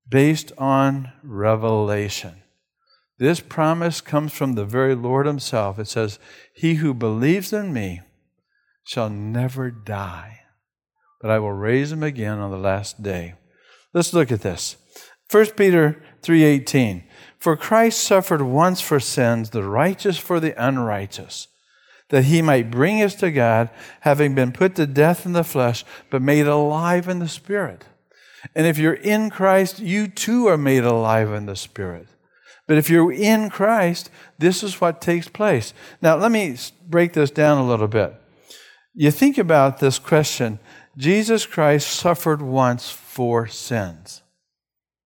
based 0.09 0.51
on 0.57 1.11
revelation. 1.21 2.41
This 3.19 3.39
promise 3.39 4.01
comes 4.01 4.33
from 4.33 4.53
the 4.53 4.65
very 4.65 4.95
Lord 4.95 5.27
Himself. 5.27 5.77
It 5.77 5.87
says, 5.87 6.17
He 6.55 6.75
who 6.75 6.95
believes 6.95 7.53
in 7.53 7.71
me 7.71 8.01
shall 8.83 9.11
never 9.11 9.69
die, 9.69 10.39
but 11.21 11.29
I 11.29 11.37
will 11.37 11.53
raise 11.53 11.91
him 11.91 12.01
again 12.01 12.39
on 12.39 12.49
the 12.49 12.57
last 12.57 13.03
day. 13.03 13.35
Let's 13.93 14.11
look 14.11 14.31
at 14.31 14.41
this. 14.41 14.77
1 15.29 15.51
Peter 15.51 16.01
3:18 16.23 17.03
For 17.41 17.57
Christ 17.57 18.03
suffered 18.03 18.43
once 18.43 18.81
for 18.81 18.99
sins 18.99 19.49
the 19.49 19.63
righteous 19.63 20.19
for 20.19 20.39
the 20.39 20.53
unrighteous 20.63 21.47
that 22.09 22.25
he 22.25 22.39
might 22.39 22.69
bring 22.69 23.01
us 23.01 23.15
to 23.15 23.31
God 23.31 23.71
having 24.01 24.35
been 24.35 24.51
put 24.51 24.75
to 24.75 24.85
death 24.85 25.25
in 25.25 25.33
the 25.33 25.43
flesh 25.43 25.83
but 26.11 26.21
made 26.21 26.45
alive 26.45 27.07
in 27.07 27.17
the 27.17 27.27
spirit. 27.27 27.85
And 28.53 28.67
if 28.67 28.77
you're 28.77 28.93
in 28.93 29.31
Christ 29.31 29.79
you 29.79 30.07
too 30.07 30.45
are 30.49 30.57
made 30.57 30.83
alive 30.83 31.33
in 31.33 31.47
the 31.47 31.55
spirit. 31.55 32.09
But 32.67 32.77
if 32.77 32.91
you're 32.91 33.11
in 33.11 33.49
Christ 33.49 34.11
this 34.37 34.61
is 34.61 34.79
what 34.79 35.01
takes 35.01 35.27
place. 35.27 35.73
Now 35.99 36.17
let 36.17 36.31
me 36.31 36.55
break 36.87 37.13
this 37.13 37.31
down 37.31 37.57
a 37.57 37.67
little 37.67 37.87
bit. 37.87 38.13
You 38.93 39.09
think 39.09 39.39
about 39.39 39.79
this 39.79 39.97
question 39.97 40.59
Jesus 40.95 41.47
Christ 41.47 41.87
suffered 41.87 42.43
once 42.43 42.91
for 42.91 43.47
sins. 43.47 44.21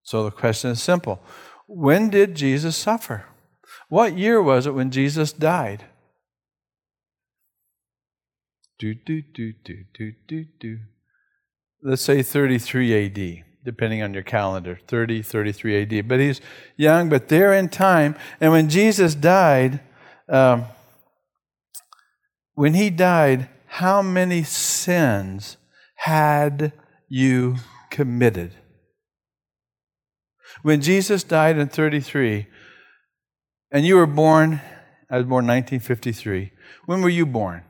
So 0.03 0.25
the 0.25 0.31
question 0.31 0.71
is 0.71 0.83
simple 0.83 1.21
When 1.67 2.09
did 2.09 2.35
Jesus 2.35 2.75
suffer? 2.75 3.25
What 3.89 4.17
year 4.17 4.41
was 4.41 4.67
it 4.67 4.73
when 4.73 4.91
Jesus 4.91 5.31
died? 5.31 5.85
Do, 8.77 8.93
do, 8.93 9.21
do, 9.21 9.53
do, 9.63 9.83
do, 9.97 10.11
do, 10.27 10.45
do. 10.59 10.77
Let's 11.81 12.01
say 12.01 12.21
33 12.21 13.05
AD, 13.05 13.45
depending 13.63 14.01
on 14.01 14.13
your 14.13 14.23
calendar, 14.23 14.79
30, 14.87 15.21
33 15.21 15.81
AD. 15.81 16.07
But 16.07 16.19
he's 16.19 16.41
young, 16.75 17.07
but 17.09 17.29
they're 17.29 17.53
in 17.53 17.69
time. 17.69 18.15
And 18.41 18.51
when 18.51 18.69
Jesus 18.69 19.15
died, 19.15 19.79
um, 20.27 20.65
when 22.53 22.73
he 22.73 22.89
died, 22.89 23.49
how 23.67 24.01
many 24.01 24.43
sins 24.43 25.57
had 25.95 26.73
you 27.07 27.57
committed? 27.89 28.53
When 30.61 30.81
Jesus 30.81 31.23
died 31.23 31.57
in 31.57 31.67
33, 31.67 32.47
and 33.71 33.85
you 33.85 33.95
were 33.95 34.07
born, 34.07 34.61
I 35.09 35.17
was 35.17 35.25
born 35.25 35.45
1953. 35.45 36.51
When 36.85 37.01
were 37.01 37.09
you 37.09 37.25
born? 37.25 37.63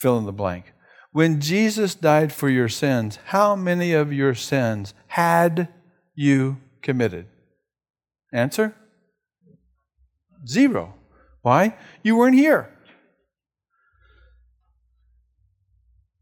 fill 0.00 0.18
in 0.18 0.24
the 0.24 0.32
blank. 0.32 0.72
When 1.12 1.40
Jesus 1.40 1.94
died 1.94 2.32
for 2.32 2.48
your 2.48 2.68
sins, 2.68 3.18
how 3.26 3.54
many 3.54 3.92
of 3.92 4.12
your 4.12 4.34
sins 4.34 4.94
had 5.08 5.68
you 6.14 6.58
committed? 6.82 7.26
Answer? 8.32 8.74
Zero. 10.46 10.94
Why? 11.42 11.76
You 12.02 12.16
weren't 12.16 12.36
here. 12.36 12.70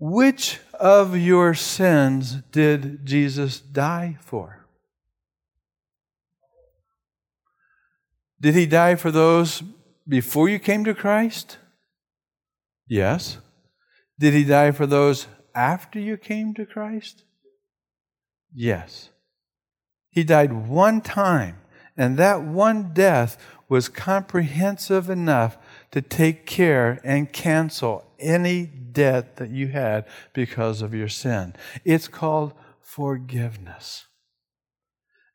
Which 0.00 0.60
of 0.74 1.16
your 1.16 1.54
sins 1.54 2.38
did 2.50 3.04
Jesus 3.04 3.60
die 3.60 4.16
for? 4.20 4.57
Did 8.40 8.54
he 8.54 8.66
die 8.66 8.94
for 8.94 9.10
those 9.10 9.62
before 10.06 10.48
you 10.48 10.58
came 10.58 10.84
to 10.84 10.94
Christ? 10.94 11.58
Yes. 12.86 13.38
Did 14.18 14.34
he 14.34 14.44
die 14.44 14.70
for 14.70 14.86
those 14.86 15.26
after 15.54 15.98
you 15.98 16.16
came 16.16 16.54
to 16.54 16.64
Christ? 16.64 17.24
Yes. 18.54 19.10
He 20.10 20.24
died 20.24 20.68
one 20.68 21.00
time, 21.00 21.58
and 21.96 22.16
that 22.16 22.42
one 22.42 22.92
death 22.94 23.36
was 23.68 23.88
comprehensive 23.88 25.10
enough 25.10 25.58
to 25.90 26.00
take 26.00 26.46
care 26.46 27.00
and 27.04 27.32
cancel 27.32 28.04
any 28.18 28.66
debt 28.66 29.36
that 29.36 29.50
you 29.50 29.68
had 29.68 30.06
because 30.32 30.80
of 30.80 30.94
your 30.94 31.08
sin. 31.08 31.54
It's 31.84 32.08
called 32.08 32.54
forgiveness. 32.80 34.06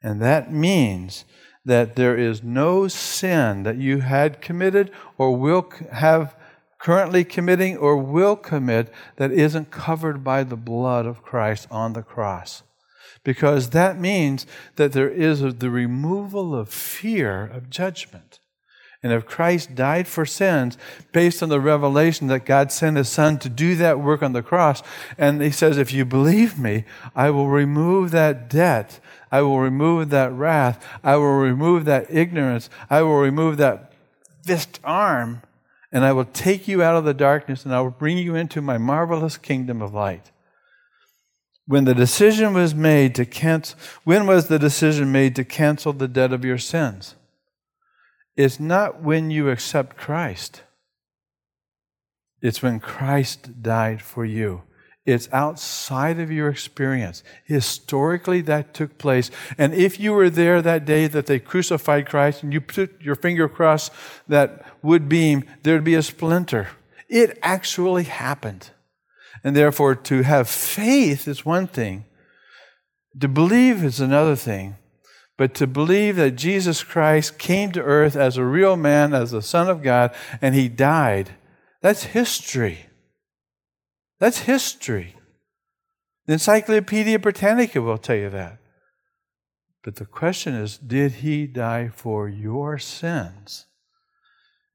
And 0.01 0.22
that 0.22 0.51
means 0.51 1.24
that 1.66 1.95
there 1.95 2.18
is 2.18 2.43
no 2.43 2.88
sin 2.88 3.64
that 3.64 3.78
you 3.78 3.99
had 3.99 4.41
committed 4.41 4.91
or 5.18 5.36
will 5.36 5.72
have 5.91 6.36
currently 6.80 7.24
committing 7.24 7.78
or 7.78 7.95
will 7.95 8.36
commit 8.36 8.91
that 9.16 9.32
isn't 9.32 9.72
covered 9.72 10.24
by 10.24 10.43
the 10.43 10.57
blood 10.57 11.05
of 11.05 11.24
Christ 11.24 11.68
on 11.72 11.93
the 11.93 12.03
cross. 12.03 12.64
Because 13.24 13.70
that 13.70 13.97
means 13.97 14.45
that 14.76 14.91
there 14.91 15.09
is 15.09 15.39
the 15.39 15.70
removal 15.70 16.53
of 16.53 16.68
fear 16.68 17.45
of 17.45 17.70
judgment. 17.70 18.39
And 19.04 19.12
if 19.12 19.26
Christ 19.26 19.76
died 19.76 20.08
for 20.08 20.26
sins 20.26 20.78
based 21.12 21.43
on 21.43 21.49
the 21.49 21.60
revelation 21.60 22.28
that 22.28 22.45
God 22.45 22.72
sent 22.72 22.95
his 22.95 23.10
son 23.10 23.38
to 23.39 23.49
do 23.49 23.76
that 23.76 23.99
work 23.99 24.24
on 24.24 24.32
the 24.32 24.41
cross, 24.41 24.82
and 25.18 25.41
he 25.41 25.51
says, 25.51 25.78
if 25.78 25.91
you 25.91 26.06
believe 26.06 26.58
me, 26.58 26.86
I 27.14 27.30
will 27.30 27.49
remove 27.49 28.12
that 28.12 28.49
debt. 28.49 29.01
I 29.30 29.41
will 29.41 29.60
remove 29.60 30.10
that 30.12 30.32
wrath. 30.32 30.88
I 31.04 31.18
will 31.18 31.36
remove 31.36 31.84
that 31.84 32.08
ignorance. 32.10 32.70
I 32.89 33.01
will 33.01 33.18
remove 33.18 33.58
that 33.58 33.91
fist 34.43 34.80
arm, 34.84 35.41
and 35.91 36.06
I 36.06 36.14
will 36.14 36.26
take 36.26 36.68
you 36.68 36.82
out 36.82 36.95
of 36.95 37.04
the 37.04 37.14
darkness 37.14 37.66
and 37.66 37.74
I 37.74 37.82
will 37.82 37.91
bring 37.91 38.18
you 38.18 38.36
into 38.36 38.62
my 38.62 38.78
marvelous 38.78 39.38
kingdom 39.38 39.82
of 39.82 39.93
light. 39.93 40.32
When 41.66 41.86
the 41.86 41.93
decision 41.93 42.54
was 42.54 42.74
made 42.74 43.16
to 43.16 43.26
cancel, 43.26 43.78
when 44.04 44.28
was 44.28 44.47
the 44.47 44.60
decision 44.60 45.12
made 45.12 45.36
to 45.36 45.45
cancel 45.45 45.93
the 45.93 46.08
debt 46.08 46.34
of 46.34 46.43
your 46.43 46.58
sins? 46.58 47.16
Is 48.36 48.59
not 48.59 49.01
when 49.01 49.31
you 49.31 49.49
accept 49.49 49.97
Christ, 49.97 50.63
it's 52.41 52.61
when 52.61 52.79
Christ 52.79 53.61
died 53.61 54.01
for 54.01 54.25
you. 54.25 54.63
It's 55.05 55.27
outside 55.34 56.19
of 56.19 56.31
your 56.31 56.47
experience. 56.47 57.23
Historically, 57.43 58.39
that 58.41 58.73
took 58.73 58.97
place. 58.97 59.31
And 59.57 59.73
if 59.73 59.99
you 59.99 60.13
were 60.13 60.29
there 60.29 60.61
that 60.61 60.86
day 60.86 61.07
that 61.07 61.25
they 61.25 61.39
crucified 61.39 62.07
Christ 62.07 62.41
and 62.41 62.53
you 62.53 62.61
put 62.61 63.01
your 63.01 63.15
finger 63.15 63.43
across 63.43 63.91
that 64.29 64.65
wood 64.81 65.09
beam, 65.09 65.43
there'd 65.63 65.84
be 65.84 65.95
a 65.95 66.03
splinter. 66.03 66.69
It 67.09 67.38
actually 67.41 68.03
happened. 68.03 68.69
And 69.43 69.55
therefore, 69.57 69.95
to 69.95 70.21
have 70.21 70.47
faith 70.47 71.27
is 71.27 71.45
one 71.45 71.67
thing, 71.67 72.05
to 73.19 73.27
believe 73.27 73.84
is 73.84 73.99
another 73.99 74.38
thing 74.38 74.77
but 75.38 75.53
to 75.55 75.67
believe 75.67 76.15
that 76.15 76.31
Jesus 76.31 76.84
Christ 76.84 77.39
came 77.39 77.71
to 77.71 77.81
earth 77.81 78.15
as 78.15 78.38
a 78.38 78.45
real 78.45 78.75
man, 78.75 79.13
as 79.13 79.31
the 79.31 79.41
Son 79.41 79.69
of 79.69 79.81
God, 79.81 80.13
and 80.41 80.53
he 80.53 80.69
died, 80.69 81.31
that's 81.81 82.03
history. 82.05 82.86
That's 84.19 84.39
history. 84.39 85.15
The 86.27 86.34
Encyclopedia 86.34 87.19
Britannica 87.19 87.81
will 87.81 87.97
tell 87.97 88.15
you 88.15 88.29
that. 88.29 88.59
But 89.84 89.97
the 89.97 90.05
question 90.05 90.53
is 90.53 90.77
did 90.77 91.13
he 91.13 91.45
die 91.45 91.89
for 91.89 92.29
your 92.29 92.77
sins? 92.77 93.65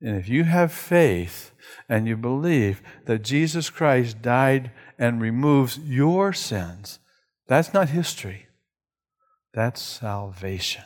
And 0.01 0.17
if 0.17 0.29
you 0.29 0.45
have 0.45 0.71
faith 0.71 1.53
and 1.89 2.07
you 2.07 2.17
believe 2.17 2.83
that 3.07 3.25
Jesus 3.25 3.71
Christ 3.71 4.21
died 4.21 4.71
and 4.99 5.21
removes 5.21 5.79
your 5.79 6.33
sins, 6.33 6.99
that's 7.47 7.73
not 7.73 7.89
history. 7.89 8.48
That's 9.55 9.81
salvation. 9.81 10.85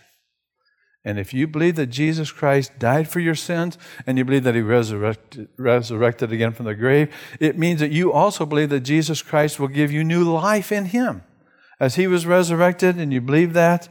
And 1.04 1.18
if 1.18 1.34
you 1.34 1.48
believe 1.48 1.74
that 1.76 1.88
Jesus 1.88 2.30
Christ 2.30 2.78
died 2.78 3.08
for 3.08 3.18
your 3.18 3.34
sins 3.34 3.76
and 4.06 4.18
you 4.18 4.24
believe 4.24 4.44
that 4.44 4.54
he 4.54 4.60
resurrected, 4.60 5.48
resurrected 5.58 6.30
again 6.30 6.52
from 6.52 6.66
the 6.66 6.76
grave, 6.76 7.12
it 7.40 7.58
means 7.58 7.80
that 7.80 7.90
you 7.90 8.12
also 8.12 8.46
believe 8.46 8.70
that 8.70 8.80
Jesus 8.80 9.20
Christ 9.20 9.58
will 9.58 9.68
give 9.68 9.90
you 9.90 10.04
new 10.04 10.22
life 10.22 10.70
in 10.70 10.86
him. 10.86 11.24
As 11.80 11.96
he 11.96 12.06
was 12.06 12.24
resurrected 12.24 12.96
and 12.96 13.12
you 13.12 13.20
believe 13.20 13.52
that, 13.54 13.88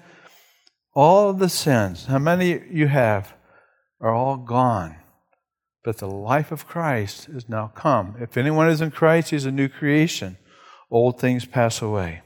all 0.93 1.33
the 1.33 1.49
sins, 1.49 2.05
how 2.05 2.19
many 2.19 2.61
you 2.71 2.87
have, 2.87 3.33
are 3.99 4.13
all 4.13 4.37
gone. 4.37 4.95
But 5.83 5.97
the 5.97 6.07
life 6.07 6.51
of 6.51 6.67
Christ 6.67 7.27
is 7.27 7.49
now 7.49 7.71
come. 7.75 8.15
If 8.19 8.37
anyone 8.37 8.69
is 8.69 8.81
in 8.81 8.91
Christ, 8.91 9.31
he's 9.31 9.45
a 9.45 9.51
new 9.51 9.67
creation. 9.67 10.37
Old 10.89 11.19
things 11.19 11.45
pass 11.45 11.81
away. 11.81 12.21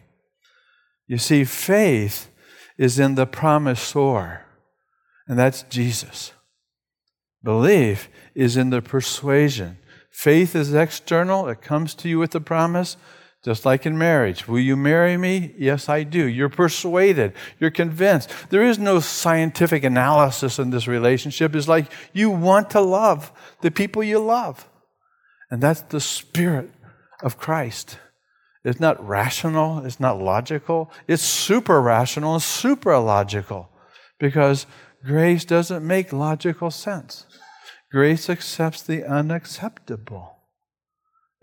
You 1.07 1.17
see, 1.17 1.43
faith 1.43 2.29
is 2.77 2.99
in 2.99 3.15
the 3.15 3.27
promisor, 3.27 4.41
and 5.27 5.39
that's 5.39 5.63
Jesus. 5.63 6.33
Belief 7.43 8.09
is 8.33 8.57
in 8.57 8.69
the 8.69 8.81
persuasion. 8.81 9.77
Faith 10.11 10.55
is 10.55 10.73
external, 10.73 11.47
it 11.47 11.61
comes 11.61 11.93
to 11.95 12.09
you 12.09 12.19
with 12.19 12.31
the 12.31 12.41
promise, 12.41 12.97
just 13.43 13.65
like 13.65 13.85
in 13.85 13.97
marriage. 13.97 14.47
Will 14.47 14.59
you 14.59 14.75
marry 14.75 15.17
me? 15.17 15.53
Yes, 15.57 15.87
I 15.87 16.03
do. 16.03 16.25
You're 16.25 16.49
persuaded, 16.49 17.33
you're 17.59 17.69
convinced. 17.69 18.31
There 18.49 18.63
is 18.63 18.79
no 18.79 18.99
scientific 18.99 19.83
analysis 19.83 20.57
in 20.57 20.71
this 20.71 20.87
relationship. 20.87 21.55
It's 21.55 21.67
like 21.67 21.91
you 22.13 22.31
want 22.31 22.71
to 22.71 22.81
love 22.81 23.31
the 23.61 23.71
people 23.71 24.03
you 24.03 24.19
love. 24.19 24.67
And 25.51 25.61
that's 25.61 25.81
the 25.81 26.01
spirit 26.01 26.71
of 27.21 27.37
Christ. 27.37 27.99
It's 28.65 28.79
not 28.79 29.05
rational, 29.07 29.85
it's 29.85 29.99
not 29.99 30.19
logical, 30.19 30.91
it's 31.07 31.21
super 31.21 31.79
rational 31.79 32.33
and 32.33 32.41
super 32.41 32.97
logical 32.97 33.69
because 34.19 34.65
grace 35.05 35.45
doesn't 35.45 35.85
make 35.85 36.11
logical 36.11 36.71
sense. 36.71 37.27
Grace 37.91 38.27
accepts 38.27 38.81
the 38.81 39.05
unacceptable. 39.05 40.37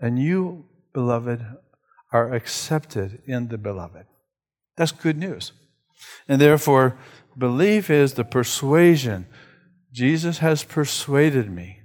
And 0.01 0.19
you, 0.19 0.65
beloved, 0.93 1.45
are 2.11 2.33
accepted 2.33 3.21
in 3.25 3.47
the 3.47 3.57
beloved. 3.57 4.05
That's 4.75 4.91
good 4.91 5.17
news. 5.17 5.53
And 6.27 6.41
therefore, 6.41 6.97
belief 7.37 7.89
is 7.89 8.15
the 8.15 8.25
persuasion. 8.25 9.27
Jesus 9.93 10.39
has 10.39 10.65
persuaded 10.65 11.49
me. 11.49 11.79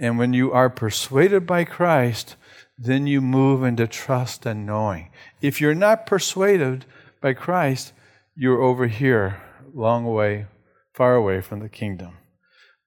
And 0.00 0.18
when 0.18 0.32
you 0.32 0.50
are 0.50 0.68
persuaded 0.68 1.46
by 1.46 1.64
Christ, 1.64 2.34
then 2.82 3.06
you 3.06 3.20
move 3.20 3.62
into 3.62 3.86
trust 3.86 4.46
and 4.46 4.64
knowing. 4.64 5.10
If 5.42 5.60
you're 5.60 5.74
not 5.74 6.06
persuaded 6.06 6.86
by 7.20 7.34
Christ, 7.34 7.92
you're 8.34 8.62
over 8.62 8.86
here, 8.86 9.42
long 9.74 10.06
away, 10.06 10.46
far 10.94 11.14
away 11.14 11.42
from 11.42 11.60
the 11.60 11.68
kingdom. 11.68 12.16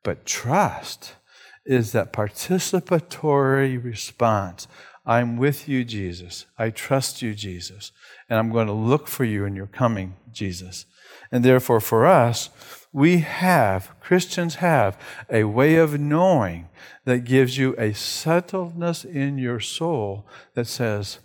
But 0.03 0.25
trust 0.25 1.15
is 1.63 1.91
that 1.91 2.11
participatory 2.11 3.81
response. 3.81 4.67
I'm 5.05 5.37
with 5.37 5.69
you, 5.69 5.85
Jesus. 5.85 6.47
I 6.57 6.71
trust 6.71 7.21
you, 7.21 7.35
Jesus. 7.35 7.91
And 8.27 8.39
I'm 8.39 8.51
going 8.51 8.67
to 8.67 8.73
look 8.73 9.07
for 9.07 9.25
you 9.25 9.45
in 9.45 9.55
your 9.55 9.67
coming, 9.67 10.15
Jesus. 10.31 10.85
And 11.31 11.45
therefore, 11.45 11.79
for 11.79 12.07
us, 12.07 12.49
we 12.93 13.19
have, 13.19 13.99
Christians 13.99 14.55
have, 14.55 14.97
a 15.29 15.45
way 15.45 15.75
of 15.75 15.99
knowing 15.99 16.69
that 17.05 17.25
gives 17.25 17.57
you 17.57 17.73
a 17.73 17.89
settledness 17.89 19.03
in 19.03 19.39
your 19.39 19.59
soul 19.59 20.27
that 20.53 20.67
says, 20.67 21.17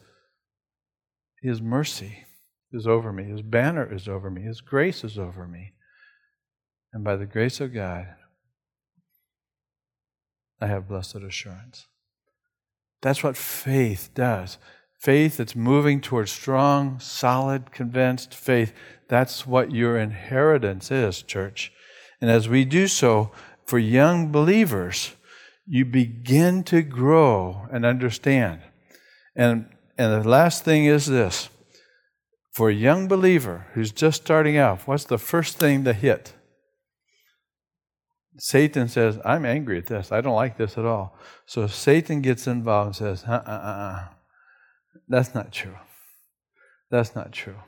His 1.43 1.61
mercy 1.61 2.25
is 2.73 2.87
over 2.87 3.13
me, 3.13 3.25
His 3.25 3.43
banner 3.43 3.87
is 3.93 4.09
over 4.09 4.31
me, 4.31 4.43
His 4.43 4.63
grace 4.63 5.05
is 5.05 5.19
over 5.19 5.47
me. 5.47 5.75
And 6.93 7.05
by 7.05 7.17
the 7.17 7.27
grace 7.27 7.61
of 7.61 7.75
God, 7.75 8.09
I 10.61 10.67
have 10.67 10.89
blessed 10.89 11.17
assurance. 11.17 11.87
That's 13.03 13.23
what 13.23 13.37
faith 13.37 14.11
does. 14.15 14.57
Faith 14.99 15.37
that's 15.37 15.55
moving 15.55 16.01
towards 16.01 16.33
strong, 16.33 16.99
solid, 16.99 17.71
convinced 17.71 18.35
faith. 18.35 18.73
That's 19.09 19.47
what 19.47 19.73
your 19.73 19.99
inheritance 19.99 20.91
is, 20.91 21.23
church. 21.23 21.73
And 22.21 22.31
as 22.31 22.49
we 22.49 22.65
do 22.65 22.89
so, 22.89 23.31
for 23.67 23.79
young 23.79 24.33
believers, 24.33 25.15
you 25.67 25.85
begin 25.85 26.65
to 26.65 26.83
grow 26.83 27.67
and 27.71 27.85
understand 27.85 28.63
And, 29.37 29.67
and 29.99 30.25
the 30.25 30.29
last 30.29 30.65
thing 30.65 30.87
is 30.87 31.07
this 31.07 31.51
for 32.53 32.71
a 32.71 32.75
young 32.75 33.07
believer 33.07 33.67
who's 33.75 33.93
just 33.93 34.23
starting 34.23 34.57
out, 34.57 34.89
what's 34.89 35.05
the 35.05 35.19
first 35.19 35.59
thing 35.59 35.85
to 35.85 35.93
hit? 35.93 36.33
Satan 38.39 38.89
says, 38.89 39.19
I'm 39.25 39.45
angry 39.45 39.79
at 39.79 39.87
this. 39.87 40.11
I 40.11 40.21
don't 40.21 40.35
like 40.35 40.57
this 40.57 40.79
at 40.79 40.85
all. 40.85 41.17
So 41.47 41.67
Satan 41.67 42.21
gets 42.21 42.47
involved 42.47 42.87
and 42.87 42.97
says, 42.97 43.25
uh 43.29 43.43
uh 43.47 43.51
uh, 43.51 44.09
that's 45.09 45.35
not 45.35 45.53
true. 45.53 45.77
That's 46.91 47.15
not 47.15 47.33
true. 47.33 47.59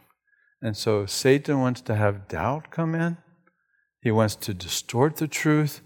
And 0.63 0.77
so 0.77 1.07
Satan 1.07 1.61
wants 1.61 1.81
to 1.83 1.95
have 1.95 2.29
doubt 2.29 2.71
come 2.71 2.95
in. 2.95 3.17
He 4.03 4.11
wants 4.11 4.37
to 4.37 4.55
distort 4.55 5.17
the 5.17 5.29
truth. 5.29 5.81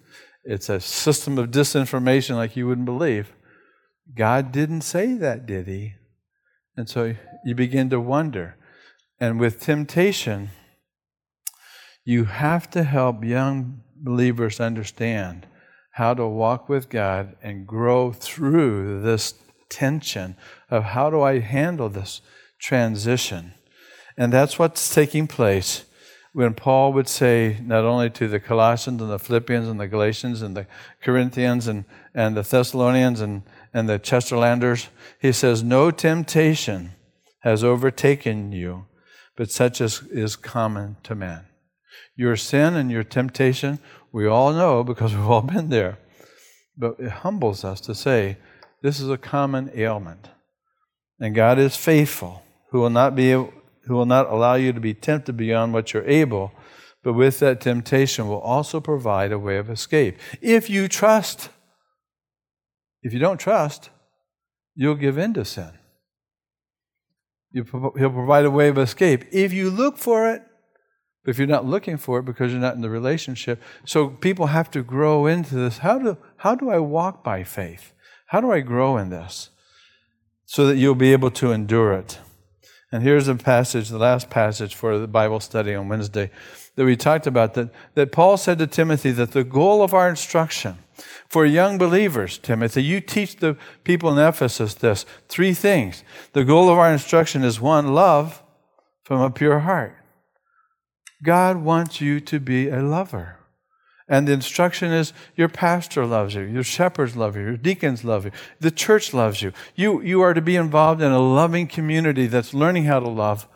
It's 0.44 0.68
a 0.68 0.80
system 0.80 1.38
of 1.38 1.50
disinformation 1.50 2.36
like 2.36 2.56
you 2.56 2.66
wouldn't 2.66 2.84
believe. 2.84 3.32
God 4.14 4.52
didn't 4.52 4.82
say 4.82 5.14
that, 5.14 5.46
did 5.46 5.66
he? 5.66 5.94
And 6.76 6.88
so 6.88 7.14
you 7.44 7.54
begin 7.54 7.88
to 7.90 8.00
wonder. 8.00 8.56
And 9.20 9.40
with 9.40 9.60
temptation, 9.60 10.50
you 12.04 12.24
have 12.24 12.68
to 12.70 12.82
help 12.82 13.24
young 13.24 13.80
believers 13.96 14.60
understand 14.60 15.46
how 15.92 16.12
to 16.14 16.26
walk 16.26 16.68
with 16.68 16.88
God 16.88 17.36
and 17.42 17.66
grow 17.66 18.12
through 18.12 19.00
this 19.02 19.34
tension 19.70 20.36
of 20.70 20.84
how 20.84 21.08
do 21.08 21.22
I 21.22 21.38
handle 21.38 21.88
this 21.88 22.20
transition. 22.60 23.54
And 24.16 24.32
that's 24.32 24.58
what's 24.58 24.94
taking 24.94 25.26
place 25.26 25.84
when 26.32 26.54
Paul 26.54 26.92
would 26.92 27.08
say, 27.08 27.58
not 27.62 27.84
only 27.84 28.10
to 28.10 28.26
the 28.26 28.40
Colossians 28.40 29.00
and 29.00 29.10
the 29.10 29.18
Philippians 29.18 29.68
and 29.68 29.78
the 29.78 29.86
Galatians 29.86 30.42
and 30.42 30.56
the 30.56 30.66
Corinthians 31.00 31.68
and, 31.68 31.84
and 32.12 32.36
the 32.36 32.42
Thessalonians 32.42 33.20
and, 33.20 33.42
and 33.72 33.88
the 33.88 34.00
Chesterlanders, 34.00 34.88
he 35.20 35.30
says, 35.30 35.62
No 35.62 35.92
temptation 35.92 36.92
has 37.40 37.62
overtaken 37.62 38.50
you, 38.50 38.86
but 39.36 39.50
such 39.50 39.80
as 39.80 40.02
is 40.10 40.34
common 40.34 40.96
to 41.04 41.14
man. 41.14 41.46
Your 42.16 42.36
sin 42.36 42.74
and 42.74 42.90
your 42.90 43.04
temptation, 43.04 43.78
we 44.10 44.26
all 44.26 44.52
know 44.52 44.82
because 44.82 45.14
we've 45.14 45.30
all 45.30 45.42
been 45.42 45.68
there. 45.68 45.98
But 46.76 46.98
it 46.98 47.10
humbles 47.10 47.64
us 47.64 47.80
to 47.82 47.94
say, 47.94 48.38
this 48.84 49.00
is 49.00 49.08
a 49.08 49.16
common 49.16 49.70
ailment. 49.74 50.28
And 51.18 51.34
God 51.34 51.58
is 51.58 51.74
faithful, 51.74 52.42
who 52.70 52.80
will 52.80 52.90
not 52.90 53.16
be 53.16 53.34
who 53.86 53.94
will 53.94 54.06
not 54.06 54.30
allow 54.30 54.54
you 54.54 54.72
to 54.72 54.80
be 54.80 54.94
tempted 54.94 55.36
beyond 55.36 55.72
what 55.72 55.92
you're 55.92 56.08
able, 56.08 56.52
but 57.02 57.12
with 57.12 57.38
that 57.40 57.60
temptation 57.60 58.28
will 58.28 58.40
also 58.40 58.80
provide 58.80 59.30
a 59.30 59.38
way 59.38 59.58
of 59.58 59.68
escape. 59.68 60.18
If 60.40 60.70
you 60.70 60.88
trust, 60.88 61.50
if 63.02 63.12
you 63.12 63.18
don't 63.18 63.38
trust, 63.38 63.90
you'll 64.74 64.94
give 64.94 65.18
in 65.18 65.34
to 65.34 65.44
sin. 65.44 65.72
he'll 67.52 67.64
provide 67.64 68.46
a 68.46 68.50
way 68.50 68.68
of 68.68 68.78
escape. 68.78 69.26
If 69.30 69.52
you 69.52 69.70
look 69.70 69.98
for 69.98 70.30
it, 70.30 70.42
but 71.24 71.30
if 71.30 71.38
you're 71.38 71.46
not 71.46 71.64
looking 71.64 71.96
for 71.96 72.18
it 72.18 72.24
because 72.24 72.52
you're 72.52 72.60
not 72.60 72.74
in 72.74 72.82
the 72.82 72.90
relationship, 72.90 73.62
so 73.84 74.08
people 74.08 74.46
have 74.46 74.70
to 74.72 74.82
grow 74.82 75.26
into 75.26 75.54
this. 75.54 75.78
How 75.78 75.98
do, 75.98 76.18
how 76.38 76.54
do 76.54 76.70
I 76.70 76.78
walk 76.78 77.22
by 77.22 77.44
faith? 77.44 77.92
How 78.26 78.40
do 78.40 78.50
I 78.50 78.60
grow 78.60 78.96
in 78.96 79.10
this? 79.10 79.50
So 80.46 80.66
that 80.66 80.76
you'll 80.76 80.94
be 80.94 81.12
able 81.12 81.30
to 81.32 81.52
endure 81.52 81.92
it. 81.94 82.18
And 82.94 83.02
here's 83.02 83.26
a 83.26 83.34
passage, 83.34 83.88
the 83.88 83.98
last 83.98 84.30
passage 84.30 84.76
for 84.76 85.00
the 85.00 85.08
Bible 85.08 85.40
study 85.40 85.74
on 85.74 85.88
Wednesday 85.88 86.30
that 86.76 86.84
we 86.84 86.94
talked 86.94 87.26
about 87.26 87.54
that, 87.54 87.70
that 87.94 88.12
Paul 88.12 88.36
said 88.36 88.58
to 88.58 88.68
Timothy 88.68 89.10
that 89.10 89.32
the 89.32 89.42
goal 89.42 89.82
of 89.82 89.92
our 89.92 90.08
instruction 90.08 90.78
for 91.28 91.44
young 91.44 91.76
believers, 91.76 92.38
Timothy, 92.38 92.84
you 92.84 93.00
teach 93.00 93.38
the 93.38 93.56
people 93.82 94.16
in 94.16 94.24
Ephesus 94.24 94.74
this 94.74 95.06
three 95.28 95.52
things. 95.52 96.04
The 96.34 96.44
goal 96.44 96.70
of 96.70 96.78
our 96.78 96.92
instruction 96.92 97.42
is 97.42 97.60
one, 97.60 97.94
love 97.94 98.44
from 99.02 99.20
a 99.20 99.28
pure 99.28 99.58
heart. 99.58 99.96
God 101.20 101.56
wants 101.56 102.00
you 102.00 102.20
to 102.20 102.38
be 102.38 102.68
a 102.68 102.80
lover. 102.80 103.40
And 104.06 104.28
the 104.28 104.32
instruction 104.32 104.92
is 104.92 105.14
your 105.34 105.48
pastor 105.48 106.04
loves 106.04 106.34
you, 106.34 106.42
your 106.42 106.62
shepherds 106.62 107.16
love 107.16 107.36
you, 107.36 107.42
your 107.42 107.56
deacons 107.56 108.04
love 108.04 108.26
you, 108.26 108.32
the 108.60 108.70
church 108.70 109.14
loves 109.14 109.40
you. 109.40 109.52
You, 109.74 110.02
you 110.02 110.20
are 110.20 110.34
to 110.34 110.42
be 110.42 110.56
involved 110.56 111.00
in 111.00 111.10
a 111.10 111.20
loving 111.20 111.66
community 111.66 112.26
that's 112.26 112.52
learning 112.52 112.84
how 112.84 113.00
to 113.00 113.08
love. 113.08 113.48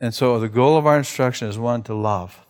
And 0.00 0.14
so 0.14 0.40
the 0.40 0.48
goal 0.48 0.78
of 0.78 0.86
our 0.86 0.96
instruction 0.96 1.48
is 1.48 1.58
one, 1.58 1.82
to 1.84 1.94
love 1.94 2.46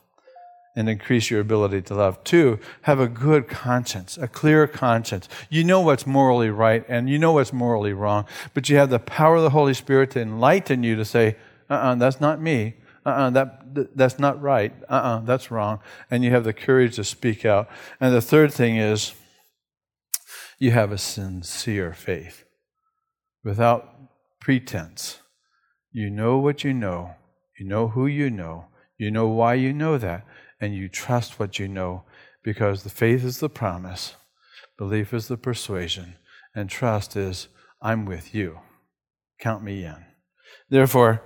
and 0.76 0.89
increase 0.89 1.30
your 1.30 1.41
ability 1.41 1.80
to 1.80 1.95
love. 1.95 2.22
Two, 2.22 2.61
have 2.82 3.01
a 3.01 3.09
good 3.09 3.49
conscience, 3.49 4.18
a 4.18 4.28
clear 4.28 4.66
conscience. 4.66 5.28
You 5.49 5.64
know 5.64 5.80
what's 5.80 6.07
morally 6.07 6.51
right 6.51 6.84
and 6.87 7.09
you 7.09 7.18
know 7.18 7.32
what's 7.32 7.53
morally 7.53 7.95
wrong, 7.95 8.26
but 8.55 8.68
you 8.68 8.76
have 8.76 8.91
the 8.91 8.99
power 8.99 9.37
of 9.37 9.43
the 9.43 9.51
Holy 9.51 9.74
Spirit 9.74 10.11
to 10.12 10.20
enlighten 10.20 10.84
you 10.84 10.95
to 10.95 11.05
say, 11.05 11.37
uh 11.68 11.74
uh-uh, 11.74 11.93
uh, 11.93 11.95
that's 11.97 12.20
not 12.20 12.41
me 12.41 12.74
uh-uh, 13.07 13.31
that, 13.31 13.97
that's 13.97 14.19
not 14.19 14.43
right. 14.43 14.75
Uh-uh, 14.89 15.21
that's 15.21 15.51
wrong. 15.51 15.79
And 16.11 16.25
you 16.25 16.31
have 16.31 16.45
the 16.45 16.53
courage 16.53 16.97
to 16.97 17.05
speak 17.05 17.45
out. 17.45 17.69
And 18.01 18.13
the 18.13 18.21
third 18.21 18.53
thing 18.53 18.77
is 18.77 19.15
you 20.59 20.73
have 20.73 20.91
a 20.91 20.99
sincere 20.99 21.93
faith 21.93 22.45
without 23.45 23.95
pretense. 24.41 25.21
You 25.93 26.11
know 26.11 26.39
what 26.39 26.65
you 26.65 26.75
know. 26.75 27.15
You 27.59 27.67
know 27.67 27.89
who 27.89 28.07
you 28.07 28.29
know. 28.29 28.67
You 28.99 29.11
know 29.11 29.29
why 29.29 29.55
you 29.55 29.73
know 29.73 29.99
that. 29.99 30.27
And 30.61 30.75
you 30.75 30.89
trust 30.89 31.39
what 31.39 31.59
you 31.59 31.69
know 31.69 32.05
because 32.43 32.83
the 32.83 32.91
faith 32.91 33.25
is 33.25 33.41
the 33.41 33.49
promise, 33.49 34.15
belief 34.79 35.13
is 35.13 35.27
the 35.27 35.37
persuasion, 35.37 36.15
and 36.55 36.71
trust 36.71 37.17
is, 37.17 37.49
I'm 37.83 38.07
with 38.07 38.35
you. 38.35 38.61
Count 39.41 39.65
me 39.65 39.85
in. 39.85 40.05
Therefore, 40.71 41.23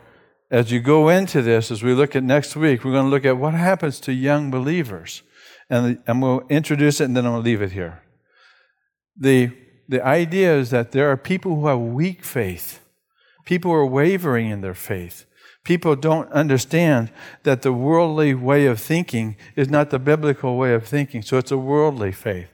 as 0.51 0.73
you 0.73 0.81
go 0.81 1.09
into 1.09 1.43
this, 1.43 1.71
as 1.71 1.83
we 1.83 1.95
look 1.95 2.17
at 2.17 2.25
next 2.25 2.57
week, 2.57 2.85
we're 2.85 2.93
going 2.93 3.05
to 3.05 3.11
look 3.11 3.25
at 3.25 3.39
what 3.39 3.55
happens 3.55 4.01
to 4.01 4.13
young 4.13 4.51
believers. 4.51 5.23
And 5.69 6.03
I'm 6.09 6.21
going 6.21 6.47
to 6.49 6.55
introduce 6.55 7.01
it 7.01 7.05
and 7.05 7.17
then 7.17 7.25
I'm 7.25 7.33
going 7.33 7.45
to 7.45 7.49
leave 7.49 7.63
it 7.63 7.73
here. 7.73 8.03
The, 9.17 9.53
the 9.89 10.05
idea 10.05 10.57
is 10.57 10.71
that 10.71 10.91
there 10.91 11.11
are 11.11 11.17
people 11.17 11.55
who 11.55 11.69
have 11.69 11.79
weak 11.79 12.25
faith, 12.25 12.81
people 13.45 13.71
who 13.71 13.77
are 13.77 13.87
wavering 13.87 14.51
in 14.51 14.61
their 14.61 14.75
faith. 14.75 15.25
People 15.63 15.95
don't 15.95 16.31
understand 16.33 17.13
that 17.45 17.63
the 17.63 17.73
worldly 17.73 18.35
way 18.35 18.67
of 18.67 18.81
thinking 18.81 19.37
is 19.55 19.69
not 19.69 19.91
the 19.91 19.99
biblical 19.99 20.57
way 20.57 20.75
of 20.75 20.87
thinking, 20.87 21.23
so 21.23 21.37
it's 21.39 21.51
a 21.51 21.59
worldly 21.59 22.13
faith. 22.13 22.49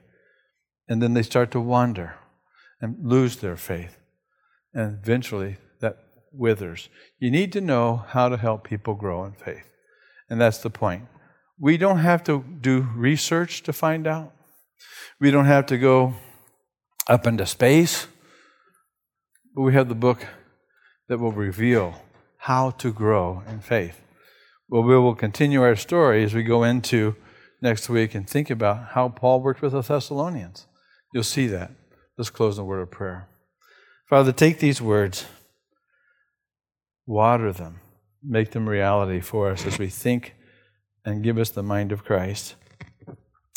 And 0.88 1.00
then 1.00 1.14
they 1.14 1.22
start 1.22 1.50
to 1.52 1.60
wander 1.60 2.16
and 2.80 2.96
lose 3.00 3.36
their 3.36 3.56
faith. 3.56 3.96
And 4.74 4.98
eventually 5.02 5.56
withers. 6.36 6.88
You 7.18 7.30
need 7.30 7.52
to 7.52 7.60
know 7.60 8.04
how 8.08 8.28
to 8.28 8.36
help 8.36 8.64
people 8.64 8.94
grow 8.94 9.24
in 9.24 9.32
faith. 9.32 9.68
And 10.28 10.40
that's 10.40 10.58
the 10.58 10.70
point. 10.70 11.06
We 11.58 11.76
don't 11.76 11.98
have 11.98 12.22
to 12.24 12.44
do 12.60 12.88
research 12.94 13.62
to 13.62 13.72
find 13.72 14.06
out, 14.06 14.32
we 15.18 15.30
don't 15.30 15.46
have 15.46 15.66
to 15.66 15.78
go 15.78 16.14
up 17.08 17.26
into 17.26 17.46
space. 17.46 18.06
But 19.54 19.62
we 19.62 19.72
have 19.72 19.88
the 19.88 19.94
book 19.94 20.26
that 21.08 21.18
will 21.18 21.32
reveal 21.32 22.02
how 22.36 22.70
to 22.72 22.92
grow 22.92 23.42
in 23.48 23.60
faith. 23.60 24.02
Well, 24.68 24.82
we 24.82 24.98
will 24.98 25.14
continue 25.14 25.62
our 25.62 25.76
story 25.76 26.24
as 26.24 26.34
we 26.34 26.42
go 26.42 26.62
into 26.62 27.16
next 27.62 27.88
week 27.88 28.14
and 28.14 28.28
think 28.28 28.50
about 28.50 28.88
how 28.90 29.08
Paul 29.08 29.40
worked 29.40 29.62
with 29.62 29.72
the 29.72 29.80
Thessalonians. 29.80 30.66
You'll 31.14 31.22
see 31.22 31.46
that. 31.46 31.70
Let's 32.18 32.28
close 32.28 32.58
in 32.58 32.62
a 32.62 32.66
word 32.66 32.80
of 32.80 32.90
prayer. 32.90 33.28
Father, 34.10 34.30
take 34.30 34.58
these 34.58 34.82
words 34.82 35.24
water 37.06 37.52
them, 37.52 37.80
make 38.22 38.50
them 38.50 38.68
reality 38.68 39.20
for 39.20 39.50
us 39.50 39.64
as 39.66 39.78
we 39.78 39.88
think 39.88 40.34
and 41.04 41.22
give 41.22 41.38
us 41.38 41.50
the 41.50 41.62
mind 41.62 41.92
of 41.92 42.04
Christ. 42.04 42.56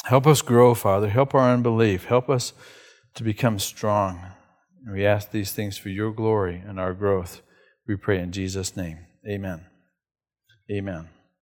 Help 0.06 0.28
us 0.28 0.41
grow, 0.41 0.74
Father. 0.74 1.10
Help 1.10 1.36
our 1.36 1.52
unbelief. 1.52 2.06
Help 2.06 2.30
us 2.30 2.54
to 3.16 3.24
become 3.24 3.60
strong. 3.60 4.22
And 4.86 4.95
we 4.95 5.06
ask 5.06 5.32
these 5.32 5.52
things 5.52 5.78
for 5.78 5.89
your 5.89 6.14
glory 6.14 6.64
and 6.66 6.80
our 6.80 6.93
growth. 6.93 7.41
We 7.88 7.95
pray 7.95 8.20
in 8.20 8.32
Jesus' 8.32 8.78
name. 8.78 9.00
Amen. 9.28 9.66
Amen. 10.72 11.10